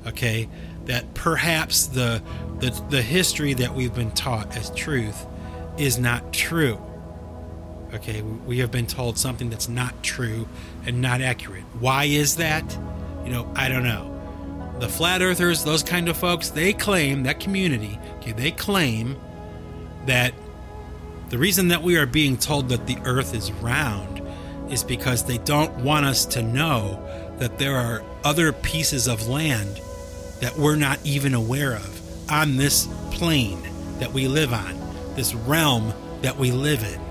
Okay, 0.08 0.49
that 0.86 1.13
perhaps 1.13 1.88
the 1.88 2.21
the, 2.60 2.71
the 2.89 3.01
history 3.01 3.53
that 3.53 3.73
we've 3.73 3.93
been 3.93 4.12
taught 4.12 4.58
as 4.58 4.71
truth 4.71 5.25
is 5.77 5.97
not 5.97 6.34
true. 6.34 6.82
Okay, 7.93 8.21
we 8.21 8.60
have 8.60 8.71
been 8.71 8.86
told 8.86 9.17
something 9.17 9.49
that's 9.49 9.67
not 9.67 10.04
true 10.04 10.47
and 10.86 11.02
not 11.02 11.21
accurate. 11.21 11.63
Why 11.80 12.06
is 12.06 12.36
that? 12.38 12.78
You 13.25 13.32
know, 13.32 13.52
I 13.56 13.67
don't 13.67 13.84
know. 13.84 14.15
the 14.80 14.88
flat 14.89 15.21
earthers, 15.21 15.63
those 15.63 15.84
kind 15.84 16.08
of 16.08 16.15
folks, 16.17 16.49
they 16.49 16.73
claim, 16.73 17.23
that 17.23 17.39
community, 17.39 17.99
okay, 18.17 18.32
they 18.32 18.52
claim 18.52 19.17
that 20.06 20.34
the 21.30 21.38
reason 21.38 21.67
that 21.67 21.84
we 21.84 21.97
are 21.97 22.06
being 22.06 22.38
told 22.38 22.69
that 22.69 22.88
the 22.88 22.97
earth 23.04 23.36
is 23.36 23.52
round 23.52 24.21
is 24.71 24.84
because 24.84 25.25
they 25.25 25.38
don't 25.39 25.84
want 25.84 26.06
us 26.06 26.25
to 26.25 26.41
know 26.41 27.04
that 27.39 27.58
there 27.60 27.75
are 27.75 28.04
other 28.23 28.52
pieces 28.54 29.08
of 29.08 29.28
land 29.28 29.80
that 30.39 30.58
we're 30.58 30.75
not 30.75 30.99
even 31.04 31.34
aware 31.34 31.75
of 31.75 32.32
on 32.32 32.56
this 32.56 32.88
plane 33.12 33.62
that 33.99 34.13
we 34.13 34.28
live 34.28 34.54
on, 34.54 34.75
this 35.15 35.36
realm 35.36 35.93
that 36.21 36.38
we 36.38 36.52
live 36.52 36.84
in. 36.84 37.09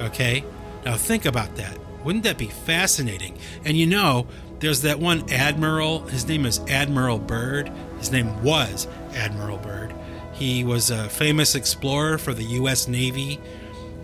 Okay? 0.00 0.44
Now 0.84 0.96
think 0.96 1.24
about 1.24 1.56
that. 1.56 1.76
Wouldn't 2.04 2.24
that 2.24 2.38
be 2.38 2.46
fascinating? 2.46 3.38
And 3.64 3.76
you 3.76 3.86
know, 3.86 4.26
there's 4.60 4.82
that 4.82 4.98
one 4.98 5.30
admiral, 5.30 6.00
his 6.06 6.26
name 6.26 6.46
is 6.46 6.60
Admiral 6.68 7.18
Byrd. 7.18 7.70
His 7.98 8.10
name 8.10 8.42
was 8.42 8.86
Admiral 9.14 9.58
Byrd. 9.58 9.94
He 10.32 10.64
was 10.64 10.90
a 10.90 11.08
famous 11.08 11.54
explorer 11.54 12.18
for 12.18 12.32
the 12.32 12.44
US 12.44 12.88
Navy 12.88 13.40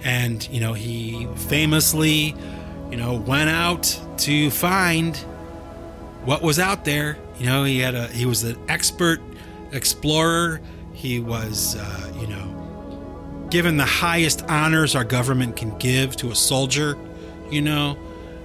and, 0.05 0.47
you 0.51 0.61
know, 0.61 0.75
he 0.75 1.27
famously, 1.49 2.35
you 2.91 2.97
know, 2.97 3.15
went 3.15 3.49
out 3.49 3.99
to 4.19 4.51
find 4.51 5.17
what 6.25 6.43
was 6.43 6.59
out 6.59 6.85
there. 6.85 7.17
You 7.39 7.47
know, 7.47 7.65
he 7.65 7.79
had 7.79 7.95
a 7.95 8.07
he 8.09 8.27
was 8.27 8.45
an 8.45 8.59
expert 8.69 9.21
explorer. 9.73 10.61
He 10.93 11.21
was, 11.21 11.77
uh, 11.77 12.13
you 12.21 12.27
know, 12.27 12.54
given 13.55 13.77
the 13.77 13.85
highest 13.85 14.43
honors 14.49 14.97
our 14.97 15.05
government 15.05 15.55
can 15.55 15.79
give 15.79 16.17
to 16.17 16.33
a 16.33 16.35
soldier. 16.35 16.99
You 17.53 17.63
know, 17.63 17.97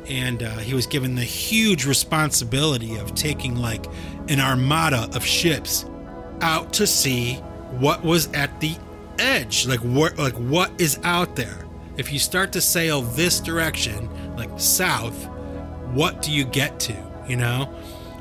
and 0.08 0.44
uh, 0.44 0.58
he 0.58 0.76
was 0.76 0.86
given 0.86 1.16
the 1.16 1.24
huge 1.24 1.88
responsibility 1.88 2.96
of 2.96 3.16
taking 3.16 3.56
like 3.56 3.88
an 4.28 4.40
armada 4.40 5.10
of 5.16 5.26
ships 5.26 5.84
out 6.42 6.74
to 6.74 6.86
see 6.86 7.34
what 7.80 8.04
was 8.04 8.32
at 8.34 8.62
the 8.62 8.76
edge, 9.18 9.66
like 9.66 9.80
what 9.80 10.16
like 10.20 10.36
what 10.36 10.72
is 10.80 11.00
out 11.04 11.36
there. 11.36 11.66
If 11.98 12.14
you 12.14 12.20
start 12.20 12.52
to 12.52 12.62
sail 12.62 13.02
this 13.02 13.40
direction, 13.40 14.08
like 14.36 14.52
south, 14.60 15.26
what 15.92 16.22
do 16.22 16.32
you 16.32 16.46
get 16.46 16.80
to? 16.82 16.96
You 17.28 17.38
know, 17.38 17.74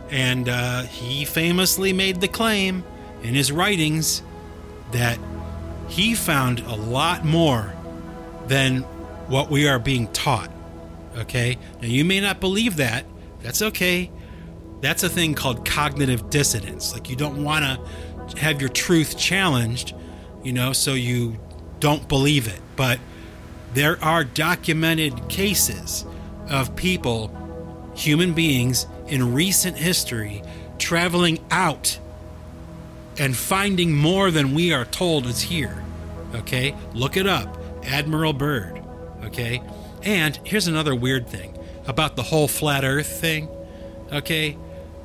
and 0.08 0.48
uh, 0.48 0.84
he 0.84 1.26
famously 1.26 1.92
made 1.92 2.22
the 2.22 2.28
claim 2.28 2.82
in 3.22 3.34
his 3.34 3.52
writings 3.52 4.22
that 4.92 5.18
he 5.88 6.14
found 6.14 6.60
a 6.60 6.74
lot 6.74 7.24
more 7.24 7.72
than 8.46 8.82
what 9.28 9.50
we 9.50 9.68
are 9.68 9.78
being 9.78 10.08
taught. 10.08 10.50
Okay? 11.16 11.58
Now, 11.80 11.88
you 11.88 12.04
may 12.04 12.20
not 12.20 12.40
believe 12.40 12.76
that. 12.76 13.04
That's 13.40 13.62
okay. 13.62 14.10
That's 14.80 15.02
a 15.02 15.08
thing 15.08 15.34
called 15.34 15.66
cognitive 15.66 16.30
dissonance. 16.30 16.92
Like, 16.92 17.10
you 17.10 17.16
don't 17.16 17.42
want 17.42 17.64
to 17.64 18.36
have 18.38 18.60
your 18.60 18.70
truth 18.70 19.18
challenged, 19.18 19.94
you 20.42 20.52
know, 20.52 20.72
so 20.72 20.94
you 20.94 21.38
don't 21.80 22.08
believe 22.08 22.46
it. 22.48 22.60
But 22.76 23.00
there 23.74 24.02
are 24.02 24.24
documented 24.24 25.28
cases 25.28 26.04
of 26.48 26.76
people, 26.76 27.30
human 27.94 28.32
beings, 28.32 28.86
in 29.08 29.32
recent 29.34 29.76
history 29.76 30.42
traveling 30.78 31.38
out 31.50 31.98
and 33.18 33.36
finding 33.36 33.94
more 33.94 34.30
than 34.30 34.54
we 34.54 34.72
are 34.72 34.84
told 34.84 35.26
is 35.26 35.42
here. 35.42 35.82
Okay? 36.34 36.74
Look 36.94 37.16
it 37.16 37.26
up. 37.26 37.58
Admiral 37.84 38.32
Byrd. 38.32 38.82
Okay? 39.24 39.62
And 40.02 40.38
here's 40.44 40.68
another 40.68 40.94
weird 40.94 41.28
thing 41.28 41.56
about 41.86 42.16
the 42.16 42.22
whole 42.22 42.48
flat 42.48 42.84
earth 42.84 43.20
thing. 43.20 43.48
Okay? 44.12 44.56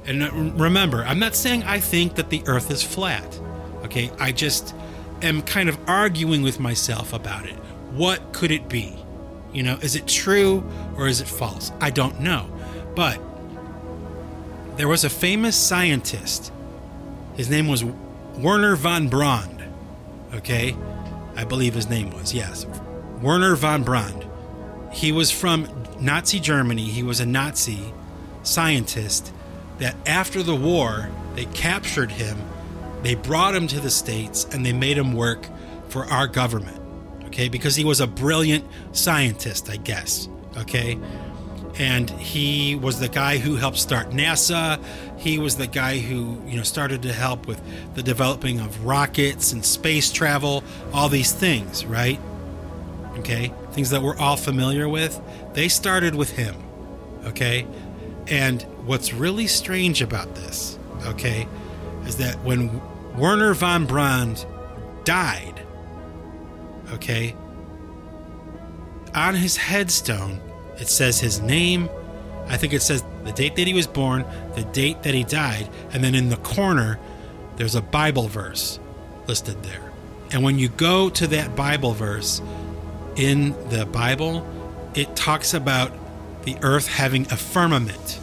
And 0.05 0.23
uh, 0.23 0.31
remember, 0.31 1.03
I'm 1.03 1.19
not 1.19 1.35
saying 1.35 1.63
I 1.63 1.79
think 1.79 2.15
that 2.15 2.29
the 2.29 2.43
earth 2.45 2.69
is 2.69 2.83
flat. 2.83 3.39
Okay? 3.83 4.11
I 4.19 4.31
just 4.31 4.75
am 5.21 5.41
kind 5.41 5.69
of 5.69 5.77
arguing 5.87 6.41
with 6.41 6.59
myself 6.59 7.13
about 7.13 7.45
it. 7.45 7.55
What 7.91 8.33
could 8.33 8.51
it 8.51 8.69
be? 8.69 8.97
You 9.53 9.63
know, 9.63 9.75
is 9.81 9.95
it 9.95 10.07
true 10.07 10.63
or 10.97 11.07
is 11.07 11.21
it 11.21 11.27
false? 11.27 11.71
I 11.79 11.89
don't 11.89 12.19
know. 12.19 12.49
But 12.95 13.21
there 14.77 14.87
was 14.87 15.03
a 15.03 15.09
famous 15.09 15.55
scientist. 15.55 16.51
His 17.35 17.49
name 17.49 17.67
was 17.67 17.83
Werner 18.37 18.75
von 18.75 19.07
Braun. 19.07 19.63
Okay? 20.33 20.75
I 21.35 21.43
believe 21.45 21.73
his 21.73 21.89
name 21.89 22.11
was, 22.11 22.33
yes. 22.33 22.65
Werner 23.21 23.55
von 23.55 23.83
Braun. 23.83 24.27
He 24.91 25.11
was 25.11 25.31
from 25.31 25.67
Nazi 25.99 26.39
Germany. 26.39 26.83
He 26.83 27.03
was 27.03 27.19
a 27.19 27.25
Nazi 27.25 27.93
scientist 28.43 29.33
that 29.79 29.95
after 30.05 30.43
the 30.43 30.55
war, 30.55 31.09
they 31.35 31.45
captured 31.45 32.11
him, 32.11 32.37
they 33.01 33.15
brought 33.15 33.55
him 33.55 33.67
to 33.67 33.79
the 33.79 33.89
States, 33.89 34.45
and 34.51 34.65
they 34.65 34.73
made 34.73 34.97
him 34.97 35.13
work 35.13 35.47
for 35.89 36.05
our 36.05 36.27
government. 36.27 36.79
Okay? 37.25 37.49
Because 37.49 37.75
he 37.75 37.83
was 37.83 37.99
a 37.99 38.07
brilliant 38.07 38.65
scientist, 38.91 39.69
I 39.69 39.77
guess. 39.77 40.29
Okay? 40.57 40.99
And 41.79 42.09
he 42.11 42.75
was 42.75 42.99
the 42.99 43.09
guy 43.09 43.37
who 43.37 43.55
helped 43.55 43.77
start 43.77 44.11
NASA. 44.11 44.83
He 45.17 45.39
was 45.39 45.57
the 45.57 45.67
guy 45.67 45.97
who, 45.97 46.39
you 46.47 46.57
know, 46.57 46.63
started 46.63 47.01
to 47.03 47.13
help 47.13 47.47
with 47.47 47.61
the 47.95 48.03
developing 48.03 48.59
of 48.59 48.85
rockets 48.85 49.53
and 49.53 49.65
space 49.65 50.11
travel, 50.11 50.63
all 50.93 51.09
these 51.09 51.31
things, 51.31 51.85
right? 51.85 52.19
Okay? 53.17 53.51
Things 53.71 53.89
that 53.89 54.01
we're 54.01 54.17
all 54.17 54.37
familiar 54.37 54.87
with. 54.87 55.19
They 55.53 55.67
started 55.67 56.13
with 56.13 56.31
him. 56.31 56.55
Okay? 57.25 57.65
And 58.27 58.61
what's 58.85 59.13
really 59.13 59.47
strange 59.47 60.01
about 60.01 60.35
this, 60.35 60.77
okay, 61.05 61.47
is 62.05 62.17
that 62.17 62.35
when 62.43 62.81
Werner 63.17 63.53
von 63.53 63.85
Braun 63.85 64.35
died, 65.03 65.65
okay, 66.93 67.35
on 69.13 69.35
his 69.35 69.57
headstone, 69.57 70.39
it 70.79 70.87
says 70.87 71.19
his 71.19 71.41
name. 71.41 71.89
I 72.47 72.57
think 72.57 72.73
it 72.73 72.81
says 72.81 73.03
the 73.23 73.31
date 73.31 73.55
that 73.55 73.67
he 73.67 73.73
was 73.73 73.87
born, 73.87 74.25
the 74.55 74.63
date 74.63 75.03
that 75.03 75.13
he 75.13 75.23
died, 75.23 75.69
and 75.91 76.03
then 76.03 76.15
in 76.15 76.29
the 76.29 76.37
corner, 76.37 76.99
there's 77.55 77.75
a 77.75 77.81
Bible 77.81 78.27
verse 78.27 78.79
listed 79.27 79.63
there. 79.63 79.91
And 80.31 80.43
when 80.43 80.59
you 80.59 80.69
go 80.69 81.09
to 81.11 81.27
that 81.27 81.55
Bible 81.55 81.93
verse 81.93 82.41
in 83.15 83.51
the 83.69 83.85
Bible, 83.85 84.47
it 84.95 85.15
talks 85.15 85.53
about 85.53 85.91
the 86.43 86.57
earth 86.61 86.87
having 86.87 87.23
a 87.31 87.37
firmament 87.37 88.19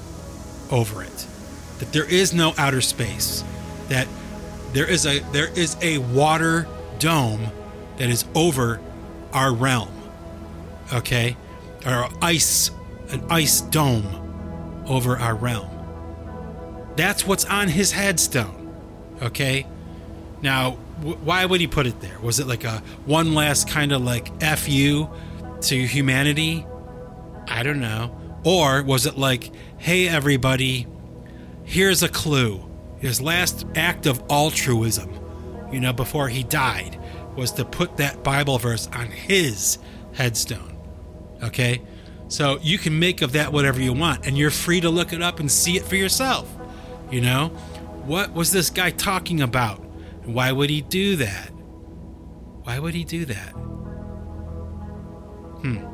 over 0.71 1.03
it. 1.03 1.27
That 1.79 1.93
there 1.93 2.05
is 2.05 2.35
no 2.35 2.53
outer 2.59 2.81
space. 2.81 3.45
That 3.89 4.07
there 4.73 4.89
is 4.89 5.07
a 5.07 5.21
there 5.33 5.49
is 5.57 5.77
a 5.83 5.99
water 5.99 6.67
dome 6.99 7.49
that 7.97 8.11
is 8.11 8.25
over 8.35 8.81
our 9.33 9.53
realm. 9.53 9.91
Okay? 10.93 11.37
Or 11.87 12.09
ice, 12.23 12.71
an 13.11 13.25
ice 13.31 13.61
dome 13.61 14.85
over 14.87 15.16
our 15.16 15.35
realm. 15.35 15.69
That's 16.97 17.27
what's 17.27 17.45
on 17.45 17.69
his 17.69 17.93
headstone. 17.93 18.75
Okay? 19.23 19.66
Now, 20.43 20.73
why 21.03 21.45
would 21.45 21.61
he 21.61 21.66
put 21.66 21.87
it 21.87 22.01
there? 22.01 22.19
Was 22.21 22.40
it 22.40 22.47
like 22.47 22.64
a 22.64 22.83
one 23.07 23.35
last 23.35 23.69
kind 23.69 23.93
of 23.93 24.03
like 24.03 24.29
fu 24.59 25.09
to 25.62 25.87
humanity? 25.87 26.66
I 27.47 27.62
don't 27.62 27.81
know. 27.81 28.16
Or 28.45 28.83
was 28.83 29.07
it 29.07 29.19
like, 29.19 29.51
hey, 29.79 30.09
everybody, 30.09 30.87
here's 31.64 32.03
a 32.03 32.09
clue. 32.09 32.64
His 32.99 33.21
last 33.21 33.66
act 33.75 34.07
of 34.07 34.23
altruism, 34.31 35.11
you 35.73 35.81
know, 35.81 35.93
before 35.93 36.29
he 36.29 36.43
died, 36.43 36.99
was 37.37 37.53
to 37.53 37.64
put 37.64 37.97
that 37.97 38.23
Bible 38.23 38.59
verse 38.59 38.88
on 38.88 39.07
his 39.07 39.79
headstone. 40.12 40.70
Okay? 41.42 41.83
So 42.29 42.59
you 42.62 42.79
can 42.79 42.98
make 42.98 43.22
of 43.22 43.33
that 43.33 43.53
whatever 43.53 43.81
you 43.81 43.92
want, 43.92 44.26
and 44.26 44.38
you're 44.38 44.50
free 44.50 44.81
to 44.81 44.90
look 44.90 45.12
it 45.12 45.22
up 45.22 45.40
and 45.40 45.50
see 45.50 45.76
it 45.76 45.85
for 45.85 45.96
yourself. 45.96 46.48
You 47.11 47.20
know? 47.20 47.48
What 48.05 48.33
was 48.33 48.53
this 48.53 48.70
guy 48.70 48.90
talking 48.90 49.40
about? 49.40 49.85
Why 50.24 50.53
would 50.53 50.70
he 50.70 50.81
do 50.81 51.16
that? 51.16 51.50
Why 52.62 52.79
would 52.79 52.94
he 52.94 53.05
do 53.05 53.24
that? 53.24 53.50
Hmm. 55.62 55.87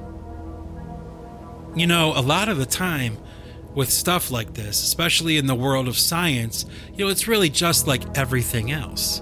You 1.78 1.87
know, 1.87 2.12
a 2.16 2.20
lot 2.20 2.48
of 2.48 2.59
the 2.59 2.66
time 2.66 3.18
with 3.74 3.90
stuff 3.90 4.30
like 4.30 4.54
this, 4.54 4.82
especially 4.82 5.37
in 5.37 5.46
the 5.46 5.54
world 5.54 5.88
of 5.88 5.98
science, 5.98 6.64
you 6.94 7.04
know, 7.04 7.11
it's 7.11 7.28
really 7.28 7.50
just 7.50 7.87
like 7.87 8.16
everything 8.16 8.72
else. 8.72 9.20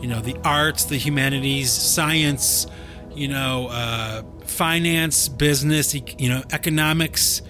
You 0.00 0.08
know, 0.08 0.20
the 0.20 0.36
arts, 0.44 0.84
the 0.84 0.96
humanities, 0.96 1.70
science, 1.70 2.66
you 3.14 3.28
know, 3.28 3.68
uh, 3.70 4.22
finance, 4.46 5.28
business, 5.28 5.94
you 5.94 6.28
know, 6.28 6.42
economics, 6.52 7.42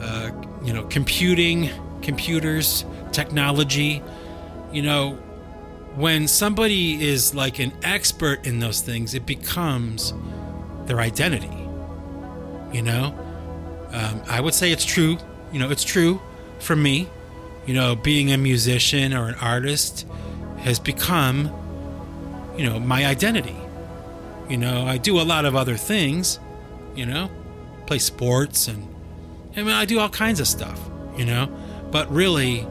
uh, 0.00 0.30
you 0.64 0.72
know, 0.72 0.84
computing, 0.84 1.70
computers, 2.02 2.84
technology. 3.12 4.02
You 4.72 4.82
know, 4.82 5.12
when 5.96 6.28
somebody 6.28 7.02
is 7.04 7.34
like 7.34 7.58
an 7.58 7.72
expert 7.82 8.46
in 8.46 8.58
those 8.60 8.80
things, 8.80 9.14
it 9.14 9.26
becomes 9.26 10.12
their 10.86 11.00
identity. 11.00 11.48
You 12.72 12.82
know, 12.82 13.14
um, 13.92 14.22
I 14.28 14.40
would 14.40 14.54
say 14.54 14.72
it's 14.72 14.84
true. 14.84 15.18
You 15.52 15.58
know, 15.60 15.70
it's 15.70 15.84
true 15.84 16.20
for 16.58 16.76
me. 16.76 17.08
you 17.66 17.74
know, 17.74 17.96
being 17.96 18.32
a 18.32 18.38
musician 18.38 19.12
or 19.12 19.28
an 19.28 19.34
artist 19.36 20.06
has 20.58 20.78
become, 20.78 21.50
you 22.56 22.64
know, 22.64 22.78
my 22.78 23.04
identity. 23.04 23.56
You 24.48 24.56
know, 24.56 24.86
I 24.86 24.98
do 24.98 25.20
a 25.20 25.22
lot 25.22 25.44
of 25.44 25.56
other 25.56 25.76
things, 25.76 26.38
you 26.94 27.06
know, 27.06 27.30
play 27.86 27.98
sports 27.98 28.68
and 28.68 28.94
I 29.56 29.62
mean, 29.62 29.70
I 29.70 29.86
do 29.86 29.98
all 29.98 30.10
kinds 30.10 30.38
of 30.38 30.46
stuff, 30.46 30.78
you 31.16 31.24
know, 31.24 31.46
but 31.90 32.10
really, 32.12 32.66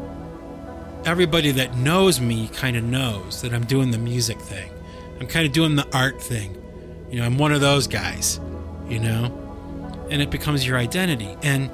everybody 1.06 1.52
that 1.52 1.76
knows 1.76 2.22
me 2.22 2.48
kind 2.50 2.78
of 2.78 2.84
knows 2.84 3.42
that 3.42 3.54
I'm 3.54 3.66
doing 3.66 3.92
the 3.92 3.98
music 3.98 4.40
thing. 4.40 4.72
I'm 5.20 5.28
kind 5.28 5.46
of 5.46 5.52
doing 5.52 5.76
the 5.76 5.88
art 5.96 6.22
thing. 6.22 6.62
You 7.10 7.20
know, 7.20 7.26
I'm 7.26 7.38
one 7.38 7.52
of 7.52 7.62
those 7.62 7.88
guys, 7.88 8.40
you 8.88 9.00
know, 9.00 10.06
and 10.10 10.22
it 10.22 10.30
becomes 10.30 10.66
your 10.66 10.78
identity. 10.78 11.36
And 11.42 11.72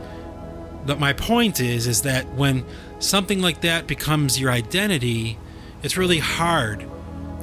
but 0.86 1.00
my 1.00 1.14
point 1.14 1.60
is, 1.60 1.88
is 1.88 2.04
that 2.04 2.28
when 2.34 2.66
something 3.00 3.42
like 3.42 3.62
that 3.62 3.88
becomes 3.88 4.40
your 4.40 4.52
identity, 4.52 5.38
it's 5.84 5.98
really 5.98 6.20
hard 6.20 6.86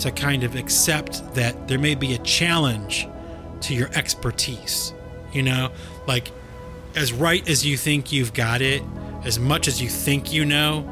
to 0.01 0.11
kind 0.11 0.45
of 0.45 0.55
accept 0.55 1.35
that 1.35 1.69
there 1.69 1.79
may 1.79 1.95
be 1.95 2.15
a 2.15 2.19
challenge 2.19 3.09
to 3.63 3.75
your 3.75 3.91
expertise. 3.95 4.93
You 5.33 5.43
know, 5.43 5.71
like 6.07 6.31
as 6.95 7.13
right 7.13 7.47
as 7.49 7.67
you 7.67 7.77
think 7.77 8.13
you've 8.13 8.33
got 8.33 8.63
it, 8.63 8.83
as 9.25 9.39
much 9.39 9.69
as 9.69 9.83
you 9.83 9.89
think 9.89 10.33
you 10.33 10.45
know, 10.45 10.89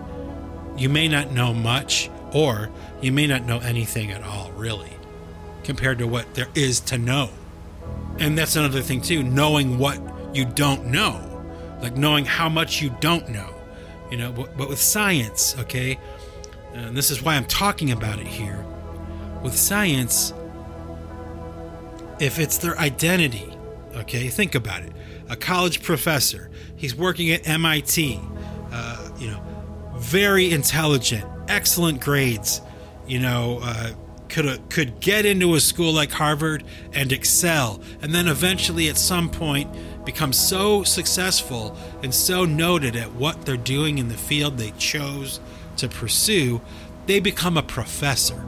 you 0.77 0.89
may 0.89 1.09
not 1.09 1.31
know 1.33 1.55
much, 1.55 2.11
or 2.33 2.69
you 3.01 3.13
may 3.13 3.27
not 3.27 3.45
know 3.45 3.59
anything 3.61 4.11
at 4.11 4.23
all, 4.23 4.51
really, 4.53 4.93
compared 5.65 5.99
to 5.99 6.07
what 6.07 6.35
there 6.35 6.49
is 6.55 6.81
to 6.81 6.99
know. 6.99 7.31
And 8.19 8.37
that's 8.37 8.57
another 8.57 8.83
thing, 8.83 9.01
too, 9.01 9.23
knowing 9.23 9.79
what 9.79 9.99
you 10.35 10.45
don't 10.45 10.87
know, 10.87 11.47
like 11.81 11.97
knowing 11.97 12.25
how 12.25 12.49
much 12.49 12.83
you 12.83 12.95
don't 13.01 13.29
know. 13.31 13.55
You 14.11 14.19
know, 14.19 14.33
but, 14.33 14.69
with 14.69 14.79
science, 14.79 15.57
okay, 15.61 15.99
and 16.75 16.97
this 16.97 17.11
is 17.11 17.23
why 17.23 17.37
I'm 17.37 17.47
talking 17.47 17.93
about 17.93 18.19
it 18.19 18.27
here. 18.27 18.66
With 19.47 19.57
science, 19.57 20.35
if 22.19 22.41
it's 22.41 22.59
their 22.59 22.77
identity, 22.81 23.57
okay, 23.95 24.27
think 24.27 24.57
about 24.57 24.83
it. 24.83 24.93
A 25.29 25.37
college 25.37 25.85
professor, 25.85 26.51
he's 26.75 26.97
working 26.97 27.31
at 27.31 27.47
MIT, 27.47 28.21
uh, 28.73 29.09
you 29.21 29.31
know, 29.31 29.41
very 29.99 30.51
intelligent, 30.51 31.25
excellent 31.47 32.01
grades, 32.01 32.61
you 33.07 33.21
know, 33.21 33.61
uh, 33.63 33.93
could 34.29 34.69
could 34.69 34.99
get 34.99 35.25
into 35.25 35.55
a 35.55 35.61
school 35.61 35.93
like 35.93 36.11
Harvard 36.11 36.65
and 36.93 37.13
excel, 37.13 37.81
and 38.03 38.13
then 38.13 38.27
eventually 38.27 38.89
at 38.89 38.97
some 38.97 39.31
point 39.31 39.71
become 40.05 40.33
so 40.33 40.83
successful 40.83 41.79
and 42.03 42.13
so 42.13 42.45
noted 42.45 42.97
at 42.97 43.13
what 43.13 43.47
they're 43.47 43.57
doing 43.57 43.99
in 43.99 44.09
the 44.09 44.19
field 44.19 44.59
they 44.59 44.73
chose 44.73 45.39
to 45.77 45.87
pursue, 45.89 46.61
they 47.07 47.21
become 47.21 47.57
a 47.57 47.63
professor 47.63 48.43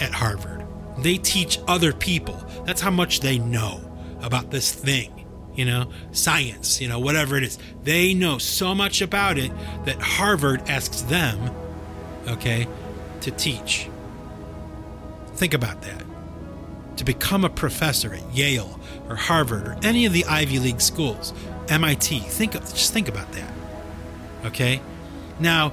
at 0.00 0.12
Harvard. 0.12 0.64
They 0.98 1.16
teach 1.16 1.60
other 1.68 1.92
people. 1.92 2.34
That's 2.64 2.80
how 2.80 2.90
much 2.90 3.20
they 3.20 3.38
know 3.38 3.80
about 4.20 4.50
this 4.50 4.72
thing, 4.72 5.26
you 5.54 5.64
know, 5.64 5.90
science, 6.12 6.80
you 6.80 6.88
know, 6.88 6.98
whatever 6.98 7.36
it 7.36 7.44
is. 7.44 7.58
They 7.84 8.14
know 8.14 8.38
so 8.38 8.74
much 8.74 9.00
about 9.00 9.38
it 9.38 9.52
that 9.84 10.00
Harvard 10.00 10.68
asks 10.68 11.02
them, 11.02 11.54
okay, 12.26 12.66
to 13.20 13.30
teach. 13.30 13.88
Think 15.34 15.54
about 15.54 15.82
that. 15.82 16.04
To 16.96 17.04
become 17.04 17.44
a 17.44 17.50
professor 17.50 18.12
at 18.12 18.34
Yale 18.34 18.80
or 19.08 19.14
Harvard 19.14 19.68
or 19.68 19.76
any 19.84 20.04
of 20.04 20.12
the 20.12 20.24
Ivy 20.24 20.58
League 20.58 20.80
schools, 20.80 21.32
MIT, 21.68 22.18
think 22.20 22.56
of, 22.56 22.62
just 22.62 22.92
think 22.92 23.08
about 23.08 23.30
that. 23.32 23.52
Okay? 24.46 24.80
Now, 25.38 25.72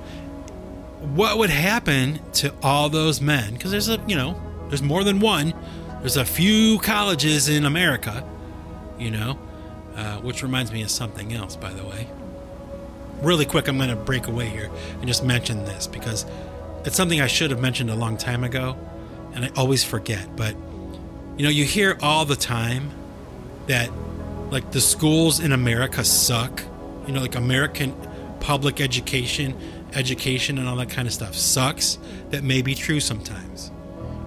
what 1.01 1.37
would 1.37 1.49
happen 1.49 2.19
to 2.33 2.53
all 2.61 2.89
those 2.89 3.21
men? 3.21 3.53
Because 3.53 3.71
there's 3.71 3.89
a, 3.89 4.03
you 4.07 4.15
know, 4.15 4.39
there's 4.69 4.81
more 4.81 5.03
than 5.03 5.19
one. 5.19 5.53
There's 5.99 6.17
a 6.17 6.25
few 6.25 6.79
colleges 6.79 7.49
in 7.49 7.65
America, 7.65 8.27
you 8.99 9.11
know, 9.11 9.39
uh, 9.95 10.17
which 10.17 10.43
reminds 10.43 10.71
me 10.71 10.81
of 10.83 10.89
something 10.89 11.33
else, 11.33 11.55
by 11.55 11.73
the 11.73 11.83
way. 11.83 12.07
Really 13.21 13.45
quick, 13.45 13.67
I'm 13.67 13.77
going 13.77 13.89
to 13.89 13.95
break 13.95 14.27
away 14.27 14.47
here 14.47 14.69
and 14.99 15.07
just 15.07 15.23
mention 15.23 15.65
this 15.65 15.87
because 15.87 16.25
it's 16.83 16.95
something 16.95 17.21
I 17.21 17.27
should 17.27 17.51
have 17.51 17.61
mentioned 17.61 17.89
a 17.89 17.95
long 17.95 18.17
time 18.17 18.43
ago, 18.43 18.77
and 19.33 19.45
I 19.45 19.49
always 19.55 19.83
forget. 19.83 20.35
But, 20.35 20.55
you 21.37 21.43
know, 21.43 21.49
you 21.49 21.65
hear 21.65 21.97
all 22.01 22.25
the 22.25 22.35
time 22.35 22.91
that, 23.67 23.89
like, 24.51 24.71
the 24.71 24.81
schools 24.81 25.39
in 25.39 25.51
America 25.51 26.03
suck. 26.03 26.63
You 27.07 27.13
know, 27.13 27.21
like 27.21 27.35
American 27.35 27.93
public 28.39 28.81
education 28.81 29.55
education 29.95 30.57
and 30.57 30.67
all 30.67 30.75
that 30.77 30.89
kind 30.89 31.07
of 31.07 31.13
stuff 31.13 31.35
sucks. 31.35 31.97
That 32.29 32.43
may 32.43 32.61
be 32.61 32.75
true 32.75 32.99
sometimes, 32.99 33.71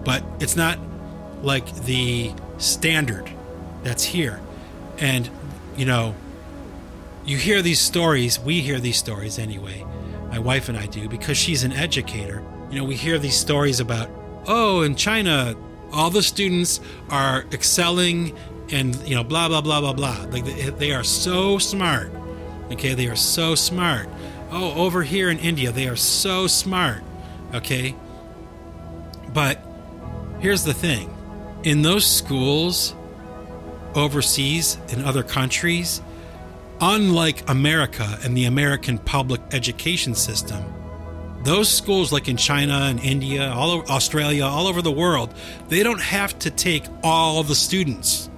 but 0.04 0.24
it's 0.40 0.56
not 0.56 0.78
like 1.42 1.72
the 1.84 2.32
standard 2.58 3.30
that's 3.82 4.04
here. 4.04 4.40
And, 4.98 5.30
you 5.76 5.86
know, 5.86 6.14
you 7.24 7.36
hear 7.36 7.62
these 7.62 7.78
stories, 7.78 8.40
we 8.40 8.60
hear 8.60 8.80
these 8.80 8.96
stories 8.96 9.38
anyway. 9.38 9.84
My 10.30 10.38
wife 10.38 10.68
and 10.68 10.76
I 10.76 10.86
do 10.86 11.08
because 11.08 11.36
she's 11.36 11.64
an 11.64 11.72
educator. 11.72 12.42
You 12.70 12.78
know, 12.78 12.84
we 12.84 12.96
hear 12.96 13.18
these 13.18 13.36
stories 13.36 13.80
about, 13.80 14.10
oh, 14.46 14.82
in 14.82 14.96
China, 14.96 15.54
all 15.92 16.10
the 16.10 16.22
students 16.22 16.80
are 17.10 17.44
excelling 17.52 18.36
and, 18.70 18.96
you 19.08 19.14
know, 19.14 19.24
blah, 19.24 19.48
blah, 19.48 19.60
blah, 19.60 19.80
blah, 19.80 19.92
blah. 19.92 20.26
Like 20.30 20.44
they 20.78 20.92
are 20.92 21.04
so 21.04 21.58
smart. 21.58 22.10
Okay, 22.72 22.94
they 22.94 23.06
are 23.06 23.16
so 23.16 23.54
smart 23.54 24.08
oh, 24.50 24.84
over 24.84 25.02
here 25.02 25.30
in 25.30 25.38
India, 25.38 25.72
they 25.72 25.88
are 25.88 25.96
so 25.96 26.46
smart. 26.46 27.02
Okay? 27.54 27.94
But 29.32 29.60
here's 30.40 30.64
the 30.64 30.74
thing 30.74 31.14
in 31.64 31.82
those 31.82 32.06
schools 32.06 32.94
overseas 33.94 34.78
in 34.88 35.02
other 35.04 35.22
countries, 35.22 36.00
unlike 36.80 37.48
America 37.48 38.18
and 38.22 38.36
the 38.36 38.44
American 38.44 38.98
public 38.98 39.40
education 39.52 40.14
system, 40.14 40.62
those 41.42 41.70
schools 41.70 42.12
like 42.12 42.28
in 42.28 42.36
China 42.36 42.74
and 42.74 43.00
India, 43.00 43.50
all 43.50 43.70
over 43.70 43.90
Australia, 43.90 44.44
all 44.44 44.66
over 44.66 44.82
the 44.82 44.92
world, 44.92 45.32
they 45.68 45.82
don't 45.82 46.00
have 46.00 46.38
to 46.40 46.50
take 46.50 46.84
all 47.02 47.42
the 47.42 47.54
students. 47.54 48.28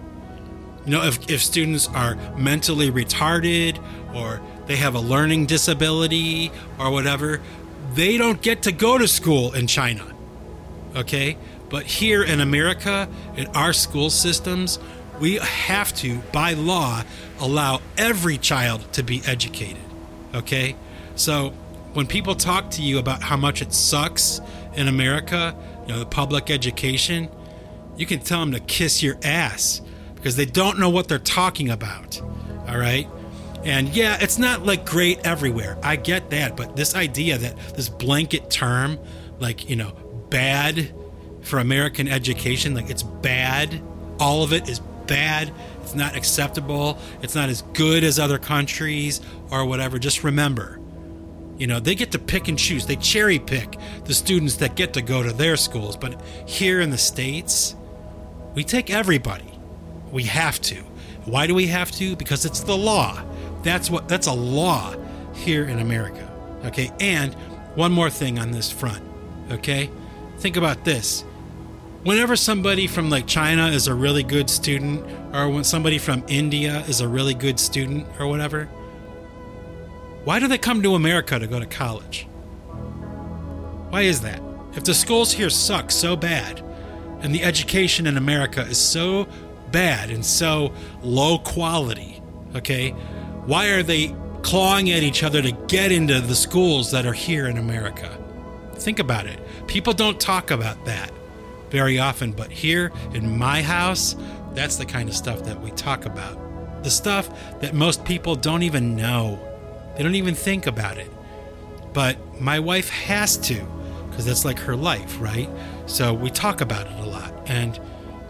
You 0.84 0.92
know, 0.92 1.04
if, 1.04 1.30
if 1.30 1.42
students 1.42 1.88
are 1.88 2.16
mentally 2.36 2.90
retarded 2.90 3.82
or 4.14 4.40
they 4.70 4.76
have 4.76 4.94
a 4.94 5.00
learning 5.00 5.46
disability 5.46 6.52
or 6.78 6.92
whatever, 6.92 7.40
they 7.94 8.16
don't 8.16 8.40
get 8.40 8.62
to 8.62 8.70
go 8.70 8.96
to 8.96 9.08
school 9.08 9.52
in 9.52 9.66
China. 9.66 10.06
Okay? 10.94 11.36
But 11.68 11.86
here 11.86 12.22
in 12.22 12.40
America, 12.40 13.08
in 13.36 13.48
our 13.48 13.72
school 13.72 14.10
systems, 14.10 14.78
we 15.18 15.38
have 15.38 15.92
to, 15.96 16.18
by 16.32 16.52
law, 16.52 17.02
allow 17.40 17.80
every 17.98 18.38
child 18.38 18.92
to 18.92 19.02
be 19.02 19.20
educated. 19.26 19.82
Okay? 20.36 20.76
So 21.16 21.48
when 21.94 22.06
people 22.06 22.36
talk 22.36 22.70
to 22.72 22.82
you 22.82 23.00
about 23.00 23.22
how 23.22 23.36
much 23.36 23.62
it 23.62 23.72
sucks 23.74 24.40
in 24.76 24.86
America, 24.86 25.56
you 25.82 25.94
know, 25.94 25.98
the 25.98 26.06
public 26.06 26.48
education, 26.48 27.28
you 27.96 28.06
can 28.06 28.20
tell 28.20 28.38
them 28.38 28.52
to 28.52 28.60
kiss 28.60 29.02
your 29.02 29.18
ass 29.24 29.82
because 30.14 30.36
they 30.36 30.46
don't 30.46 30.78
know 30.78 30.90
what 30.90 31.08
they're 31.08 31.18
talking 31.18 31.70
about. 31.70 32.22
All 32.68 32.78
right? 32.78 33.08
And 33.64 33.88
yeah, 33.88 34.16
it's 34.20 34.38
not 34.38 34.64
like 34.64 34.86
great 34.86 35.20
everywhere. 35.24 35.78
I 35.82 35.96
get 35.96 36.30
that, 36.30 36.56
but 36.56 36.76
this 36.76 36.94
idea 36.94 37.38
that 37.38 37.58
this 37.74 37.88
blanket 37.88 38.50
term, 38.50 38.98
like, 39.38 39.68
you 39.68 39.76
know, 39.76 39.92
bad 40.30 40.92
for 41.42 41.58
American 41.58 42.08
education, 42.08 42.74
like 42.74 42.90
it's 42.90 43.02
bad, 43.02 43.82
all 44.18 44.42
of 44.42 44.52
it 44.52 44.68
is 44.68 44.80
bad, 45.06 45.52
it's 45.82 45.94
not 45.94 46.16
acceptable, 46.16 46.98
it's 47.22 47.34
not 47.34 47.48
as 47.48 47.62
good 47.74 48.04
as 48.04 48.18
other 48.18 48.38
countries 48.38 49.20
or 49.50 49.64
whatever. 49.66 49.98
Just 49.98 50.24
remember, 50.24 50.80
you 51.58 51.66
know, 51.66 51.80
they 51.80 51.94
get 51.94 52.12
to 52.12 52.18
pick 52.18 52.48
and 52.48 52.58
choose. 52.58 52.86
They 52.86 52.96
cherry 52.96 53.38
pick 53.38 53.76
the 54.04 54.14
students 54.14 54.56
that 54.56 54.76
get 54.76 54.94
to 54.94 55.02
go 55.02 55.22
to 55.22 55.32
their 55.32 55.58
schools. 55.58 55.96
But 55.96 56.18
here 56.46 56.80
in 56.80 56.88
the 56.88 56.98
States, 56.98 57.76
we 58.54 58.64
take 58.64 58.88
everybody. 58.88 59.52
We 60.10 60.22
have 60.24 60.60
to. 60.62 60.76
Why 61.26 61.46
do 61.46 61.54
we 61.54 61.66
have 61.66 61.90
to? 61.92 62.16
Because 62.16 62.46
it's 62.46 62.60
the 62.60 62.76
law. 62.76 63.22
That's 63.62 63.90
what 63.90 64.08
that's 64.08 64.26
a 64.26 64.32
law 64.32 64.94
here 65.34 65.64
in 65.64 65.78
America. 65.78 66.28
Okay? 66.64 66.90
And 67.00 67.34
one 67.74 67.92
more 67.92 68.10
thing 68.10 68.38
on 68.38 68.50
this 68.50 68.70
front. 68.70 69.02
Okay? 69.50 69.90
Think 70.38 70.56
about 70.56 70.84
this. 70.84 71.22
Whenever 72.02 72.34
somebody 72.34 72.86
from 72.86 73.10
like 73.10 73.26
China 73.26 73.68
is 73.68 73.86
a 73.86 73.94
really 73.94 74.22
good 74.22 74.48
student 74.48 75.04
or 75.34 75.50
when 75.50 75.64
somebody 75.64 75.98
from 75.98 76.24
India 76.28 76.80
is 76.88 77.00
a 77.00 77.08
really 77.08 77.34
good 77.34 77.60
student 77.60 78.06
or 78.18 78.26
whatever, 78.26 78.66
why 80.24 80.38
do 80.38 80.48
they 80.48 80.58
come 80.58 80.82
to 80.82 80.94
America 80.94 81.38
to 81.38 81.46
go 81.46 81.60
to 81.60 81.66
college? 81.66 82.26
Why 83.90 84.02
is 84.02 84.22
that? 84.22 84.40
If 84.74 84.84
the 84.84 84.94
schools 84.94 85.32
here 85.32 85.50
suck 85.50 85.90
so 85.90 86.16
bad 86.16 86.60
and 87.20 87.34
the 87.34 87.42
education 87.42 88.06
in 88.06 88.16
America 88.16 88.62
is 88.62 88.78
so 88.78 89.28
bad 89.70 90.10
and 90.10 90.24
so 90.24 90.72
low 91.02 91.38
quality, 91.38 92.22
okay? 92.54 92.94
Why 93.50 93.66
are 93.70 93.82
they 93.82 94.14
clawing 94.42 94.90
at 94.90 95.02
each 95.02 95.22
other 95.22 95.42
to 95.42 95.52
get 95.66 95.92
into 95.92 96.20
the 96.20 96.34
schools 96.34 96.90
that 96.92 97.06
are 97.06 97.12
here 97.12 97.46
in 97.46 97.58
America. 97.58 98.16
Think 98.74 98.98
about 98.98 99.26
it. 99.26 99.38
People 99.66 99.92
don't 99.92 100.20
talk 100.20 100.50
about 100.50 100.84
that 100.86 101.10
very 101.70 101.98
often, 101.98 102.32
but 102.32 102.50
here 102.50 102.92
in 103.12 103.38
my 103.38 103.60
house, 103.62 104.16
that's 104.54 104.76
the 104.76 104.86
kind 104.86 105.08
of 105.08 105.14
stuff 105.14 105.44
that 105.44 105.60
we 105.60 105.70
talk 105.72 106.06
about. 106.06 106.82
The 106.82 106.90
stuff 106.90 107.28
that 107.60 107.74
most 107.74 108.04
people 108.04 108.34
don't 108.34 108.62
even 108.62 108.96
know. 108.96 109.38
They 109.96 110.02
don't 110.02 110.14
even 110.14 110.34
think 110.34 110.66
about 110.66 110.96
it. 110.96 111.10
But 111.92 112.40
my 112.40 112.60
wife 112.60 112.88
has 112.88 113.36
to, 113.38 113.60
because 114.08 114.24
that's 114.24 114.44
like 114.44 114.58
her 114.60 114.76
life, 114.76 115.20
right? 115.20 115.48
So 115.86 116.14
we 116.14 116.30
talk 116.30 116.60
about 116.60 116.86
it 116.86 116.98
a 117.00 117.06
lot. 117.06 117.34
And 117.46 117.78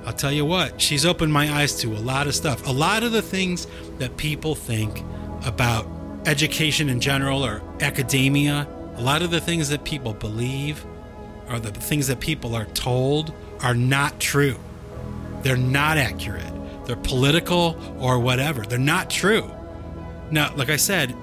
I'll 0.04 0.12
tell 0.12 0.32
you 0.32 0.44
what, 0.44 0.80
she's 0.80 1.04
opened 1.04 1.32
my 1.32 1.52
eyes 1.52 1.78
to 1.80 1.88
a 1.92 1.98
lot 1.98 2.26
of 2.26 2.34
stuff. 2.34 2.66
A 2.66 2.72
lot 2.72 3.02
of 3.02 3.12
the 3.12 3.22
things 3.22 3.66
that 3.98 4.16
people 4.16 4.54
think 4.54 5.04
about 5.44 5.86
education 6.26 6.88
in 6.88 7.00
general 7.00 7.44
or 7.44 7.62
academia, 7.80 8.66
a 8.96 9.02
lot 9.02 9.22
of 9.22 9.30
the 9.30 9.40
things 9.40 9.68
that 9.68 9.84
people 9.84 10.14
believe 10.14 10.84
or 11.48 11.58
the 11.58 11.70
things 11.72 12.06
that 12.06 12.20
people 12.20 12.54
are 12.54 12.66
told 12.66 13.32
are 13.60 13.74
not 13.74 14.18
true. 14.20 14.56
They're 15.42 15.56
not 15.56 15.98
accurate. 15.98 16.52
They're 16.86 16.96
political 16.96 17.76
or 17.98 18.18
whatever. 18.18 18.62
They're 18.62 18.78
not 18.78 19.10
true. 19.10 19.50
Now, 20.30 20.54
like 20.54 20.70
I 20.70 20.76
said, 20.76 21.14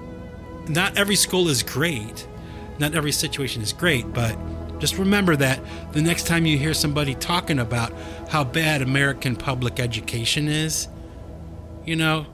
not 0.68 0.98
every 0.98 1.16
school 1.16 1.48
is 1.48 1.62
great. 1.62 2.26
Not 2.78 2.94
every 2.94 3.12
situation 3.12 3.62
is 3.62 3.72
great, 3.72 4.12
but 4.12 4.36
just 4.78 4.98
remember 4.98 5.36
that 5.36 5.60
the 5.92 6.02
next 6.02 6.26
time 6.26 6.46
you 6.46 6.58
hear 6.58 6.74
somebody 6.74 7.14
talking 7.14 7.58
about 7.58 7.92
how 8.28 8.44
bad 8.44 8.82
American 8.82 9.36
public 9.36 9.80
education 9.80 10.48
is, 10.48 10.88
you 11.84 11.96
know, 11.96 12.26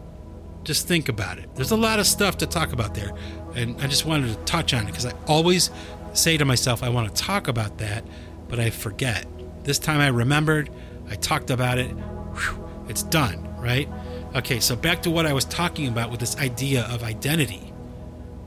just 0.64 0.88
think 0.88 1.08
about 1.08 1.38
it. 1.38 1.48
There's 1.54 1.70
a 1.70 1.76
lot 1.76 1.98
of 1.98 2.06
stuff 2.06 2.38
to 2.38 2.46
talk 2.46 2.72
about 2.72 2.94
there. 2.94 3.12
And 3.54 3.80
I 3.80 3.86
just 3.86 4.04
wanted 4.04 4.28
to 4.28 4.44
touch 4.44 4.74
on 4.74 4.82
it 4.82 4.86
because 4.86 5.06
I 5.06 5.12
always 5.26 5.70
say 6.12 6.36
to 6.36 6.44
myself, 6.44 6.82
I 6.82 6.88
want 6.88 7.14
to 7.14 7.22
talk 7.22 7.48
about 7.48 7.78
that, 7.78 8.04
but 8.48 8.58
I 8.58 8.70
forget. 8.70 9.26
This 9.64 9.78
time 9.78 10.00
I 10.00 10.08
remembered, 10.08 10.70
I 11.08 11.16
talked 11.16 11.50
about 11.50 11.78
it. 11.78 11.90
Whew, 11.90 12.68
it's 12.88 13.02
done, 13.02 13.56
right? 13.58 13.88
Okay, 14.34 14.60
so 14.60 14.74
back 14.74 15.02
to 15.02 15.10
what 15.10 15.26
I 15.26 15.32
was 15.32 15.44
talking 15.44 15.86
about 15.86 16.10
with 16.10 16.20
this 16.20 16.36
idea 16.38 16.84
of 16.90 17.02
identity. 17.02 17.72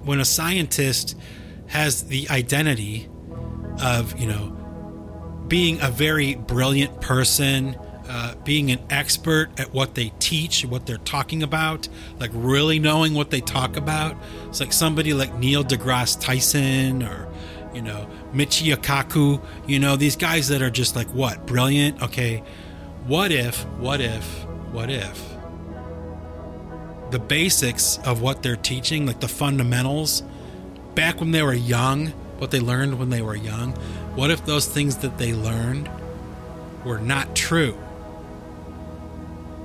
When 0.03 0.19
a 0.19 0.25
scientist 0.25 1.17
has 1.67 2.03
the 2.03 2.29
identity 2.29 3.09
of, 3.82 4.19
you 4.19 4.28
know, 4.28 4.53
being 5.47 5.80
a 5.82 5.89
very 5.89 6.36
brilliant 6.36 7.01
person, 7.01 7.75
uh, 8.09 8.36
being 8.43 8.71
an 8.71 8.80
expert 8.89 9.49
at 9.59 9.73
what 9.73 9.95
they 9.95 10.11
teach, 10.19 10.65
what 10.65 10.86
they're 10.86 10.97
talking 10.97 11.43
about, 11.43 11.88
like 12.19 12.32
really 12.34 12.80
knowing 12.80 13.13
what 13.13 13.32
they 13.32 13.41
talk 13.41 13.78
about. 13.78 14.15
It's 14.47 14.59
like 14.59 14.73
somebody 14.73 15.13
like 15.13 15.38
Neil 15.38 15.63
deGrasse 15.63 16.19
Tyson 16.19 17.03
or, 17.03 17.28
you 17.73 17.82
know, 17.82 18.07
Michio 18.34 18.75
Kaku, 18.75 19.41
you 19.67 19.80
know, 19.80 19.95
these 19.95 20.15
guys 20.15 20.47
that 20.49 20.61
are 20.61 20.69
just 20.69 20.95
like, 20.95 21.07
what, 21.07 21.45
brilliant? 21.45 22.01
Okay, 22.01 22.43
what 23.05 23.32
if, 23.32 23.65
what 23.78 24.01
if, 24.01 24.45
what 24.71 24.89
if 24.89 25.38
the 27.11 27.19
basics 27.19 27.99
of 27.99 28.21
what 28.21 28.43
they're 28.43 28.55
teaching, 28.55 29.05
like 29.05 29.19
the 29.19 29.28
fundamentals, 29.28 30.23
back 30.95 31.19
when 31.19 31.32
they 31.32 31.43
were 31.43 31.53
young, 31.53 32.13
what 32.39 32.51
they 32.51 32.59
learned 32.59 32.99
when 32.99 33.09
they 33.09 33.21
were 33.21 33.35
young, 33.35 33.71
what 34.15 34.31
if 34.31 34.45
those 34.45 34.67
things 34.67 34.97
that 34.97 35.17
they 35.17 35.33
learned 35.33 35.89
were 36.83 36.99
not 36.99 37.35
true? 37.35 37.77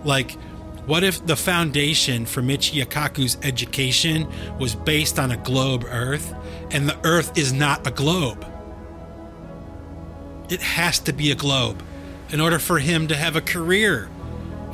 Like, 0.04 0.32
what 0.86 1.04
if 1.04 1.24
the 1.24 1.36
foundation 1.36 2.26
for 2.26 2.42
Michio 2.42 2.84
Kaku's 2.84 3.36
education 3.42 4.26
was 4.58 4.74
based 4.74 5.18
on 5.18 5.30
a 5.30 5.36
globe 5.36 5.84
Earth 5.88 6.34
and 6.72 6.88
the 6.88 6.98
Earth 7.04 7.38
is 7.38 7.52
not 7.52 7.86
a 7.86 7.90
globe? 7.90 8.44
It 10.48 10.60
has 10.60 10.98
to 11.00 11.12
be 11.12 11.30
a 11.30 11.36
globe 11.36 11.82
in 12.30 12.40
order 12.40 12.58
for 12.58 12.78
him 12.78 13.06
to 13.08 13.14
have 13.16 13.36
a 13.36 13.40
career, 13.40 14.08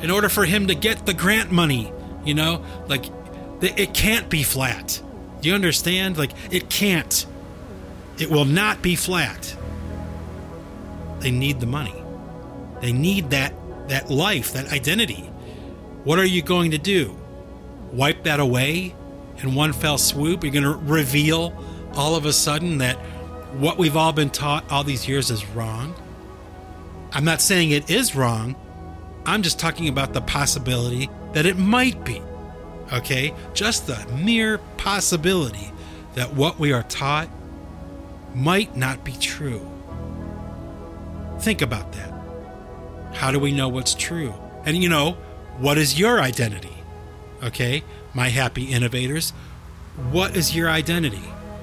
in 0.01 0.09
order 0.09 0.29
for 0.29 0.45
him 0.45 0.67
to 0.67 0.75
get 0.75 1.05
the 1.05 1.13
grant 1.13 1.51
money, 1.51 1.93
you 2.25 2.33
know? 2.33 2.65
Like, 2.87 3.05
it 3.61 3.93
can't 3.93 4.29
be 4.29 4.43
flat. 4.43 5.01
Do 5.41 5.49
you 5.49 5.55
understand? 5.55 6.17
Like, 6.17 6.31
it 6.51 6.69
can't. 6.69 7.25
It 8.19 8.29
will 8.29 8.45
not 8.45 8.81
be 8.81 8.95
flat. 8.95 9.55
They 11.19 11.31
need 11.31 11.59
the 11.59 11.65
money. 11.65 11.95
They 12.81 12.91
need 12.91 13.29
that 13.31 13.53
that 13.87 14.09
life, 14.09 14.53
that 14.53 14.71
identity. 14.71 15.23
What 16.03 16.19
are 16.19 16.25
you 16.25 16.41
going 16.41 16.71
to 16.71 16.77
do? 16.77 17.17
Wipe 17.91 18.23
that 18.23 18.39
away 18.39 18.95
in 19.39 19.55
one 19.55 19.73
fell 19.73 19.97
swoop? 19.97 20.43
You're 20.43 20.53
going 20.53 20.63
to 20.63 20.75
reveal 20.75 21.53
all 21.95 22.15
of 22.15 22.25
a 22.25 22.33
sudden 22.33 22.77
that 22.77 22.97
what 23.57 23.77
we've 23.77 23.97
all 23.97 24.13
been 24.13 24.29
taught 24.29 24.69
all 24.71 24.83
these 24.83 25.07
years 25.07 25.31
is 25.31 25.45
wrong? 25.47 25.95
I'm 27.11 27.25
not 27.25 27.41
saying 27.41 27.71
it 27.71 27.89
is 27.89 28.15
wrong. 28.15 28.55
I'm 29.25 29.41
just 29.41 29.59
talking 29.59 29.87
about 29.87 30.13
the 30.13 30.21
possibility 30.21 31.09
that 31.33 31.45
it 31.45 31.57
might 31.57 32.03
be. 32.05 32.21
Okay? 32.93 33.33
Just 33.53 33.87
the 33.87 34.05
mere 34.17 34.59
possibility 34.77 35.71
that 36.13 36.33
what 36.35 36.59
we 36.59 36.71
are 36.71 36.83
taught 36.83 37.29
might 38.35 38.75
not 38.75 39.03
be 39.03 39.13
true. 39.13 39.67
Think 41.39 41.61
about 41.61 41.93
that. 41.93 42.13
How 43.13 43.31
do 43.31 43.39
we 43.39 43.51
know 43.51 43.69
what's 43.69 43.93
true? 43.93 44.33
And 44.65 44.77
you 44.77 44.89
know, 44.89 45.13
what 45.57 45.77
is 45.77 45.99
your 45.99 46.21
identity? 46.21 46.77
Okay, 47.43 47.83
my 48.13 48.29
happy 48.29 48.65
innovators, 48.65 49.31
what 50.11 50.35
is 50.35 50.55
your 50.55 50.69
identity? 50.69 51.17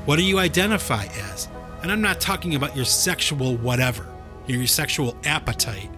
What 0.05 0.17
do 0.17 0.23
you 0.23 0.39
identify 0.39 1.05
as? 1.05 1.49
And 1.83 1.93
I'm 1.93 2.01
not 2.01 2.21
talking 2.21 2.55
about 2.55 2.75
your 2.75 2.85
sexual 2.85 3.57
whatever, 3.57 4.07
your 4.47 4.67
sexual 4.67 5.17
appetite. 5.25 5.91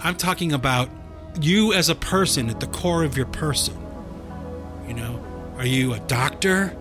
I'm 0.00 0.16
talking 0.16 0.52
about 0.52 0.88
you 1.40 1.72
as 1.72 1.88
a 1.88 1.94
person 1.94 2.48
at 2.48 2.60
the 2.60 2.66
core 2.66 3.04
of 3.04 3.16
your 3.16 3.26
person. 3.26 3.76
You 4.88 4.94
know, 4.94 5.24
are 5.56 5.66
you 5.66 5.94
a 5.94 6.00
doctor? 6.00 6.76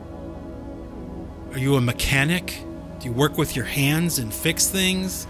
Are 1.51 1.57
you 1.57 1.75
a 1.75 1.81
mechanic? 1.81 2.64
Do 3.05 3.11
you 3.11 3.17
work 3.17 3.37
with 3.37 3.55
your 3.55 3.65
hands 3.65 4.17
and 4.17 4.33
fix 4.33 4.67
things? 4.67 5.27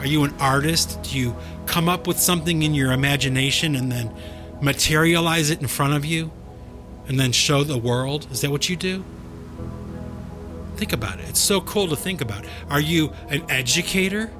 Are 0.00 0.04
you 0.04 0.24
an 0.24 0.34
artist? 0.40 1.00
Do 1.04 1.16
you 1.16 1.36
come 1.64 1.88
up 1.88 2.08
with 2.08 2.18
something 2.18 2.64
in 2.64 2.74
your 2.74 2.90
imagination 2.90 3.76
and 3.76 3.92
then 3.92 4.12
materialize 4.60 5.48
it 5.50 5.60
in 5.60 5.68
front 5.68 5.94
of 5.94 6.04
you 6.04 6.32
and 7.06 7.20
then 7.20 7.30
show 7.30 7.62
the 7.62 7.78
world? 7.78 8.26
Is 8.32 8.40
that 8.40 8.50
what 8.50 8.68
you 8.68 8.74
do? 8.74 9.04
Think 10.74 10.92
about 10.92 11.20
it. 11.20 11.28
It's 11.28 11.38
so 11.38 11.60
cool 11.60 11.86
to 11.86 11.94
think 11.94 12.20
about. 12.20 12.44
Are 12.68 12.80
you 12.80 13.12
an 13.28 13.48
educator? 13.48 14.32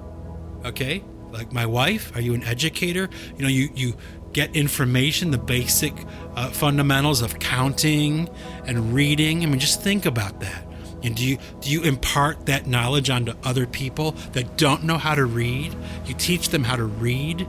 Okay, 0.64 1.05
like 1.31 1.53
my 1.53 1.66
wife. 1.66 2.11
Are 2.16 2.20
you 2.20 2.35
an 2.35 2.43
educator? 2.43 3.09
You 3.37 3.43
know, 3.45 3.49
you 3.51 3.68
you 3.77 3.95
get 4.33 4.57
information, 4.57 5.31
the 5.31 5.39
basic 5.39 5.95
uh, 6.35 6.51
fundamentals 6.51 7.22
of 7.22 7.39
counting 7.39 8.29
and 8.66 8.93
reading. 8.93 9.45
I 9.45 9.47
mean, 9.47 9.61
just 9.61 9.81
think 9.81 10.07
about 10.07 10.41
that. 10.41 10.66
And 11.05 11.15
do 11.15 11.25
you 11.25 11.39
do 11.61 11.71
you 11.71 11.83
impart 11.83 12.47
that 12.47 12.67
knowledge 12.67 13.11
onto 13.11 13.35
other 13.45 13.67
people 13.67 14.13
that 14.33 14.57
don't 14.57 14.85
know 14.85 14.97
how 14.97 15.15
to 15.15 15.27
read? 15.27 15.77
You 16.07 16.15
teach 16.15 16.49
them 16.49 16.65
how 16.65 16.77
to 16.77 16.85
read. 16.85 17.47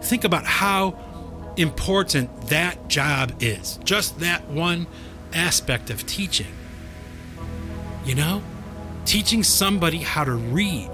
Think 0.00 0.22
about 0.22 0.46
how 0.46 0.96
important 1.56 2.48
that 2.48 2.88
job 2.88 3.34
is. 3.40 3.78
Just 3.84 4.20
that 4.20 4.48
one 4.48 4.86
aspect 5.32 5.90
of 5.90 6.06
teaching. 6.06 6.52
You 8.04 8.14
know? 8.14 8.42
Teaching 9.06 9.42
somebody 9.42 9.98
how 9.98 10.24
to 10.24 10.32
read. 10.32 10.90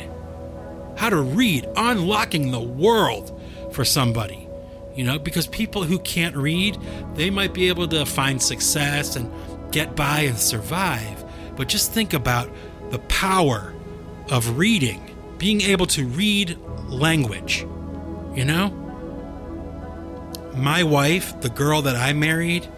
How 0.97 1.11
to 1.11 1.21
read, 1.21 1.67
unlocking 1.77 2.51
the 2.51 2.61
world 2.61 3.39
for 3.73 3.85
somebody. 3.85 4.49
You 4.95 5.05
know, 5.05 5.19
because 5.19 5.47
people 5.47 5.85
who 5.85 5.99
can't 5.99 6.37
read, 6.37 6.79
they 7.15 7.31
might 7.31 7.55
be 7.55 7.69
able 7.69 7.89
to 7.89 8.05
find 8.05 8.43
success 8.43 9.17
and 9.17 9.31
get 9.71 9.95
by 9.95 10.21
and 10.21 10.37
survive 10.37 11.20
but 11.57 11.69
just 11.69 11.93
think 11.93 12.13
about 12.13 12.51
the 12.91 12.99
power 13.01 13.75
of 14.31 14.59
reading, 14.59 15.15
being 15.39 15.61
able 15.61 15.87
to 15.87 16.07
read 16.07 16.59
language. 16.89 17.67
You 18.35 18.45
know? 18.45 18.71
My 20.57 20.83
wife, 20.83 21.41
the 21.41 21.49
girl 21.49 21.83
that 21.83 21.97
I 21.97 22.13
married, 22.13 22.69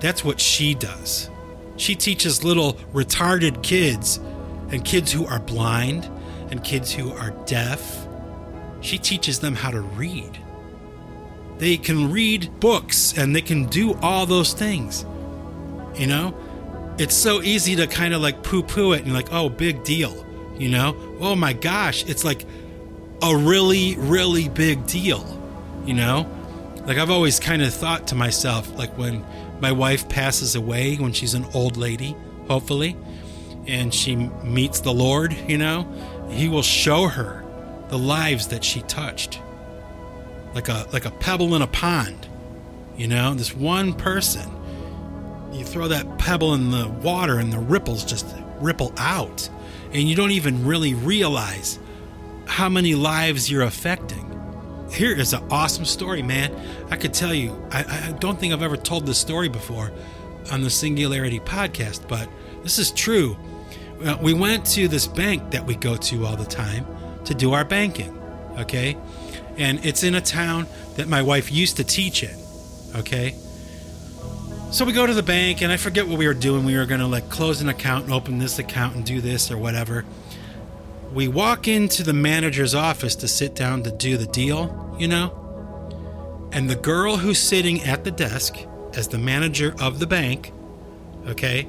that's 0.00 0.24
what 0.24 0.40
she 0.40 0.74
does. 0.74 1.30
She 1.76 1.94
teaches 1.94 2.44
little 2.44 2.74
retarded 2.92 3.62
kids 3.62 4.18
and 4.70 4.84
kids 4.84 5.12
who 5.12 5.26
are 5.26 5.38
blind 5.40 6.08
and 6.50 6.62
kids 6.62 6.92
who 6.92 7.12
are 7.12 7.30
deaf. 7.46 8.06
She 8.80 8.98
teaches 8.98 9.40
them 9.40 9.54
how 9.54 9.70
to 9.70 9.80
read. 9.80 10.38
They 11.58 11.76
can 11.76 12.10
read 12.10 12.58
books 12.60 13.16
and 13.16 13.36
they 13.36 13.42
can 13.42 13.66
do 13.66 13.94
all 14.00 14.26
those 14.26 14.52
things. 14.52 15.04
You 15.94 16.06
know? 16.06 16.34
It's 17.00 17.14
so 17.14 17.40
easy 17.40 17.76
to 17.76 17.86
kind 17.86 18.12
of 18.12 18.20
like 18.20 18.42
poo 18.42 18.62
poo 18.62 18.92
it 18.92 19.04
and 19.04 19.14
like, 19.14 19.32
oh, 19.32 19.48
big 19.48 19.82
deal, 19.84 20.26
you 20.58 20.68
know? 20.68 20.94
Oh 21.18 21.34
my 21.34 21.54
gosh, 21.54 22.04
it's 22.04 22.24
like 22.24 22.44
a 23.22 23.34
really, 23.34 23.96
really 23.96 24.50
big 24.50 24.86
deal, 24.86 25.24
you 25.86 25.94
know? 25.94 26.30
Like 26.84 26.98
I've 26.98 27.10
always 27.10 27.40
kind 27.40 27.62
of 27.62 27.72
thought 27.72 28.08
to 28.08 28.14
myself, 28.14 28.70
like 28.76 28.98
when 28.98 29.24
my 29.60 29.72
wife 29.72 30.10
passes 30.10 30.56
away 30.56 30.96
when 30.96 31.14
she's 31.14 31.32
an 31.32 31.46
old 31.54 31.78
lady, 31.78 32.14
hopefully, 32.48 32.98
and 33.66 33.94
she 33.94 34.16
meets 34.16 34.80
the 34.80 34.92
Lord, 34.92 35.32
you 35.48 35.56
know, 35.56 35.90
he 36.28 36.50
will 36.50 36.62
show 36.62 37.08
her 37.08 37.42
the 37.88 37.98
lives 37.98 38.48
that 38.48 38.62
she 38.62 38.82
touched. 38.82 39.40
Like 40.54 40.68
a 40.68 40.86
like 40.92 41.06
a 41.06 41.10
pebble 41.12 41.54
in 41.54 41.62
a 41.62 41.66
pond. 41.66 42.28
You 42.96 43.08
know, 43.08 43.32
this 43.32 43.54
one 43.54 43.94
person. 43.94 44.59
You 45.52 45.64
throw 45.64 45.88
that 45.88 46.18
pebble 46.18 46.54
in 46.54 46.70
the 46.70 46.88
water 46.88 47.38
and 47.38 47.52
the 47.52 47.58
ripples 47.58 48.04
just 48.04 48.26
ripple 48.60 48.92
out. 48.96 49.48
And 49.92 50.08
you 50.08 50.14
don't 50.14 50.30
even 50.30 50.64
really 50.64 50.94
realize 50.94 51.78
how 52.46 52.68
many 52.68 52.94
lives 52.94 53.50
you're 53.50 53.62
affecting. 53.62 54.26
Here 54.92 55.12
is 55.12 55.32
an 55.32 55.42
awesome 55.50 55.84
story, 55.84 56.22
man. 56.22 56.54
I 56.90 56.96
could 56.96 57.14
tell 57.14 57.34
you, 57.34 57.60
I, 57.70 58.08
I 58.08 58.12
don't 58.18 58.38
think 58.38 58.52
I've 58.52 58.62
ever 58.62 58.76
told 58.76 59.06
this 59.06 59.18
story 59.18 59.48
before 59.48 59.92
on 60.50 60.62
the 60.62 60.70
Singularity 60.70 61.40
podcast, 61.40 62.08
but 62.08 62.28
this 62.62 62.78
is 62.78 62.90
true. 62.90 63.36
We 64.20 64.32
went 64.32 64.64
to 64.66 64.88
this 64.88 65.06
bank 65.06 65.50
that 65.50 65.66
we 65.66 65.76
go 65.76 65.96
to 65.96 66.26
all 66.26 66.36
the 66.36 66.44
time 66.44 66.86
to 67.24 67.34
do 67.34 67.52
our 67.52 67.64
banking, 67.64 68.18
okay? 68.58 68.96
And 69.58 69.84
it's 69.84 70.02
in 70.02 70.14
a 70.14 70.20
town 70.20 70.66
that 70.96 71.06
my 71.06 71.22
wife 71.22 71.52
used 71.52 71.76
to 71.76 71.84
teach 71.84 72.22
in, 72.22 72.36
okay? 72.96 73.34
So 74.72 74.84
we 74.84 74.92
go 74.92 75.04
to 75.04 75.12
the 75.12 75.22
bank, 75.22 75.62
and 75.62 75.72
I 75.72 75.76
forget 75.76 76.06
what 76.06 76.16
we 76.16 76.28
were 76.28 76.34
doing. 76.34 76.64
We 76.64 76.76
were 76.76 76.86
going 76.86 77.00
to 77.00 77.06
like 77.08 77.28
close 77.28 77.60
an 77.60 77.68
account 77.68 78.04
and 78.04 78.14
open 78.14 78.38
this 78.38 78.60
account 78.60 78.94
and 78.94 79.04
do 79.04 79.20
this 79.20 79.50
or 79.50 79.58
whatever. 79.58 80.04
We 81.12 81.26
walk 81.26 81.66
into 81.66 82.04
the 82.04 82.12
manager's 82.12 82.72
office 82.72 83.16
to 83.16 83.26
sit 83.26 83.56
down 83.56 83.82
to 83.82 83.90
do 83.90 84.16
the 84.16 84.26
deal, 84.26 84.96
you 84.96 85.08
know? 85.08 86.48
And 86.52 86.70
the 86.70 86.76
girl 86.76 87.16
who's 87.16 87.40
sitting 87.40 87.82
at 87.82 88.04
the 88.04 88.12
desk 88.12 88.58
as 88.94 89.08
the 89.08 89.18
manager 89.18 89.74
of 89.80 89.98
the 89.98 90.06
bank, 90.06 90.52
okay, 91.26 91.66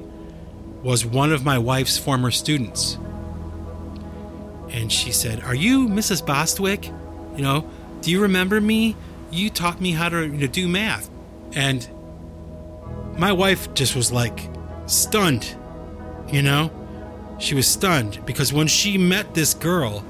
was 0.84 1.04
one 1.04 1.32
of 1.32 1.44
my 1.44 1.58
wife's 1.58 1.98
former 1.98 2.30
students. 2.30 2.98
And 4.68 4.92
she 4.92 5.10
said, 5.10 5.42
Are 5.42 5.56
you 5.56 5.88
Mrs. 5.88 6.24
Bostwick? 6.24 6.86
You 6.86 7.42
know, 7.42 7.70
do 8.00 8.12
you 8.12 8.22
remember 8.22 8.60
me? 8.60 8.94
You 9.32 9.50
taught 9.50 9.80
me 9.80 9.90
how 9.90 10.08
to 10.08 10.46
do 10.46 10.68
math. 10.68 11.10
And 11.52 11.88
my 13.18 13.32
wife 13.32 13.72
just 13.74 13.94
was 13.94 14.12
like 14.12 14.48
stunned, 14.86 15.56
you 16.30 16.42
know? 16.42 16.70
She 17.38 17.54
was 17.54 17.66
stunned 17.66 18.24
because 18.24 18.52
when 18.52 18.66
she 18.66 18.98
met 18.98 19.34
this 19.34 19.54
girl, 19.54 20.04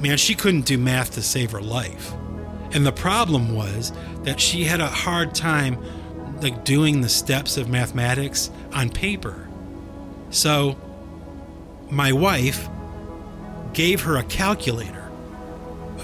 man, 0.00 0.16
she 0.16 0.34
couldn't 0.34 0.66
do 0.66 0.78
math 0.78 1.14
to 1.14 1.22
save 1.22 1.50
her 1.50 1.60
life. 1.60 2.12
And 2.72 2.84
the 2.84 2.92
problem 2.92 3.54
was 3.54 3.92
that 4.22 4.40
she 4.40 4.64
had 4.64 4.80
a 4.80 4.86
hard 4.86 5.34
time 5.34 5.78
like 6.40 6.64
doing 6.64 7.00
the 7.00 7.08
steps 7.08 7.56
of 7.56 7.68
mathematics 7.68 8.50
on 8.72 8.90
paper. 8.90 9.48
So 10.30 10.76
my 11.90 12.12
wife 12.12 12.68
gave 13.72 14.02
her 14.02 14.16
a 14.16 14.24
calculator. 14.24 15.10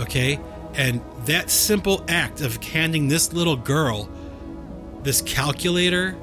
Okay? 0.00 0.38
And 0.74 1.00
that 1.26 1.50
simple 1.50 2.04
act 2.08 2.40
of 2.40 2.62
handing 2.62 3.08
this 3.08 3.32
little 3.32 3.56
girl 3.56 4.08
this 5.02 5.22
calculator, 5.22 6.16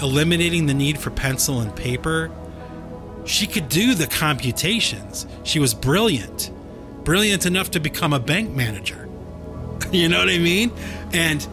eliminating 0.00 0.66
the 0.66 0.74
need 0.74 0.98
for 0.98 1.10
pencil 1.10 1.60
and 1.60 1.74
paper, 1.74 2.30
she 3.24 3.46
could 3.46 3.68
do 3.68 3.94
the 3.94 4.06
computations. 4.06 5.26
She 5.42 5.58
was 5.58 5.74
brilliant. 5.74 6.50
Brilliant 7.04 7.46
enough 7.46 7.70
to 7.72 7.80
become 7.80 8.12
a 8.12 8.20
bank 8.20 8.50
manager. 8.50 9.08
you 9.92 10.08
know 10.08 10.18
what 10.18 10.28
I 10.28 10.38
mean? 10.38 10.72
And 11.12 11.46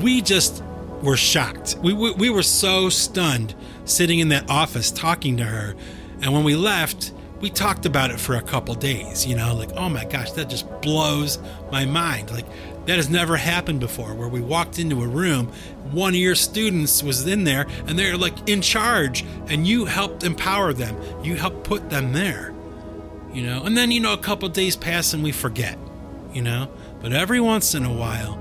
we 0.00 0.20
just 0.20 0.62
were 1.02 1.16
shocked. 1.16 1.76
We, 1.82 1.92
we, 1.92 2.12
we 2.12 2.30
were 2.30 2.42
so 2.42 2.88
stunned 2.88 3.54
sitting 3.84 4.18
in 4.18 4.28
that 4.28 4.48
office 4.50 4.90
talking 4.90 5.36
to 5.38 5.44
her. 5.44 5.74
And 6.22 6.32
when 6.32 6.44
we 6.44 6.54
left, 6.54 7.12
we 7.40 7.48
talked 7.48 7.86
about 7.86 8.10
it 8.10 8.20
for 8.20 8.34
a 8.34 8.42
couple 8.42 8.74
days, 8.74 9.26
you 9.26 9.34
know, 9.34 9.54
like, 9.54 9.72
oh 9.72 9.88
my 9.88 10.04
gosh, 10.04 10.32
that 10.32 10.50
just 10.50 10.68
blows 10.82 11.38
my 11.72 11.86
mind. 11.86 12.30
Like, 12.30 12.44
that 12.86 12.96
has 12.96 13.08
never 13.08 13.36
happened 13.36 13.80
before 13.80 14.14
where 14.14 14.28
we 14.28 14.40
walked 14.40 14.78
into 14.78 15.02
a 15.02 15.06
room, 15.06 15.46
one 15.90 16.14
of 16.14 16.20
your 16.20 16.34
students 16.34 17.02
was 17.02 17.26
in 17.26 17.44
there, 17.44 17.66
and 17.86 17.98
they're 17.98 18.16
like 18.16 18.48
in 18.48 18.62
charge, 18.62 19.24
and 19.48 19.66
you 19.66 19.84
helped 19.84 20.24
empower 20.24 20.72
them. 20.72 20.96
You 21.22 21.36
helped 21.36 21.64
put 21.64 21.90
them 21.90 22.12
there, 22.12 22.54
you 23.32 23.42
know, 23.42 23.64
and 23.64 23.76
then, 23.76 23.90
you 23.90 24.00
know, 24.00 24.12
a 24.12 24.18
couple 24.18 24.48
days 24.48 24.76
pass 24.76 25.12
and 25.12 25.22
we 25.22 25.32
forget, 25.32 25.78
you 26.32 26.42
know, 26.42 26.70
but 27.00 27.12
every 27.12 27.40
once 27.40 27.74
in 27.74 27.84
a 27.84 27.92
while, 27.92 28.38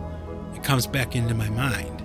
it 0.56 0.64
comes 0.64 0.88
back 0.88 1.16
into 1.16 1.34
my 1.34 1.50
mind 1.50 2.00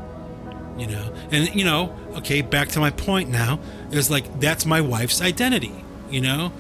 you 0.76 0.87
know? 0.87 1.14
And 1.30 1.55
you 1.55 1.64
know 1.64 1.97
okay 2.16 2.43
back 2.43 2.68
to 2.70 2.80
my 2.80 2.91
point 2.91 3.28
now 3.28 3.61
is 3.91 4.11
like 4.11 4.41
that's 4.41 4.66
my 4.66 4.80
wife's 4.80 5.20
identity 5.20 5.85
you 6.11 6.20
know? 6.20 6.53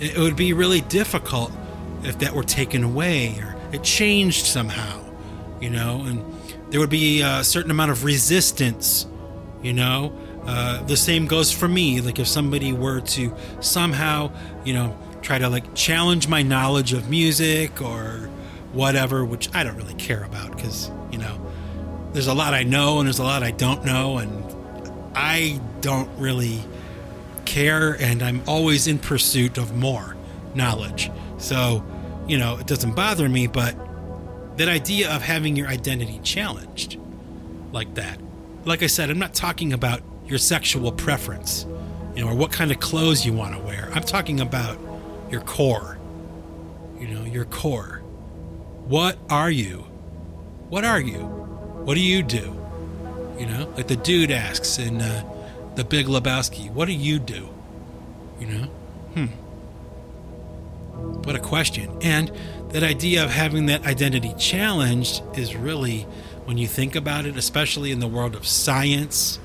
It 0.00 0.16
would 0.18 0.36
be 0.36 0.52
really 0.52 0.80
difficult 0.80 1.52
if 2.02 2.18
that 2.18 2.34
were 2.34 2.42
taken 2.42 2.84
away 2.84 3.38
or 3.38 3.56
it 3.72 3.82
changed 3.82 4.46
somehow 4.46 5.03
you 5.60 5.70
know 5.70 6.02
and 6.06 6.24
there 6.70 6.80
would 6.80 6.90
be 6.90 7.22
a 7.22 7.44
certain 7.44 7.70
amount 7.70 7.90
of 7.90 8.04
resistance 8.04 9.06
you 9.62 9.72
know 9.72 10.16
uh, 10.46 10.82
the 10.84 10.96
same 10.96 11.26
goes 11.26 11.50
for 11.50 11.68
me 11.68 12.00
like 12.00 12.18
if 12.18 12.26
somebody 12.26 12.72
were 12.72 13.00
to 13.00 13.34
somehow 13.60 14.30
you 14.64 14.74
know 14.74 14.96
try 15.22 15.38
to 15.38 15.48
like 15.48 15.74
challenge 15.74 16.28
my 16.28 16.42
knowledge 16.42 16.92
of 16.92 17.08
music 17.08 17.80
or 17.80 18.28
whatever 18.72 19.24
which 19.24 19.48
i 19.54 19.62
don't 19.62 19.76
really 19.76 19.94
care 19.94 20.24
about 20.24 20.54
because 20.54 20.90
you 21.10 21.18
know 21.18 21.40
there's 22.14 22.28
a 22.28 22.34
lot 22.34 22.54
I 22.54 22.62
know 22.62 23.00
and 23.00 23.08
there's 23.08 23.18
a 23.18 23.24
lot 23.24 23.42
I 23.42 23.50
don't 23.50 23.84
know, 23.84 24.18
and 24.18 25.12
I 25.16 25.60
don't 25.80 26.08
really 26.16 26.60
care, 27.44 27.92
and 28.00 28.22
I'm 28.22 28.40
always 28.46 28.86
in 28.86 28.98
pursuit 28.98 29.58
of 29.58 29.76
more 29.76 30.16
knowledge. 30.54 31.10
So, 31.38 31.84
you 32.28 32.38
know, 32.38 32.56
it 32.56 32.68
doesn't 32.68 32.94
bother 32.94 33.28
me, 33.28 33.48
but 33.48 33.74
that 34.56 34.68
idea 34.68 35.10
of 35.14 35.22
having 35.22 35.56
your 35.56 35.68
identity 35.68 36.20
challenged 36.22 36.98
like 37.72 37.94
that. 37.94 38.18
Like 38.64 38.82
I 38.82 38.86
said, 38.86 39.10
I'm 39.10 39.18
not 39.18 39.34
talking 39.34 39.72
about 39.72 40.00
your 40.26 40.38
sexual 40.38 40.92
preference, 40.92 41.66
you 42.14 42.24
know, 42.24 42.30
or 42.30 42.34
what 42.34 42.52
kind 42.52 42.70
of 42.70 42.80
clothes 42.80 43.26
you 43.26 43.32
want 43.32 43.54
to 43.54 43.60
wear. 43.60 43.90
I'm 43.92 44.02
talking 44.02 44.40
about 44.40 44.78
your 45.30 45.42
core. 45.42 45.98
You 46.98 47.08
know, 47.08 47.24
your 47.24 47.44
core. 47.44 47.98
What 48.86 49.18
are 49.28 49.50
you? 49.50 49.78
What 50.68 50.84
are 50.84 51.00
you? 51.00 51.18
What 51.18 51.94
do 51.94 52.00
you 52.00 52.22
do? 52.22 52.60
You 53.38 53.46
know, 53.46 53.72
like 53.76 53.88
the 53.88 53.96
dude 53.96 54.30
asks 54.30 54.78
in 54.78 55.02
uh, 55.02 55.24
The 55.74 55.84
Big 55.84 56.06
Lebowski, 56.06 56.70
what 56.70 56.86
do 56.86 56.92
you 56.92 57.18
do? 57.18 57.48
You 58.38 58.46
know? 58.46 58.64
Hmm. 59.14 59.26
What 61.24 61.34
a 61.34 61.40
question. 61.40 61.90
And 62.00 62.30
that 62.74 62.82
idea 62.82 63.22
of 63.22 63.30
having 63.30 63.66
that 63.66 63.86
identity 63.86 64.34
challenged 64.36 65.22
is 65.38 65.54
really, 65.54 66.00
when 66.44 66.58
you 66.58 66.66
think 66.66 66.96
about 66.96 67.24
it, 67.24 67.36
especially 67.36 67.92
in 67.92 68.00
the 68.00 68.08
world 68.08 68.34
of 68.34 68.44
science, 68.44 69.38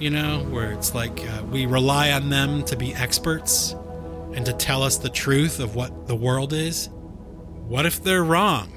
you 0.00 0.10
know, 0.10 0.40
where 0.50 0.72
it's 0.72 0.92
like 0.92 1.20
uh, 1.20 1.44
we 1.44 1.66
rely 1.66 2.10
on 2.10 2.30
them 2.30 2.64
to 2.64 2.76
be 2.76 2.92
experts 2.96 3.76
and 4.34 4.44
to 4.44 4.52
tell 4.52 4.82
us 4.82 4.96
the 4.96 5.08
truth 5.08 5.60
of 5.60 5.76
what 5.76 6.08
the 6.08 6.16
world 6.16 6.52
is. 6.52 6.88
What 7.68 7.86
if 7.86 8.02
they're 8.02 8.24
wrong? 8.24 8.72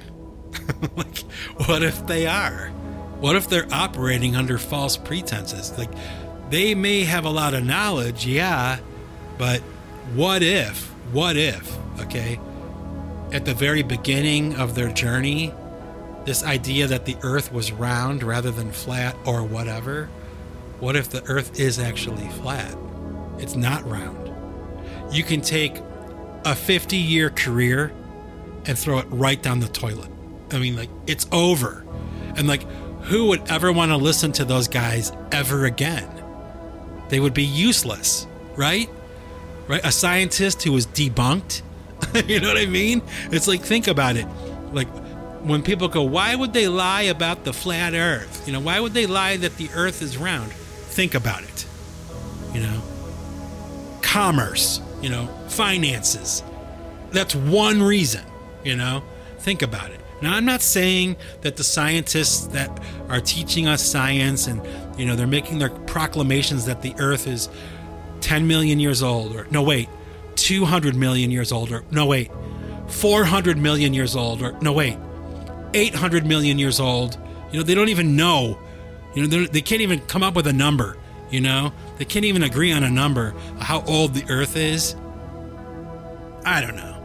like, 0.96 1.18
what 1.66 1.82
if 1.82 2.06
they 2.06 2.28
are? 2.28 2.68
What 3.20 3.36
if 3.36 3.50
they're 3.50 3.68
operating 3.74 4.36
under 4.36 4.60
false 4.60 4.96
pretenses? 4.96 5.76
Like, 5.76 5.90
they 6.52 6.76
may 6.76 7.04
have 7.04 7.26
a 7.26 7.32
lot 7.32 7.56
of 7.56 7.66
knowledge, 7.66 8.28
yeah, 8.28 8.78
but 9.40 9.62
what 10.14 10.44
if, 10.44 10.86
what 11.12 11.36
if, 11.36 11.76
okay, 12.02 12.40
at 13.32 13.46
the 13.46 13.54
very 13.54 13.84
beginning 13.84 14.56
of 14.56 14.76
their 14.76 14.92
journey, 14.92 15.54
this 16.26 16.44
idea 16.44 16.88
that 16.88 17.06
the 17.06 17.18
earth 17.24 17.52
was 17.52 17.72
round 17.72 18.24
rather 18.24 18.52
than 18.52 18.72
flat 18.72 19.16
or 19.26 19.44
whatever, 19.44 20.10
what 20.80 20.96
if 20.96 21.10
the 21.10 21.24
earth 21.26 21.60
is 21.60 21.80
actually 21.80 22.28
flat? 22.30 22.76
It's 23.40 23.56
not 23.56 23.88
round. 23.90 24.32
You 25.12 25.24
can 25.24 25.42
take 25.42 25.82
a 26.46 26.56
50 26.56 26.98
year 26.98 27.30
career 27.30 27.94
and 28.66 28.78
throw 28.78 29.00
it 29.00 29.08
right 29.10 29.42
down 29.42 29.60
the 29.60 29.68
toilet. 29.68 30.10
I 30.52 30.60
mean, 30.60 30.76
like, 30.76 30.90
it's 31.08 31.26
over. 31.32 31.86
And, 32.36 32.48
like, 32.48 32.64
who 33.04 33.28
would 33.28 33.50
ever 33.50 33.72
want 33.72 33.92
to 33.92 33.98
listen 33.98 34.32
to 34.34 34.46
those 34.46 34.68
guys 34.68 35.12
ever 35.32 35.66
again? 35.66 36.10
They 37.10 37.20
would 37.20 37.34
be 37.34 37.44
useless, 37.44 38.28
right? 38.56 38.90
Right? 39.68 39.82
A 39.84 39.92
scientist 39.92 40.64
who 40.64 40.72
was 40.74 40.86
debunked. 40.88 41.62
you 42.28 42.40
know 42.40 42.48
what 42.48 42.58
I 42.58 42.66
mean? 42.66 43.02
It's 43.32 43.48
like, 43.48 43.62
think 43.62 43.88
about 43.88 44.16
it. 44.16 44.28
Like, 44.72 44.88
when 45.44 45.64
people 45.64 45.88
go, 45.88 46.04
why 46.04 46.36
would 46.36 46.54
they 46.54 46.68
lie 46.68 47.04
about 47.04 47.44
the 47.44 47.54
flat 47.54 47.94
earth? 47.94 48.46
You 48.48 48.54
know, 48.54 48.60
why 48.60 48.80
would 48.80 48.94
they 48.94 49.06
lie 49.06 49.38
that 49.38 49.58
the 49.58 49.70
earth 49.74 50.02
is 50.02 50.18
round? 50.18 50.52
Think 50.52 51.16
about 51.16 51.44
it. 51.44 51.66
You 52.54 52.62
know, 52.62 52.82
commerce, 54.02 54.82
you 55.02 55.10
know, 55.10 55.28
finances. 55.48 56.44
That's 57.12 57.36
one 57.36 57.82
reason, 57.82 58.24
you 58.64 58.76
know? 58.76 59.04
Think 59.40 59.62
about 59.62 59.92
it 59.92 60.02
Now, 60.22 60.34
I'm 60.34 60.46
not 60.46 60.62
saying 60.62 61.16
that 61.42 61.56
the 61.56 61.64
scientists 61.64 62.48
that 62.48 62.70
are 63.08 63.22
teaching 63.22 63.68
us 63.68 63.82
science 63.84 64.48
and, 64.48 64.62
you 65.00 65.06
know, 65.06 65.16
they're 65.16 65.28
making 65.28 65.60
their 65.60 65.70
proclamations 65.70 66.66
that 66.66 66.82
the 66.82 66.96
earth 66.98 67.28
is 67.28 67.48
10 68.22 68.48
million 68.48 68.80
years 68.80 69.04
old, 69.04 69.36
or 69.36 69.48
no, 69.52 69.62
wait, 69.62 69.88
200 70.48 70.96
million 70.96 71.30
years 71.30 71.52
older. 71.52 71.84
no, 71.92 72.06
wait, 72.06 72.32
400 72.88 73.58
million 73.58 73.94
years 73.94 74.16
old, 74.16 74.42
or 74.42 74.58
no, 74.62 74.72
wait, 74.72 74.98
800 75.74 76.26
million 76.26 76.58
years 76.58 76.80
old. 76.80 77.18
You 77.52 77.60
know, 77.60 77.64
they 77.64 77.76
don't 77.76 77.90
even 77.90 78.16
know. 78.16 78.58
You 79.14 79.28
know, 79.28 79.46
they 79.46 79.60
can't 79.60 79.82
even 79.82 80.00
come 80.08 80.24
up 80.24 80.36
with 80.36 80.48
a 80.48 80.54
number. 80.54 80.96
You 81.30 81.42
know, 81.42 81.74
they 81.98 82.06
can't 82.06 82.24
even 82.24 82.44
agree 82.44 82.72
on 82.72 82.86
a 82.86 82.90
number 82.90 83.36
how 83.60 83.82
old 83.82 84.14
the 84.14 84.24
Earth 84.32 84.56
is. 84.56 84.96
I 86.46 86.62
don't 86.62 86.78
know. 86.78 87.04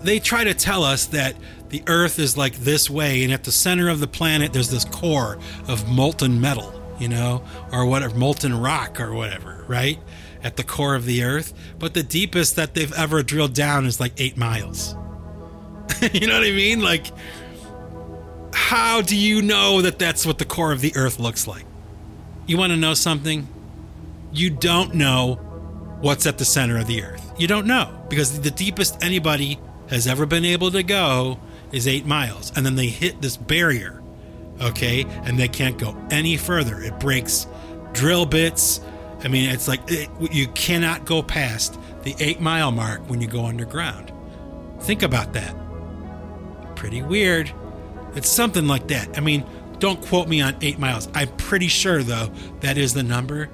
They 0.00 0.18
try 0.18 0.44
to 0.44 0.54
tell 0.54 0.84
us 0.84 1.04
that 1.08 1.36
the 1.68 1.82
Earth 1.86 2.18
is 2.18 2.34
like 2.34 2.54
this 2.54 2.88
way, 2.88 3.24
and 3.24 3.32
at 3.34 3.44
the 3.44 3.52
center 3.52 3.90
of 3.90 4.00
the 4.00 4.06
planet, 4.06 4.54
there's 4.54 4.70
this 4.70 4.86
core 4.86 5.38
of 5.68 5.86
molten 5.86 6.40
metal, 6.40 6.72
you 6.98 7.08
know, 7.08 7.44
or 7.70 7.84
whatever, 7.84 8.16
molten 8.16 8.58
rock 8.58 9.00
or 9.00 9.12
whatever, 9.12 9.66
right? 9.68 9.98
At 10.42 10.56
the 10.56 10.64
core 10.64 10.94
of 10.94 11.04
the 11.04 11.22
Earth. 11.22 11.54
But 11.78 11.94
the 11.94 12.02
deepest 12.02 12.56
that 12.56 12.74
they've 12.74 12.92
ever 12.94 13.22
drilled 13.22 13.54
down 13.54 13.86
is 13.86 14.00
like 14.00 14.12
eight 14.18 14.36
miles. 14.36 14.94
you 16.12 16.26
know 16.26 16.34
what 16.34 16.46
I 16.46 16.52
mean? 16.52 16.80
Like, 16.82 17.06
how 18.52 19.02
do 19.02 19.16
you 19.16 19.42
know 19.42 19.82
that 19.82 19.98
that's 19.98 20.26
what 20.26 20.38
the 20.38 20.44
core 20.44 20.72
of 20.72 20.80
the 20.80 20.92
Earth 20.96 21.18
looks 21.18 21.46
like? 21.46 21.64
You 22.46 22.58
want 22.58 22.72
to 22.72 22.76
know 22.76 22.94
something? 22.94 23.48
You 24.32 24.50
don't 24.50 24.94
know 24.94 25.34
what's 26.00 26.26
at 26.26 26.38
the 26.38 26.44
center 26.44 26.78
of 26.78 26.86
the 26.86 27.02
Earth. 27.02 27.32
You 27.38 27.46
don't 27.46 27.66
know 27.66 28.04
because 28.08 28.40
the 28.40 28.50
deepest 28.50 29.02
anybody 29.02 29.58
has 29.88 30.06
ever 30.06 30.26
been 30.26 30.44
able 30.44 30.70
to 30.70 30.82
go 30.82 31.38
is 31.70 31.86
eight 31.86 32.06
miles. 32.06 32.52
And 32.56 32.64
then 32.64 32.74
they 32.74 32.86
hit 32.88 33.22
this 33.22 33.36
barrier, 33.36 34.02
okay? 34.60 35.04
And 35.24 35.38
they 35.38 35.48
can't 35.48 35.78
go 35.78 35.96
any 36.10 36.36
further. 36.36 36.80
It 36.80 36.98
breaks 36.98 37.46
drill 37.92 38.26
bits. 38.26 38.80
I 39.24 39.28
mean, 39.28 39.50
it's 39.50 39.68
like 39.68 39.80
it, 39.88 40.08
you 40.32 40.48
cannot 40.48 41.04
go 41.04 41.22
past 41.22 41.78
the 42.02 42.14
eight 42.18 42.40
mile 42.40 42.72
mark 42.72 43.08
when 43.08 43.20
you 43.20 43.28
go 43.28 43.46
underground. 43.46 44.12
Think 44.80 45.02
about 45.02 45.32
that. 45.34 45.54
Pretty 46.74 47.02
weird. 47.02 47.52
It's 48.14 48.28
something 48.28 48.66
like 48.66 48.88
that. 48.88 49.16
I 49.16 49.20
mean, 49.20 49.44
don't 49.78 50.00
quote 50.06 50.28
me 50.28 50.40
on 50.40 50.56
eight 50.60 50.78
miles. 50.78 51.08
I'm 51.14 51.28
pretty 51.36 51.68
sure, 51.68 52.02
though, 52.02 52.30
that 52.60 52.78
is 52.78 52.94
the 52.94 53.02
number. 53.02 53.48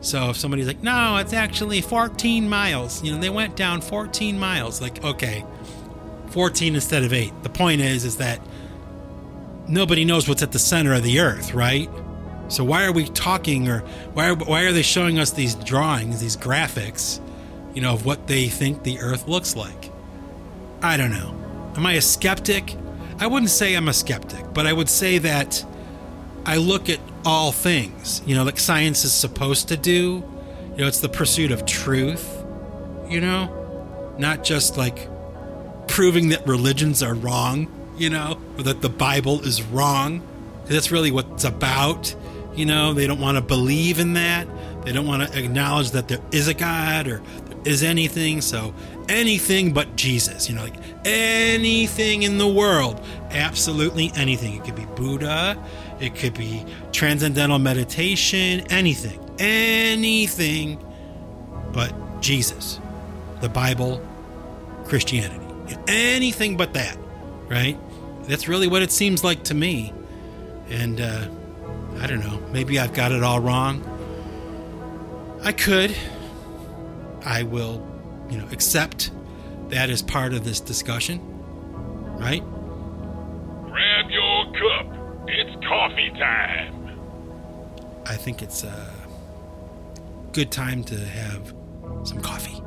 So 0.00 0.30
if 0.30 0.36
somebody's 0.36 0.66
like, 0.66 0.82
no, 0.82 1.16
it's 1.18 1.32
actually 1.32 1.80
14 1.80 2.48
miles, 2.48 3.02
you 3.04 3.12
know, 3.12 3.20
they 3.20 3.30
went 3.30 3.56
down 3.56 3.80
14 3.80 4.38
miles. 4.38 4.80
Like, 4.80 5.02
okay, 5.04 5.44
14 6.30 6.74
instead 6.74 7.04
of 7.04 7.12
eight. 7.12 7.32
The 7.42 7.48
point 7.48 7.80
is, 7.80 8.04
is 8.04 8.16
that 8.16 8.40
nobody 9.68 10.04
knows 10.04 10.28
what's 10.28 10.42
at 10.42 10.50
the 10.52 10.58
center 10.58 10.92
of 10.92 11.04
the 11.04 11.20
earth, 11.20 11.54
right? 11.54 11.88
So 12.52 12.64
why 12.64 12.84
are 12.84 12.92
we 12.92 13.06
talking, 13.06 13.66
or 13.66 13.78
why 14.12 14.30
why 14.32 14.64
are 14.64 14.72
they 14.72 14.82
showing 14.82 15.18
us 15.18 15.30
these 15.30 15.54
drawings, 15.54 16.20
these 16.20 16.36
graphics, 16.36 17.18
you 17.72 17.80
know, 17.80 17.94
of 17.94 18.04
what 18.04 18.26
they 18.26 18.48
think 18.48 18.82
the 18.82 18.98
earth 19.00 19.26
looks 19.26 19.56
like? 19.56 19.90
I 20.82 20.98
don't 20.98 21.12
know. 21.12 21.34
Am 21.76 21.86
I 21.86 21.94
a 21.94 22.02
skeptic? 22.02 22.76
I 23.18 23.26
wouldn't 23.26 23.48
say 23.48 23.74
I'm 23.74 23.88
a 23.88 23.94
skeptic, 23.94 24.52
but 24.52 24.66
I 24.66 24.74
would 24.74 24.90
say 24.90 25.16
that 25.16 25.64
I 26.44 26.58
look 26.58 26.90
at 26.90 27.00
all 27.24 27.52
things, 27.52 28.20
you 28.26 28.34
know, 28.34 28.44
like 28.44 28.58
science 28.58 29.02
is 29.06 29.14
supposed 29.14 29.68
to 29.68 29.78
do. 29.78 30.22
You 30.72 30.76
know, 30.76 30.86
it's 30.86 31.00
the 31.00 31.08
pursuit 31.08 31.52
of 31.52 31.64
truth, 31.64 32.44
you 33.08 33.22
know, 33.22 34.14
not 34.18 34.44
just 34.44 34.76
like 34.76 35.08
proving 35.88 36.28
that 36.30 36.46
religions 36.46 37.02
are 37.02 37.14
wrong, 37.14 37.68
you 37.96 38.10
know, 38.10 38.38
or 38.58 38.64
that 38.64 38.82
the 38.82 38.90
Bible 38.90 39.40
is 39.40 39.62
wrong. 39.62 40.20
That's 40.66 40.90
really 40.90 41.10
what 41.10 41.26
it's 41.32 41.44
about. 41.44 42.14
You 42.54 42.66
know, 42.66 42.92
they 42.92 43.06
don't 43.06 43.20
want 43.20 43.38
to 43.38 43.42
believe 43.42 43.98
in 43.98 44.14
that. 44.14 44.46
They 44.84 44.92
don't 44.92 45.06
want 45.06 45.26
to 45.26 45.38
acknowledge 45.38 45.92
that 45.92 46.08
there 46.08 46.20
is 46.32 46.48
a 46.48 46.54
God 46.54 47.06
or 47.06 47.22
there 47.46 47.58
is 47.64 47.82
anything. 47.82 48.40
So 48.40 48.74
anything 49.08 49.72
but 49.72 49.96
Jesus, 49.96 50.48
you 50.48 50.54
know, 50.54 50.62
like 50.62 50.76
anything 51.04 52.22
in 52.22 52.38
the 52.38 52.48
world, 52.48 53.00
absolutely 53.30 54.12
anything. 54.16 54.54
It 54.54 54.64
could 54.64 54.76
be 54.76 54.86
Buddha, 54.96 55.62
it 56.00 56.14
could 56.14 56.34
be 56.34 56.64
transcendental 56.92 57.58
meditation, 57.58 58.60
anything, 58.70 59.18
anything 59.38 60.84
but 61.72 61.92
Jesus, 62.20 62.80
the 63.40 63.48
Bible, 63.48 64.06
Christianity. 64.84 65.38
Anything 65.88 66.56
but 66.56 66.74
that, 66.74 66.98
right? 67.48 67.78
That's 68.24 68.46
really 68.46 68.68
what 68.68 68.82
it 68.82 68.92
seems 68.92 69.24
like 69.24 69.44
to 69.44 69.54
me. 69.54 69.92
And 70.68 71.00
uh, 71.00 71.28
I 71.98 72.06
don't 72.06 72.20
know, 72.20 72.38
maybe 72.52 72.78
I've 72.78 72.94
got 72.94 73.12
it 73.12 73.22
all 73.22 73.40
wrong. 73.40 73.88
I 75.42 75.52
could. 75.52 75.94
I 77.24 77.44
will, 77.44 77.86
you 78.30 78.38
know, 78.38 78.46
accept 78.50 79.10
that 79.68 79.90
as 79.90 80.02
part 80.02 80.34
of 80.34 80.44
this 80.44 80.60
discussion, 80.60 81.20
right? 82.18 82.42
Grab 83.70 84.10
your 84.10 84.52
cup 84.52 85.02
it's 85.26 85.66
coffee 85.66 86.10
time. 86.18 86.98
I 88.06 88.16
think 88.16 88.42
it's 88.42 88.64
a 88.64 88.92
good 90.32 90.50
time 90.50 90.84
to 90.84 90.98
have 90.98 91.54
some 92.04 92.20
coffee. 92.20 92.60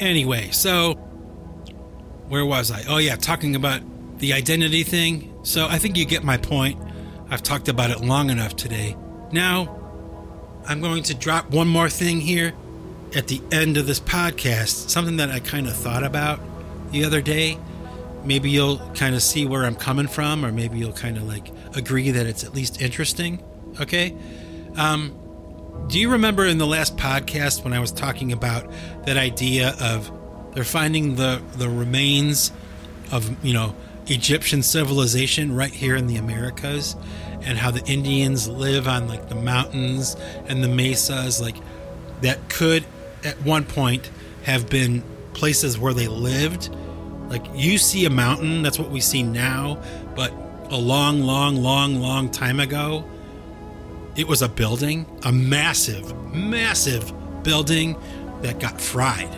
Anyway, 0.00 0.50
so 0.52 0.94
where 2.28 2.46
was 2.46 2.70
I? 2.70 2.84
Oh, 2.88 2.98
yeah, 2.98 3.16
talking 3.16 3.56
about 3.56 3.82
the 4.18 4.32
identity 4.32 4.84
thing. 4.84 5.34
So 5.48 5.66
I 5.66 5.78
think 5.78 5.96
you 5.96 6.04
get 6.04 6.22
my 6.22 6.36
point. 6.36 6.78
I've 7.30 7.42
talked 7.42 7.68
about 7.68 7.90
it 7.90 8.00
long 8.00 8.30
enough 8.30 8.54
today. 8.56 8.96
Now, 9.32 9.80
I'm 10.66 10.80
going 10.80 11.02
to 11.04 11.14
drop 11.14 11.50
one 11.50 11.68
more 11.68 11.88
thing 11.88 12.20
here 12.20 12.52
at 13.16 13.28
the 13.28 13.40
end 13.50 13.76
of 13.76 13.86
this 13.86 14.00
podcast, 14.00 14.90
something 14.90 15.16
that 15.16 15.30
I 15.30 15.40
kind 15.40 15.66
of 15.66 15.74
thought 15.74 16.04
about 16.04 16.40
the 16.92 17.04
other 17.04 17.20
day 17.20 17.58
maybe 18.24 18.50
you'll 18.50 18.78
kind 18.94 19.14
of 19.14 19.22
see 19.22 19.46
where 19.46 19.64
I'm 19.64 19.74
coming 19.74 20.06
from, 20.06 20.44
or 20.44 20.52
maybe 20.52 20.78
you'll 20.78 20.92
kind 20.92 21.16
of 21.16 21.24
like 21.24 21.50
agree 21.74 22.10
that 22.10 22.26
it's 22.26 22.44
at 22.44 22.54
least 22.54 22.80
interesting. 22.80 23.42
Okay. 23.80 24.14
Um, 24.76 25.16
do 25.88 25.98
you 25.98 26.10
remember 26.10 26.44
in 26.44 26.58
the 26.58 26.66
last 26.66 26.96
podcast 26.96 27.64
when 27.64 27.72
I 27.72 27.80
was 27.80 27.90
talking 27.90 28.32
about 28.32 28.70
that 29.06 29.16
idea 29.16 29.74
of 29.80 30.12
they're 30.54 30.64
finding 30.64 31.14
the 31.14 31.42
the 31.56 31.68
remains 31.68 32.52
of 33.10 33.44
you 33.44 33.54
know 33.54 33.74
Egyptian 34.08 34.62
civilization 34.62 35.54
right 35.54 35.72
here 35.72 35.96
in 35.96 36.06
the 36.06 36.16
Americas, 36.16 36.96
and 37.42 37.56
how 37.58 37.70
the 37.70 37.84
Indians 37.86 38.48
live 38.48 38.88
on 38.88 39.08
like 39.08 39.28
the 39.28 39.34
mountains 39.34 40.16
and 40.46 40.62
the 40.62 40.68
mesas, 40.68 41.40
like 41.40 41.56
that 42.22 42.48
could 42.48 42.84
at 43.24 43.40
one 43.42 43.64
point 43.64 44.10
have 44.44 44.68
been 44.68 45.02
places 45.34 45.78
where 45.78 45.94
they 45.94 46.08
lived 46.08 46.68
like 47.28 47.44
you 47.54 47.76
see 47.78 48.06
a 48.06 48.10
mountain, 48.10 48.62
that's 48.62 48.78
what 48.78 48.90
we 48.90 49.00
see 49.00 49.22
now, 49.22 49.82
but 50.16 50.32
a 50.70 50.76
long, 50.76 51.20
long, 51.20 51.56
long, 51.56 51.96
long 51.96 52.30
time 52.30 52.58
ago, 52.58 53.04
it 54.16 54.26
was 54.26 54.42
a 54.42 54.48
building, 54.48 55.06
a 55.24 55.32
massive, 55.32 56.14
massive 56.34 57.12
building 57.42 57.96
that 58.40 58.60
got 58.60 58.80
fried 58.80 59.28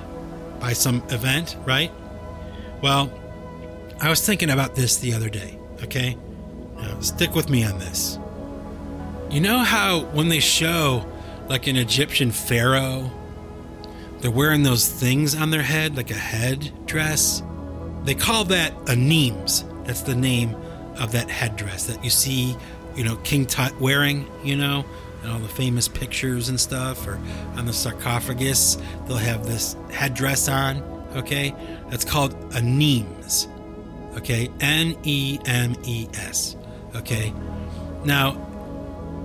by 0.60 0.72
some 0.72 1.02
event, 1.10 1.56
right? 1.66 1.90
Well, 2.80 3.12
I 4.02 4.08
was 4.08 4.24
thinking 4.24 4.48
about 4.48 4.74
this 4.74 4.96
the 4.96 5.12
other 5.12 5.28
day, 5.28 5.58
okay? 5.82 6.16
Now, 6.76 7.00
stick 7.00 7.34
with 7.34 7.50
me 7.50 7.64
on 7.64 7.78
this. 7.78 8.18
You 9.30 9.40
know 9.40 9.58
how 9.58 10.00
when 10.12 10.28
they 10.28 10.40
show 10.40 11.04
like 11.48 11.66
an 11.66 11.76
Egyptian 11.76 12.30
pharaoh, 12.30 13.10
they're 14.20 14.30
wearing 14.30 14.62
those 14.62 14.88
things 14.88 15.34
on 15.34 15.50
their 15.50 15.62
head, 15.62 15.96
like 15.96 16.10
a 16.10 16.14
head 16.14 16.72
dress? 16.86 17.42
They 18.04 18.14
call 18.14 18.44
that 18.44 18.72
a 18.88 18.94
nemes. 18.94 19.66
That's 19.84 20.02
the 20.02 20.14
name 20.14 20.54
of 20.98 21.12
that 21.12 21.28
headdress 21.28 21.84
that 21.86 22.02
you 22.02 22.10
see, 22.10 22.56
you 22.96 23.04
know, 23.04 23.16
King 23.16 23.44
Tut 23.44 23.78
wearing, 23.80 24.26
you 24.42 24.56
know, 24.56 24.84
and 25.22 25.30
all 25.32 25.38
the 25.38 25.48
famous 25.48 25.88
pictures 25.88 26.48
and 26.48 26.58
stuff, 26.58 27.06
or 27.06 27.20
on 27.56 27.66
the 27.66 27.72
sarcophagus, 27.74 28.78
they'll 29.06 29.18
have 29.18 29.46
this 29.46 29.76
headdress 29.92 30.48
on, 30.48 30.82
okay? 31.14 31.54
That's 31.90 32.04
called 32.04 32.32
a 32.54 32.60
nemes, 32.60 33.46
okay? 34.16 34.50
N 34.60 34.96
E 35.04 35.38
M 35.46 35.74
E 35.84 36.08
S, 36.14 36.56
okay? 36.94 37.32
Now, 38.04 38.32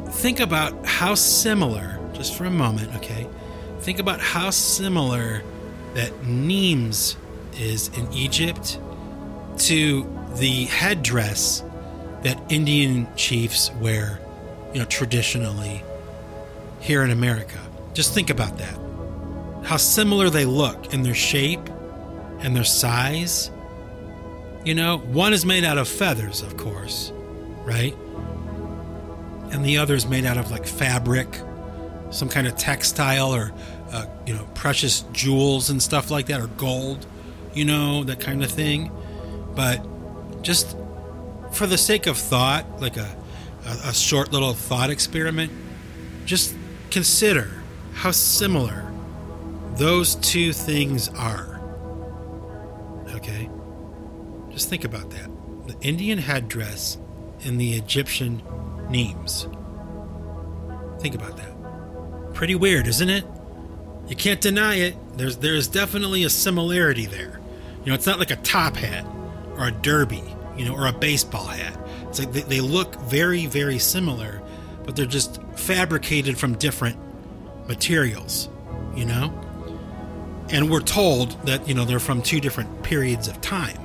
think 0.09 0.39
about 0.39 0.85
how 0.85 1.15
similar, 1.15 1.99
just 2.13 2.35
for 2.35 2.45
a 2.45 2.51
moment, 2.51 2.95
okay? 2.95 3.27
Think 3.79 3.99
about 3.99 4.19
how 4.19 4.49
similar 4.49 5.43
that 5.93 6.11
nemes 6.21 7.15
is 7.59 7.89
in 7.97 8.11
Egypt 8.13 8.79
to 9.57 10.03
the 10.37 10.65
headdress 10.65 11.63
that 12.23 12.41
Indian 12.51 13.07
chiefs 13.15 13.71
wear, 13.79 14.19
you 14.73 14.79
know, 14.79 14.85
traditionally 14.85 15.83
here 16.79 17.03
in 17.03 17.11
America. 17.11 17.59
Just 17.93 18.13
think 18.13 18.29
about 18.29 18.57
that. 18.57 18.77
How 19.63 19.77
similar 19.77 20.29
they 20.29 20.45
look 20.45 20.93
in 20.93 21.03
their 21.03 21.13
shape, 21.13 21.69
and 22.39 22.55
their 22.55 22.63
size. 22.63 23.49
You 24.65 24.73
know, 24.73 24.97
one 24.97 25.31
is 25.31 25.45
made 25.45 25.63
out 25.63 25.77
of 25.77 25.87
feathers, 25.87 26.41
of 26.41 26.57
course, 26.57 27.11
right? 27.63 27.95
And 29.51 29.63
the 29.63 29.77
other 29.77 29.93
is 29.93 30.07
made 30.07 30.25
out 30.25 30.39
of 30.39 30.49
like 30.49 30.65
fabric, 30.65 31.39
some 32.09 32.29
kind 32.29 32.47
of 32.47 32.57
textile 32.57 33.31
or, 33.31 33.53
uh, 33.91 34.07
you 34.25 34.33
know, 34.33 34.47
precious 34.55 35.01
jewels 35.13 35.69
and 35.69 35.81
stuff 35.81 36.09
like 36.09 36.25
that, 36.27 36.41
or 36.41 36.47
gold, 36.47 37.05
you 37.53 37.63
know, 37.63 38.03
that 38.05 38.19
kind 38.19 38.43
of 38.43 38.49
thing. 38.49 38.89
But 39.55 39.85
just 40.41 40.75
for 41.51 41.67
the 41.67 41.77
sake 41.77 42.07
of 42.07 42.17
thought, 42.17 42.81
like 42.81 42.97
a, 42.97 43.15
a, 43.67 43.89
a 43.89 43.93
short 43.93 44.33
little 44.33 44.55
thought 44.55 44.89
experiment, 44.89 45.51
just 46.25 46.55
consider 46.89 47.51
how 47.93 48.09
similar 48.09 48.91
those 49.75 50.15
two 50.15 50.53
things 50.53 51.09
are. 51.09 51.61
Okay? 53.13 53.47
Just 54.55 54.69
think 54.69 54.85
about 54.85 55.09
that. 55.09 55.29
The 55.67 55.75
Indian 55.85 56.17
headdress 56.17 56.97
and 57.43 57.59
the 57.59 57.73
Egyptian 57.73 58.41
nemes. 58.87 59.51
Think 61.01 61.13
about 61.13 61.35
that. 61.35 62.33
Pretty 62.33 62.55
weird, 62.55 62.87
isn't 62.87 63.09
it? 63.09 63.25
You 64.07 64.15
can't 64.15 64.39
deny 64.39 64.75
it. 64.75 64.95
There's 65.17 65.37
there's 65.37 65.67
definitely 65.67 66.23
a 66.23 66.29
similarity 66.29 67.05
there. 67.05 67.41
You 67.83 67.89
know, 67.89 67.95
it's 67.95 68.05
not 68.05 68.17
like 68.17 68.31
a 68.31 68.37
top 68.37 68.77
hat 68.77 69.05
or 69.57 69.67
a 69.67 69.71
derby, 69.71 70.23
you 70.55 70.63
know, 70.63 70.73
or 70.73 70.87
a 70.87 70.93
baseball 70.93 71.47
hat. 71.47 71.77
It's 72.07 72.19
like 72.19 72.31
they, 72.31 72.41
they 72.41 72.61
look 72.61 72.95
very, 73.01 73.45
very 73.45 73.77
similar, 73.77 74.41
but 74.85 74.95
they're 74.95 75.05
just 75.05 75.41
fabricated 75.57 76.37
from 76.37 76.55
different 76.55 76.97
materials, 77.67 78.47
you 78.95 79.03
know? 79.03 79.33
And 80.49 80.71
we're 80.71 80.79
told 80.79 81.31
that, 81.45 81.67
you 81.67 81.73
know, 81.73 81.83
they're 81.83 81.99
from 81.99 82.21
two 82.21 82.39
different 82.39 82.83
periods 82.83 83.27
of 83.27 83.41
time. 83.41 83.84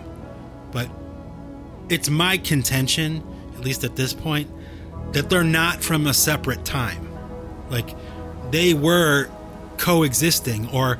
But 0.72 0.88
it's 1.88 2.08
my 2.08 2.38
contention, 2.38 3.22
at 3.54 3.60
least 3.60 3.84
at 3.84 3.96
this 3.96 4.12
point, 4.12 4.48
that 5.12 5.28
they're 5.28 5.42
not 5.42 5.82
from 5.82 6.06
a 6.06 6.14
separate 6.14 6.64
time. 6.64 7.08
Like, 7.68 7.96
they 8.50 8.74
were 8.74 9.28
coexisting, 9.78 10.68
or 10.70 10.96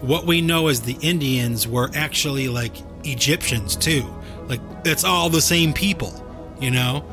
what 0.00 0.26
we 0.26 0.40
know 0.40 0.68
as 0.68 0.82
the 0.82 0.96
Indians 1.00 1.66
were 1.66 1.90
actually 1.94 2.48
like 2.48 2.72
Egyptians 3.04 3.76
too. 3.76 4.04
Like, 4.46 4.60
it's 4.84 5.04
all 5.04 5.30
the 5.30 5.40
same 5.40 5.72
people, 5.72 6.14
you 6.60 6.70
know? 6.70 7.04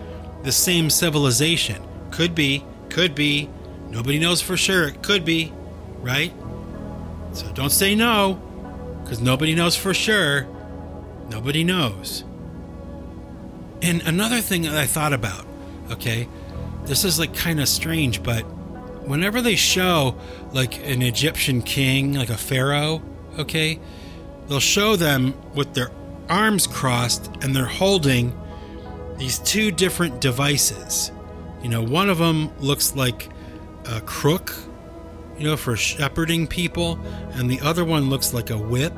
The 0.44 0.52
same 0.52 0.90
civilization. 0.90 1.82
Could 2.12 2.36
be, 2.36 2.64
could 2.90 3.16
be. 3.16 3.50
Nobody 3.90 4.20
knows 4.20 4.42
for 4.42 4.58
sure. 4.58 4.88
It 4.88 5.02
could 5.02 5.26
be, 5.26 5.54
right? 6.02 6.34
So 7.34 7.52
don't 7.54 7.72
say 7.72 7.96
no, 7.96 8.42
because 9.04 9.22
nobody 9.22 9.56
knows 9.56 9.76
for 9.76 9.94
sure. 9.94 10.48
Nobody 11.30 11.64
knows. 11.64 12.24
And 13.82 14.02
another 14.04 14.42
thing 14.42 14.64
that 14.64 14.76
I 14.76 14.86
thought 14.86 15.14
about, 15.14 15.46
okay, 15.92 16.28
this 16.86 17.04
is 17.04 17.20
like 17.20 17.36
kind 17.36 17.60
of 17.60 17.68
strange, 17.68 18.24
but 18.24 18.42
whenever 19.06 19.42
they 19.42 19.56
show 19.56 20.16
like 20.52 20.80
an 20.86 21.02
Egyptian 21.02 21.62
king, 21.62 22.14
like 22.14 22.30
a 22.30 22.38
pharaoh, 22.38 23.02
okay, 23.38 23.80
they'll 24.48 24.60
show 24.60 24.96
them 24.96 25.34
with 25.54 25.74
their 25.74 25.92
arms 26.30 26.68
crossed 26.68 27.30
and 27.42 27.56
they're 27.56 27.66
holding 27.66 28.38
these 29.18 29.40
two 29.40 29.72
different 29.72 30.22
devices. 30.22 31.12
You 31.62 31.70
know, 31.70 31.84
one 31.84 32.10
of 32.10 32.18
them 32.18 32.52
looks 32.60 32.96
like 32.96 33.30
a 33.86 34.02
crook, 34.02 34.56
you 35.38 35.46
know, 35.46 35.58
for 35.58 35.76
shepherding 35.76 36.48
people, 36.48 37.00
and 37.34 37.50
the 37.50 37.60
other 37.62 37.84
one 37.86 38.10
looks 38.10 38.34
like 38.34 38.50
a 38.50 38.58
whip. 38.58 38.94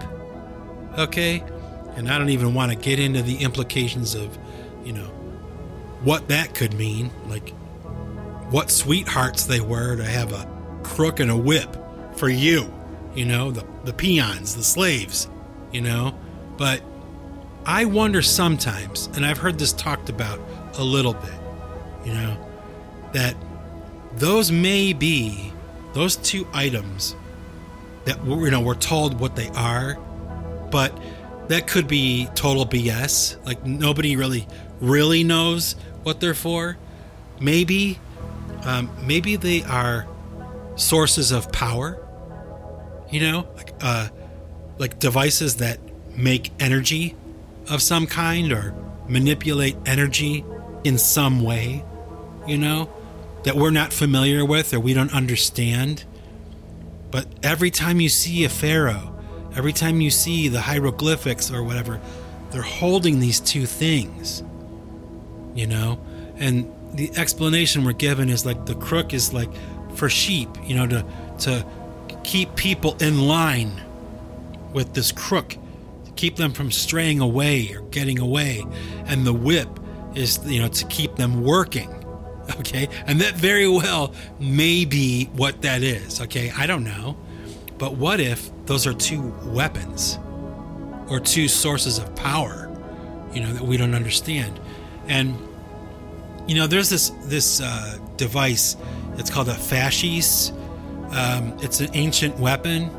Okay? 0.97 1.43
And 1.99 2.09
I 2.09 2.17
don't 2.17 2.29
even 2.29 2.53
want 2.53 2.71
to 2.71 2.77
get 2.77 2.97
into 2.97 3.21
the 3.21 3.39
implications 3.39 4.15
of, 4.15 4.37
you 4.85 4.93
know, 4.93 5.07
what 6.01 6.29
that 6.29 6.55
could 6.55 6.73
mean. 6.73 7.11
Like, 7.27 7.49
what 8.51 8.71
sweethearts 8.71 9.43
they 9.43 9.59
were 9.59 9.97
to 9.97 10.05
have 10.05 10.31
a 10.31 10.47
crook 10.81 11.19
and 11.19 11.29
a 11.29 11.35
whip 11.35 11.75
for 12.15 12.29
you, 12.29 12.73
you 13.15 13.25
know, 13.25 13.51
the, 13.51 13.65
the 13.83 13.91
peons, 13.91 14.55
the 14.55 14.63
slaves, 14.63 15.27
you 15.73 15.81
know. 15.81 16.17
But 16.57 16.81
I 17.65 17.83
wonder 17.83 18.21
sometimes, 18.21 19.07
and 19.07 19.25
I've 19.25 19.37
heard 19.37 19.59
this 19.59 19.73
talked 19.73 20.07
about 20.07 20.39
a 20.75 20.83
little 20.85 21.15
bit, 21.15 21.39
you 22.05 22.13
know, 22.13 22.37
that 23.11 23.35
those 24.15 24.53
may 24.53 24.93
be 24.93 25.51
those 25.91 26.15
two 26.15 26.47
items 26.53 27.13
that 28.05 28.25
you 28.25 28.51
know 28.51 28.61
we're 28.61 28.75
told 28.75 29.19
what 29.19 29.35
they 29.35 29.49
are, 29.49 29.95
but 30.71 30.97
that 31.49 31.67
could 31.67 31.87
be 31.87 32.27
total 32.35 32.65
BS. 32.65 33.43
Like 33.45 33.65
nobody 33.65 34.15
really 34.15 34.47
really 34.79 35.23
knows 35.23 35.75
what 36.03 36.21
they're 36.21 36.33
for. 36.33 36.77
Maybe, 37.41 37.99
um, 38.63 38.89
maybe 39.05 39.35
they 39.35 39.63
are 39.63 40.07
sources 40.75 41.31
of 41.31 41.51
power. 41.51 42.05
You 43.11 43.21
know, 43.21 43.47
like 43.55 43.73
uh, 43.81 44.09
like 44.77 44.99
devices 44.99 45.57
that 45.57 45.79
make 46.15 46.51
energy 46.59 47.15
of 47.69 47.81
some 47.81 48.05
kind 48.07 48.51
or 48.51 48.73
manipulate 49.07 49.75
energy 49.85 50.45
in 50.83 50.97
some 50.97 51.41
way. 51.41 51.83
You 52.47 52.57
know, 52.57 52.89
that 53.43 53.55
we're 53.55 53.71
not 53.71 53.91
familiar 53.91 54.45
with 54.45 54.73
or 54.73 54.79
we 54.79 54.93
don't 54.93 55.13
understand. 55.13 56.05
But 57.09 57.27
every 57.41 57.71
time 57.71 57.99
you 57.99 58.09
see 58.09 58.43
a 58.43 58.49
pharaoh, 58.49 59.08
every 59.55 59.73
time 59.73 60.01
you 60.01 60.09
see 60.09 60.47
the 60.47 60.61
hieroglyphics 60.61 61.51
or 61.51 61.63
whatever, 61.63 61.99
they're 62.51 62.61
holding 62.61 63.19
these 63.19 63.39
two 63.39 63.65
things, 63.65 64.43
you 65.53 65.67
know? 65.67 65.99
And 66.37 66.71
the 66.93 67.11
explanation 67.15 67.83
we're 67.83 67.93
given 67.93 68.29
is 68.29 68.45
like 68.45 68.65
the 68.65 68.75
crook 68.75 69.13
is 69.13 69.33
like 69.33 69.49
for 69.95 70.09
sheep, 70.09 70.49
you 70.63 70.75
know, 70.75 70.87
to, 70.87 71.05
to 71.39 71.65
keep 72.23 72.55
people 72.55 72.95
in 72.99 73.27
line 73.27 73.71
with 74.73 74.93
this 74.93 75.11
crook, 75.11 75.57
to 76.05 76.11
keep 76.15 76.35
them 76.35 76.53
from 76.53 76.71
straying 76.71 77.19
away 77.19 77.71
or 77.73 77.81
getting 77.89 78.19
away. 78.19 78.63
And 79.05 79.25
the 79.25 79.33
whip 79.33 79.79
is, 80.15 80.39
you 80.45 80.61
know, 80.61 80.67
to 80.67 80.85
keep 80.85 81.15
them 81.15 81.43
working 81.43 81.93
Okay. 82.59 82.87
And 83.05 83.21
that 83.21 83.35
very 83.35 83.67
well 83.67 84.13
may 84.39 84.85
be 84.85 85.25
what 85.33 85.61
that 85.61 85.83
is. 85.83 86.21
Okay. 86.21 86.51
I 86.55 86.67
don't 86.67 86.83
know. 86.83 87.17
But 87.79 87.95
what 87.95 88.19
if 88.19 88.51
those 88.65 88.85
are 88.85 88.93
two 88.93 89.33
weapons 89.45 90.19
or 91.09 91.19
two 91.19 91.47
sources 91.47 91.97
of 91.97 92.13
power, 92.15 92.69
you 93.33 93.41
know, 93.41 93.51
that 93.53 93.63
we 93.63 93.77
don't 93.77 93.95
understand? 93.95 94.59
And, 95.07 95.35
you 96.47 96.55
know, 96.55 96.67
there's 96.67 96.89
this, 96.89 97.09
this 97.23 97.61
uh, 97.61 97.97
device, 98.17 98.75
it's 99.17 99.31
called 99.31 99.49
a 99.49 99.55
fasces. 99.55 100.51
Um, 101.11 101.57
it's 101.61 101.79
an 101.79 101.89
ancient 101.93 102.37
weapon. 102.37 102.91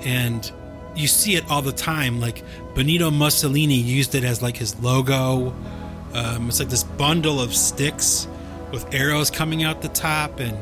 And 0.00 0.50
you 0.94 1.06
see 1.06 1.36
it 1.36 1.48
all 1.50 1.62
the 1.62 1.72
time. 1.72 2.20
Like 2.20 2.42
Benito 2.74 3.10
Mussolini 3.10 3.74
used 3.74 4.14
it 4.14 4.24
as 4.24 4.42
like 4.42 4.56
his 4.56 4.78
logo. 4.80 5.54
Um, 6.14 6.48
it's 6.48 6.58
like 6.58 6.68
this 6.68 6.84
bundle 6.84 7.40
of 7.40 7.54
sticks 7.54 8.28
with 8.72 8.92
arrows 8.94 9.30
coming 9.30 9.62
out 9.62 9.82
the 9.82 9.88
top, 9.88 10.40
and 10.40 10.56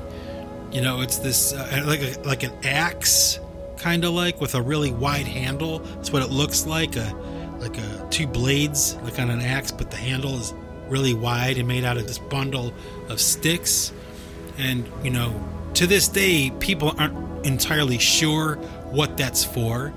you 0.73 0.81
know 0.81 1.01
it's 1.01 1.19
this 1.19 1.53
uh, 1.53 1.83
like 1.87 2.25
like 2.25 2.43
an 2.43 2.53
axe, 2.65 3.41
kind 3.81 4.05
of 4.05 4.13
like 4.13 4.41
with 4.41 4.55
a 4.55 4.63
really 4.63 4.93
wide 4.93 5.27
handle. 5.27 5.79
That's 5.79 6.13
what 6.13 6.23
it 6.23 6.31
looks 6.31 6.67
like 6.67 6.97
a 6.97 7.17
like 7.59 7.77
a 7.79 8.09
two 8.11 8.27
blades 8.27 8.95
like 9.03 9.19
on 9.19 9.31
an 9.31 9.41
axe, 9.41 9.71
but 9.71 9.91
the 9.91 9.97
handle 9.97 10.39
is 10.39 10.55
really 10.89 11.15
wide 11.15 11.57
and 11.59 11.67
made 11.67 11.85
out 11.85 11.97
of 11.97 12.07
this 12.07 12.19
bundle 12.19 12.75
of 13.09 13.21
sticks. 13.21 13.93
And 14.59 14.87
you 15.03 15.11
know, 15.11 15.33
to 15.75 15.87
this 15.87 16.09
day, 16.09 16.53
people 16.61 16.95
aren't 16.99 17.47
entirely 17.47 17.99
sure 17.99 18.57
what 18.91 19.17
that's 19.17 19.45
for. 19.45 19.93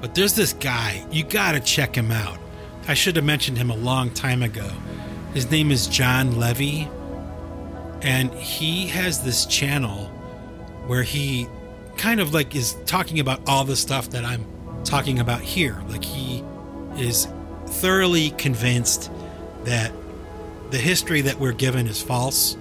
But 0.00 0.14
there's 0.14 0.34
this 0.34 0.52
guy, 0.52 1.04
you 1.10 1.24
gotta 1.24 1.60
check 1.60 1.96
him 1.96 2.12
out. 2.12 2.38
I 2.86 2.94
should 2.94 3.16
have 3.16 3.24
mentioned 3.24 3.58
him 3.58 3.70
a 3.70 3.76
long 3.76 4.10
time 4.10 4.42
ago. 4.42 4.68
His 5.32 5.50
name 5.50 5.70
is 5.70 5.86
Jon 5.86 6.38
Levi 6.38 6.86
and 8.02 8.32
he 8.34 8.86
has 8.88 9.22
this 9.22 9.46
channel 9.46 10.06
where 10.86 11.02
he 11.02 11.48
kind 11.96 12.20
of 12.20 12.34
like 12.34 12.54
is 12.54 12.76
talking 12.86 13.20
about 13.20 13.40
all 13.46 13.64
the 13.64 13.76
stuff 13.76 14.10
that 14.10 14.24
I'm 14.24 14.44
talking 14.84 15.18
about 15.18 15.40
here. 15.40 15.82
Like 15.88 16.04
he 16.04 16.44
is 16.96 17.28
thoroughly 17.66 18.30
convinced 18.30 19.10
that 19.64 19.92
the 20.70 20.78
history 20.78 21.20
that 21.22 21.38
we're 21.38 21.52
given 21.52 21.86
is 21.86 22.02
false, 22.02 22.56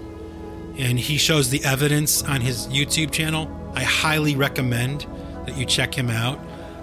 and 0.78 1.00
he 1.00 1.18
shows 1.18 1.50
the 1.50 1.64
evidence 1.64 2.24
on 2.24 2.42
his 2.42 2.68
YouTube 2.68 3.12
channel. 3.12 3.50
I 3.76 3.84
highly 3.84 4.36
recommend 4.36 5.06
that 5.46 5.58
you 5.58 5.66
check 5.66 5.94
him 5.94 6.10
out. 6.10 6.40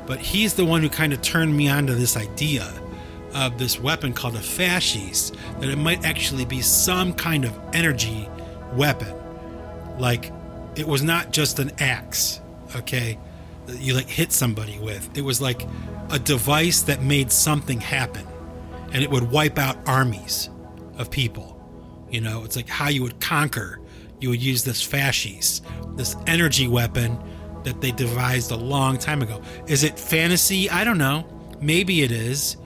But 0.06 0.18
he's 0.18 0.54
the 0.54 0.64
one 0.64 0.82
who 0.82 0.88
kind 0.88 1.12
of 1.12 1.22
turned 1.22 1.56
me 1.56 1.68
on 1.68 1.86
to 1.86 1.94
this 1.94 2.16
idea 2.16 2.72
of 3.32 3.58
this 3.58 3.78
weapon 3.78 4.12
called 4.12 4.34
a 4.34 4.40
fasces, 4.40 5.30
that 5.60 5.68
it 5.68 5.78
might 5.78 6.04
actually 6.04 6.44
be 6.44 6.60
some 6.62 7.12
kind 7.12 7.44
of 7.44 7.56
energy 7.72 8.28
weapon. 8.74 9.14
Like, 9.98 10.32
it 10.76 10.86
was 10.86 11.02
not 11.02 11.32
just 11.32 11.58
an 11.58 11.72
axe, 11.78 12.40
okay? 12.76 13.18
you 13.78 13.94
like 13.94 14.08
hit 14.08 14.32
somebody 14.32 14.78
with. 14.78 15.16
It 15.16 15.22
was 15.22 15.40
like 15.40 15.66
a 16.10 16.18
device 16.18 16.82
that 16.82 17.02
made 17.02 17.30
something 17.30 17.80
happen 17.80 18.26
and 18.92 19.02
it 19.02 19.10
would 19.10 19.30
wipe 19.30 19.58
out 19.58 19.76
armies 19.86 20.50
of 20.98 21.10
people. 21.10 21.56
You 22.10 22.20
know, 22.20 22.42
it's 22.44 22.56
like 22.56 22.68
how 22.68 22.88
you 22.88 23.02
would 23.02 23.20
conquer. 23.20 23.78
You 24.20 24.30
would 24.30 24.42
use 24.42 24.64
this 24.64 24.82
fasces, 24.82 25.62
this 25.94 26.16
energy 26.26 26.66
weapon 26.66 27.18
that 27.62 27.80
they 27.80 27.92
devised 27.92 28.50
a 28.50 28.56
long 28.56 28.98
time 28.98 29.22
ago. 29.22 29.40
Is 29.66 29.84
it 29.84 29.98
fantasy? 29.98 30.68
I 30.68 30.82
don't 30.84 30.98
know. 30.98 31.26
Maybe 31.60 32.02
it 32.02 32.10
is. 32.10 32.56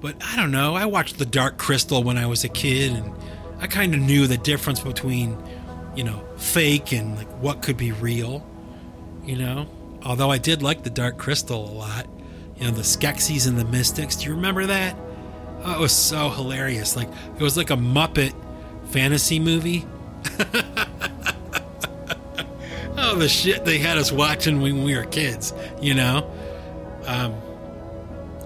But 0.00 0.16
I 0.22 0.36
don't 0.36 0.50
know. 0.50 0.74
I 0.74 0.84
watched 0.84 1.18
The 1.18 1.24
Dark 1.24 1.56
Crystal 1.56 2.02
when 2.02 2.18
I 2.18 2.26
was 2.26 2.44
a 2.44 2.48
kid 2.48 2.92
and 2.92 3.10
I 3.60 3.66
kind 3.66 3.94
of 3.94 4.00
knew 4.00 4.26
the 4.26 4.36
difference 4.36 4.80
between, 4.80 5.38
you 5.94 6.04
know, 6.04 6.22
fake 6.36 6.92
and 6.92 7.16
like 7.16 7.28
what 7.40 7.62
could 7.62 7.76
be 7.76 7.92
real, 7.92 8.46
you 9.24 9.36
know? 9.36 9.66
Although 10.04 10.30
I 10.30 10.38
did 10.38 10.62
like 10.62 10.82
The 10.82 10.90
Dark 10.90 11.16
Crystal 11.18 11.68
a 11.68 11.72
lot. 11.72 12.06
You 12.56 12.66
know, 12.66 12.70
the 12.70 12.82
Skeksis 12.82 13.48
and 13.48 13.58
the 13.58 13.64
Mystics. 13.64 14.16
Do 14.16 14.26
you 14.26 14.34
remember 14.34 14.66
that? 14.66 14.96
Oh, 15.64 15.74
it 15.74 15.80
was 15.80 15.92
so 15.92 16.28
hilarious. 16.28 16.94
Like 16.96 17.08
it 17.08 17.42
was 17.42 17.56
like 17.56 17.70
a 17.70 17.76
Muppet 17.76 18.34
fantasy 18.90 19.40
movie. 19.40 19.86
oh, 22.96 23.16
the 23.16 23.28
shit 23.28 23.64
they 23.64 23.78
had 23.78 23.98
us 23.98 24.12
watching 24.12 24.60
when 24.60 24.84
we 24.84 24.96
were 24.96 25.04
kids, 25.04 25.52
you 25.80 25.94
know? 25.94 26.30
Um, 27.06 27.34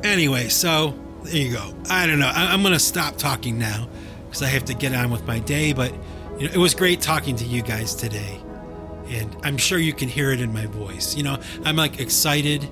anyway, 0.03 0.49
so 0.49 0.95
there 1.25 1.37
you 1.37 1.53
go. 1.53 1.75
I 1.91 2.07
don't 2.07 2.19
know. 2.19 2.31
I, 2.33 2.55
am 2.55 2.63
going 2.63 2.73
to 2.73 2.79
stop 2.79 3.17
talking 3.17 3.59
now 3.59 3.89
because 4.27 4.43
I 4.43 4.47
have 4.49 4.65
to 4.67 4.75
get 4.75 4.95
on 4.95 5.11
with 5.11 5.27
my 5.27 5.39
day, 5.39 5.73
but 5.73 5.93
you 6.39 6.47
know, 6.47 6.55
it 6.55 6.59
was 6.59 6.75
great 6.75 7.01
talking 7.01 7.37
to 7.37 7.45
you 7.45 7.63
guys 7.63 7.95
today. 7.95 8.41
And 9.09 9.35
I'm 9.43 9.57
sure 9.57 9.79
you 9.79 9.93
can 9.93 10.09
hear 10.09 10.31
it 10.33 10.41
in 10.41 10.53
my 10.53 10.67
voice. 10.67 11.17
You 11.17 11.23
know, 11.23 11.39
I'm 11.65 11.77
like 11.77 11.99
excited. 12.01 12.69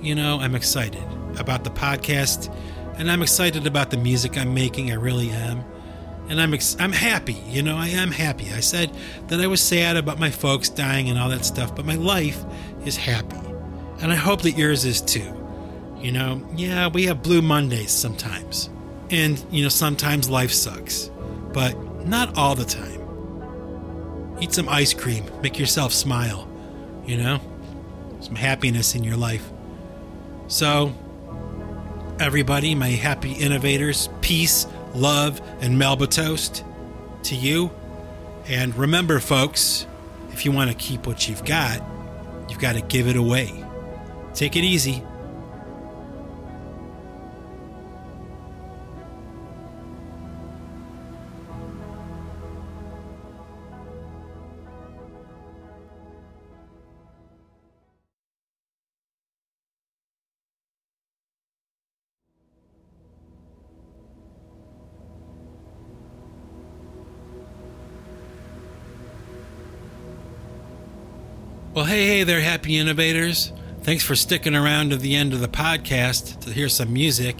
You 0.00 0.14
know, 0.14 0.38
I'm 0.40 0.54
excited 0.54 1.02
about 1.38 1.64
the 1.64 1.70
podcast 1.70 2.54
and 2.96 3.10
I'm 3.10 3.22
excited 3.22 3.66
about 3.66 3.90
the 3.90 3.96
music 3.96 4.36
I'm 4.38 4.54
making. 4.54 4.90
I 4.90 4.94
really 4.94 5.30
am. 5.30 5.64
And 6.28 6.40
I'm 6.40 6.52
ex- 6.52 6.76
I'm 6.78 6.92
happy, 6.92 7.42
you 7.48 7.62
know, 7.62 7.76
I 7.76 7.88
am 7.88 8.10
happy. 8.10 8.52
I 8.52 8.60
said 8.60 8.90
that 9.28 9.40
I 9.40 9.46
was 9.46 9.62
sad 9.62 9.96
about 9.96 10.18
my 10.18 10.30
folks 10.30 10.68
dying 10.68 11.08
and 11.08 11.18
all 11.18 11.30
that 11.30 11.44
stuff, 11.44 11.74
but 11.74 11.86
my 11.86 11.94
life 11.94 12.44
is 12.84 12.96
happy. 12.96 13.38
And 14.00 14.12
I 14.12 14.14
hope 14.14 14.42
that 14.42 14.52
yours 14.52 14.84
is 14.84 15.00
too. 15.00 15.34
You 15.98 16.12
know, 16.12 16.46
yeah, 16.54 16.88
we 16.88 17.04
have 17.06 17.22
blue 17.22 17.40
Mondays 17.40 17.90
sometimes. 17.90 18.68
And, 19.10 19.42
you 19.50 19.62
know, 19.62 19.70
sometimes 19.70 20.28
life 20.28 20.52
sucks, 20.52 21.10
but 21.54 21.74
not 22.08 22.36
all 22.36 22.54
the 22.54 22.64
time. 22.64 24.36
Eat 24.40 24.52
some 24.52 24.68
ice 24.68 24.94
cream, 24.94 25.24
make 25.42 25.58
yourself 25.58 25.92
smile, 25.92 26.48
you 27.06 27.16
know? 27.16 27.40
Some 28.20 28.36
happiness 28.36 28.94
in 28.94 29.04
your 29.04 29.16
life. 29.16 29.48
So, 30.48 30.94
everybody, 32.20 32.74
my 32.74 32.88
happy 32.88 33.32
innovators, 33.32 34.08
peace, 34.20 34.66
love, 34.94 35.40
and 35.60 35.78
Melba 35.78 36.06
toast 36.06 36.64
to 37.24 37.34
you. 37.34 37.70
And 38.46 38.74
remember, 38.76 39.20
folks, 39.20 39.86
if 40.32 40.44
you 40.44 40.52
want 40.52 40.70
to 40.70 40.76
keep 40.76 41.06
what 41.06 41.28
you've 41.28 41.44
got, 41.44 41.82
you've 42.48 42.60
got 42.60 42.74
to 42.74 42.80
give 42.80 43.08
it 43.08 43.16
away. 43.16 43.64
Take 44.34 44.56
it 44.56 44.64
easy. 44.64 45.02
Well, 71.78 71.86
hey, 71.86 72.08
hey 72.08 72.24
there, 72.24 72.40
happy 72.40 72.76
innovators. 72.76 73.52
Thanks 73.82 74.02
for 74.02 74.16
sticking 74.16 74.56
around 74.56 74.90
to 74.90 74.96
the 74.96 75.14
end 75.14 75.32
of 75.32 75.38
the 75.38 75.46
podcast 75.46 76.40
to 76.40 76.52
hear 76.52 76.68
some 76.68 76.92
music. 76.92 77.36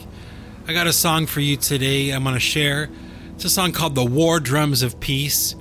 I 0.68 0.72
got 0.72 0.86
a 0.86 0.92
song 0.92 1.26
for 1.26 1.40
you 1.40 1.56
today 1.56 2.10
I'm 2.10 2.22
going 2.22 2.34
to 2.34 2.40
share. 2.40 2.88
It's 3.34 3.44
a 3.44 3.50
song 3.50 3.72
called 3.72 3.96
The 3.96 4.04
War 4.04 4.38
Drums 4.38 4.84
of 4.84 5.00
Peace. 5.00 5.56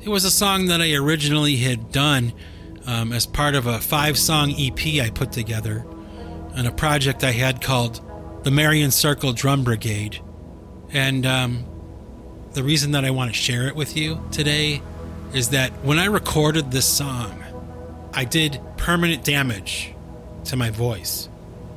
It 0.00 0.08
was 0.08 0.24
a 0.24 0.30
song 0.30 0.68
that 0.68 0.80
I 0.80 0.94
originally 0.94 1.56
had 1.56 1.92
done 1.92 2.32
um, 2.86 3.12
as 3.12 3.26
part 3.26 3.54
of 3.54 3.66
a 3.66 3.78
five 3.78 4.16
song 4.16 4.54
EP 4.56 5.04
I 5.04 5.10
put 5.10 5.30
together 5.30 5.84
on 6.56 6.64
a 6.64 6.72
project 6.72 7.24
I 7.24 7.32
had 7.32 7.60
called 7.60 8.00
the 8.42 8.50
Marian 8.50 8.90
Circle 8.90 9.34
Drum 9.34 9.64
Brigade. 9.64 10.18
And 10.94 11.26
um, 11.26 11.66
the 12.54 12.62
reason 12.62 12.92
that 12.92 13.04
I 13.04 13.10
want 13.10 13.34
to 13.34 13.38
share 13.38 13.68
it 13.68 13.76
with 13.76 13.98
you 13.98 14.18
today 14.32 14.80
is 15.34 15.50
that 15.50 15.72
when 15.84 15.98
I 15.98 16.06
recorded 16.06 16.70
this 16.70 16.86
song, 16.86 17.43
I 18.14 18.24
did 18.24 18.60
permanent 18.76 19.24
damage 19.24 19.94
to 20.44 20.56
my 20.56 20.70
voice. 20.70 21.28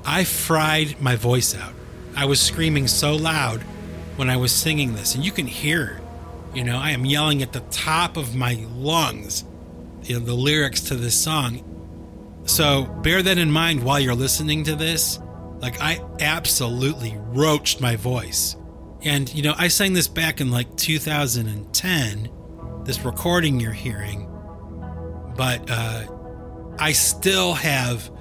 I 0.06 0.24
fried 0.24 1.02
my 1.02 1.16
voice 1.16 1.56
out. 1.56 1.74
I 2.16 2.26
was 2.26 2.40
screaming 2.40 2.88
so 2.88 3.16
loud 3.16 3.62
when 4.16 4.30
I 4.30 4.38
was 4.38 4.52
singing 4.52 4.96
this, 4.96 5.16
and 5.16 5.24
you 5.24 5.32
can 5.32 5.48
hear, 5.48 6.00
you 6.54 6.64
know, 6.64 6.78
I 6.78 6.92
am 6.92 7.06
yelling 7.06 7.42
at 7.42 7.54
the 7.54 7.60
top 7.72 8.18
of 8.18 8.36
my 8.36 8.66
lungs, 8.76 9.44
you 10.04 10.18
know, 10.18 10.26
the 10.26 10.34
lyrics 10.34 10.82
to 10.82 10.96
this 10.96 11.20
song. 11.20 11.64
So 12.46 12.86
bear 12.86 13.22
that 13.22 13.38
in 13.38 13.52
mind 13.52 13.84
while 13.84 14.00
you're 14.00 14.16
listening 14.16 14.64
to 14.66 14.76
this. 14.76 15.20
Like, 15.60 15.82
I 15.82 16.00
absolutely 16.20 17.16
roached 17.18 17.82
my 17.82 17.96
voice. 17.96 18.56
And, 19.04 19.34
you 19.34 19.44
know, 19.44 19.54
I 19.58 19.68
sang 19.68 19.94
this 19.94 20.08
back 20.08 20.40
in 20.40 20.50
like 20.52 20.76
2010, 20.78 22.30
this 22.84 23.02
recording 23.02 23.60
you're 23.60 23.72
hearing. 23.72 24.28
But, 25.36 25.70
uh, 25.70 26.06
I 26.80 26.92
still 26.92 27.54
have 27.54 28.12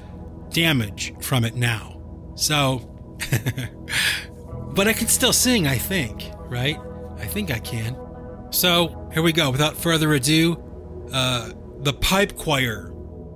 damage 0.50 1.14
from 1.20 1.44
it 1.44 1.54
now. 1.54 2.00
So, 2.34 2.78
but 4.74 4.88
I 4.88 4.92
can 4.92 5.08
still 5.08 5.32
sing, 5.32 5.66
I 5.66 5.78
think, 5.78 6.30
right? 6.48 6.78
I 7.18 7.26
think 7.26 7.50
I 7.50 7.58
can. 7.58 7.96
So, 8.50 9.10
here 9.12 9.22
we 9.22 9.32
go. 9.32 9.50
Without 9.50 9.76
further 9.76 10.12
ado, 10.14 10.62
uh, 11.12 11.50
the 11.80 11.92
pipe 11.92 12.36
choir 12.36 12.90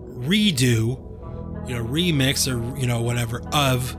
redo, 0.08 1.68
you 1.68 1.74
know, 1.74 1.84
remix 1.84 2.46
or, 2.46 2.78
you 2.78 2.86
know, 2.86 3.00
whatever 3.02 3.42
of 3.52 3.96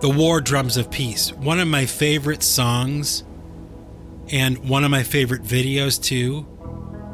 the 0.00 0.08
War 0.08 0.40
Drums 0.40 0.76
of 0.76 0.90
Peace. 0.90 1.32
One 1.32 1.58
of 1.58 1.68
my 1.68 1.86
favorite 1.86 2.42
songs 2.42 3.24
and 4.30 4.68
one 4.68 4.84
of 4.84 4.90
my 4.90 5.02
favorite 5.02 5.42
videos, 5.42 6.02
too. 6.02 6.46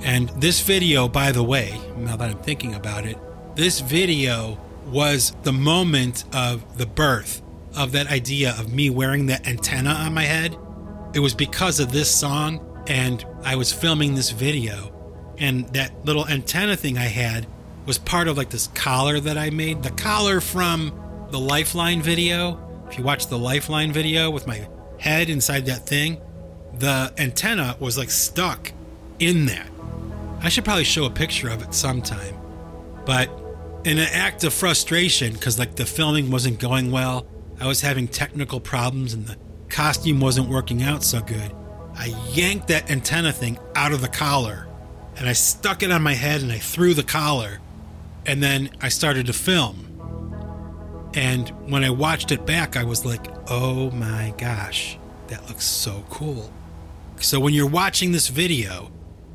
And 0.05 0.29
this 0.37 0.61
video, 0.61 1.09
by 1.09 1.33
the 1.33 1.43
way, 1.43 1.81
now 1.97 2.15
that 2.17 2.31
I'm 2.31 2.43
thinking 2.43 2.75
about 2.75 3.07
it, 3.07 3.17
this 3.57 3.81
video 3.81 4.61
was 4.87 5.35
the 5.45 5.53
moment 5.53 6.25
of 6.35 6.77
the 6.77 6.85
birth 6.85 7.41
of 7.75 7.93
that 7.93 8.09
idea 8.09 8.55
of 8.59 8.73
me 8.73 8.91
wearing 8.91 9.27
that 9.27 9.49
antenna 9.49 9.91
on 9.91 10.13
my 10.13 10.25
head. 10.25 10.57
It 11.15 11.21
was 11.21 11.35
because 11.35 11.81
of 11.81 11.91
this 11.91 12.15
song, 12.15 12.85
and 12.87 13.25
I 13.45 13.57
was 13.57 13.73
filming 13.73 14.15
this 14.15 14.31
video, 14.31 14.93
and 15.39 15.67
that 15.71 16.05
little 16.05 16.29
antenna 16.29 16.77
thing 16.77 16.99
I 16.99 17.05
had 17.07 17.47
was 17.87 17.97
part 17.97 18.29
of 18.29 18.37
like 18.37 18.51
this 18.51 18.67
collar 18.69 19.21
that 19.21 19.39
I 19.39 19.49
made. 19.49 19.83
The 19.83 19.91
collar 19.91 20.43
from 20.43 20.93
the 21.31 21.41
Lifeline 21.41 22.03
video. 22.03 22.61
If 22.91 22.99
you 22.99 23.05
watch 23.05 23.29
the 23.29 23.39
Lifeline 23.39 23.91
video 23.91 24.31
with 24.31 24.47
my 24.47 24.69
head 24.99 25.31
inside 25.31 25.65
that 25.67 25.87
thing, 25.87 26.21
the 26.79 27.11
antenna 27.17 27.77
was 27.81 27.97
like 27.97 28.11
stuck 28.11 28.71
in 29.19 29.47
that. 29.47 29.71
I 30.45 30.51
should 30.51 30.65
probably 30.65 30.85
show 30.85 31.07
a 31.07 31.11
picture 31.11 31.49
of 31.49 31.63
it 31.63 31.73
sometime. 31.73 32.37
But 33.07 33.31
in 33.85 33.99
an 33.99 34.09
act 34.13 34.45
of 34.45 34.53
frustration, 34.53 35.33
because 35.33 35.59
like 35.59 35.77
the 35.77 35.87
filming 35.87 36.31
wasn't 36.31 36.61
going 36.61 36.91
well, 36.91 37.27
I 37.59 37.67
was 37.67 37.81
having 37.81 38.09
technical 38.09 38.61
problems 38.61 39.15
and 39.15 39.27
the 39.27 39.39
costume 39.71 40.21
wasn't 40.21 40.51
working 40.51 40.83
out 40.83 41.03
so 41.03 41.23
good. 41.23 41.51
I 41.95 42.15
yanked 42.29 42.69
that 42.69 42.91
antenna 42.91 43.33
thing 43.33 43.59
out 43.75 43.93
of 43.93 44.03
the 44.03 44.09
collar 44.09 44.69
and 45.17 45.27
I 45.27 45.33
stuck 45.33 45.83
it 45.83 45.91
on 45.91 46.03
my 46.03 46.13
head 46.13 46.43
and 46.43 46.53
I 46.53 46.59
threw 46.59 46.93
the 46.93 47.03
collar. 47.03 47.61
And 48.27 48.43
then 48.43 48.71
I 48.83 48.91
started 48.91 49.27
to 49.27 49.33
film. 49.33 51.11
And 51.15 51.49
when 51.71 51.85
I 51.85 51.91
watched 51.91 52.33
it 52.33 52.45
back, 52.45 52.77
I 52.77 52.85
was 52.85 53.07
like, 53.07 53.25
oh 53.51 53.91
my 53.93 54.35
gosh, 54.37 54.99
that 55.29 55.49
looks 55.49 55.65
so 55.65 56.05
cool. 56.11 56.53
So 57.19 57.41
when 57.41 57.55
you're 57.55 57.67
watching 57.67 58.13
this 58.13 58.29
video, 58.29 58.91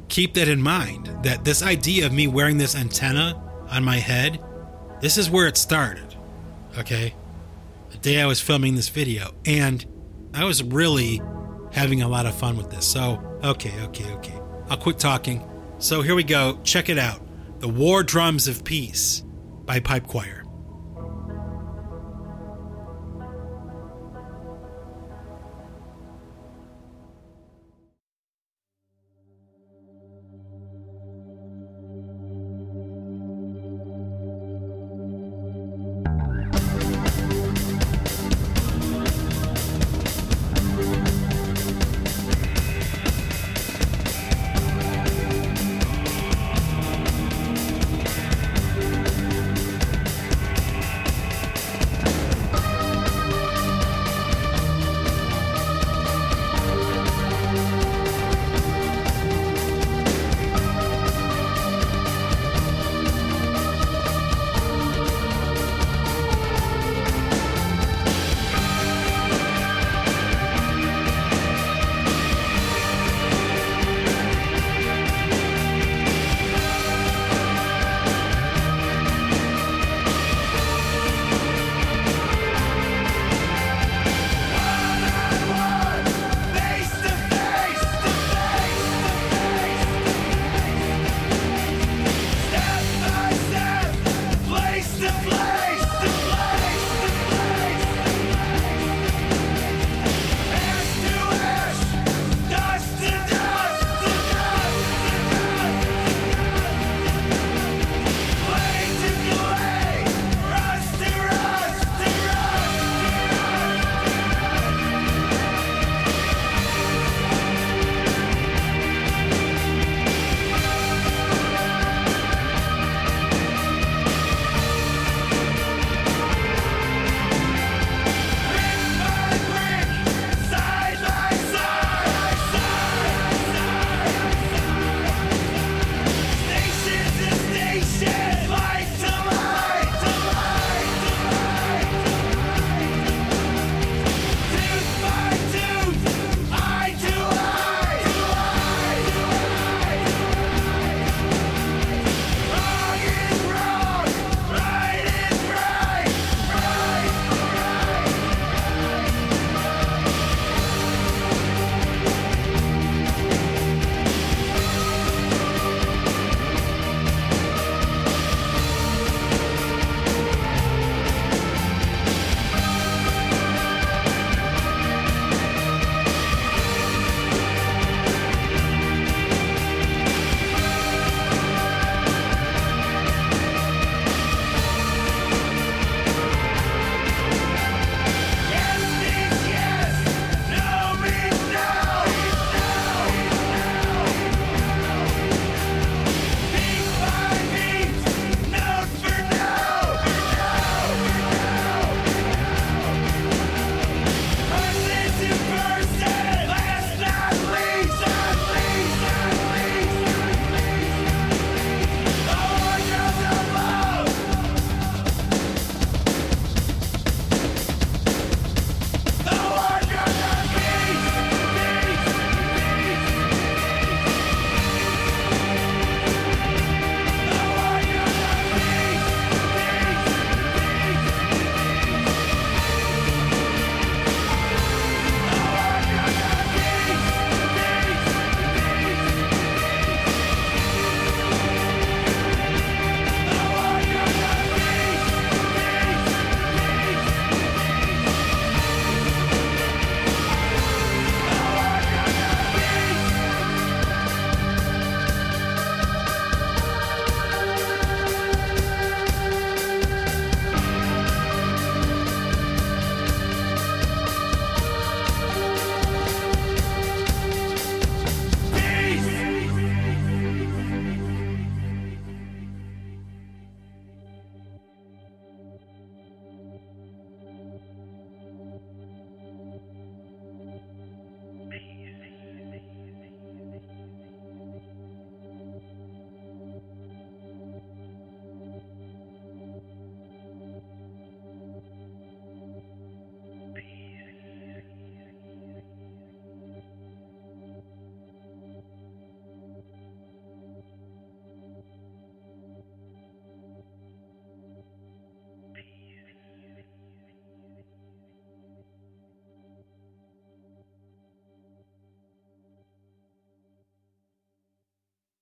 keep 0.10 0.34
that 0.34 0.48
in 0.48 0.62
mind 0.62 1.08
that 1.24 1.46
this 1.46 1.64
idea 1.64 2.06
of 2.06 2.12
me 2.12 2.28
wearing 2.28 2.58
this 2.58 2.76
antenna 2.76 3.42
on 3.70 3.84
my 3.84 3.98
head, 3.98 4.44
this 5.00 5.18
is 5.18 5.30
where 5.30 5.48
it 5.48 5.58
started. 5.58 6.16
Okay? 6.78 7.14
The 7.92 7.98
day 7.98 8.22
I 8.22 8.26
was 8.26 8.42
filming 8.42 8.76
this 8.76 8.90
video. 8.90 9.32
And 9.46 9.86
I 10.34 10.44
was 10.44 10.62
really 10.64 11.22
having 11.72 12.02
a 12.02 12.08
lot 12.08 12.26
of 12.26 12.36
fun 12.36 12.58
with 12.58 12.70
this. 12.70 12.86
So, 12.86 13.22
okay, 13.44 13.82
okay, 13.84 14.12
okay. 14.16 14.40
I'll 14.70 14.78
quit 14.78 15.00
talking. 15.00 15.48
So 15.78 16.02
here 16.02 16.16
we 16.16 16.24
go. 16.24 16.60
Check 16.64 16.90
it 16.90 16.98
out 16.98 17.22
The 17.60 17.68
War 17.68 18.04
Drums 18.04 18.48
of 18.48 18.64
Peace 18.64 19.24
by 19.66 19.80
Pipe 19.80 20.08
Choir. 20.08 20.39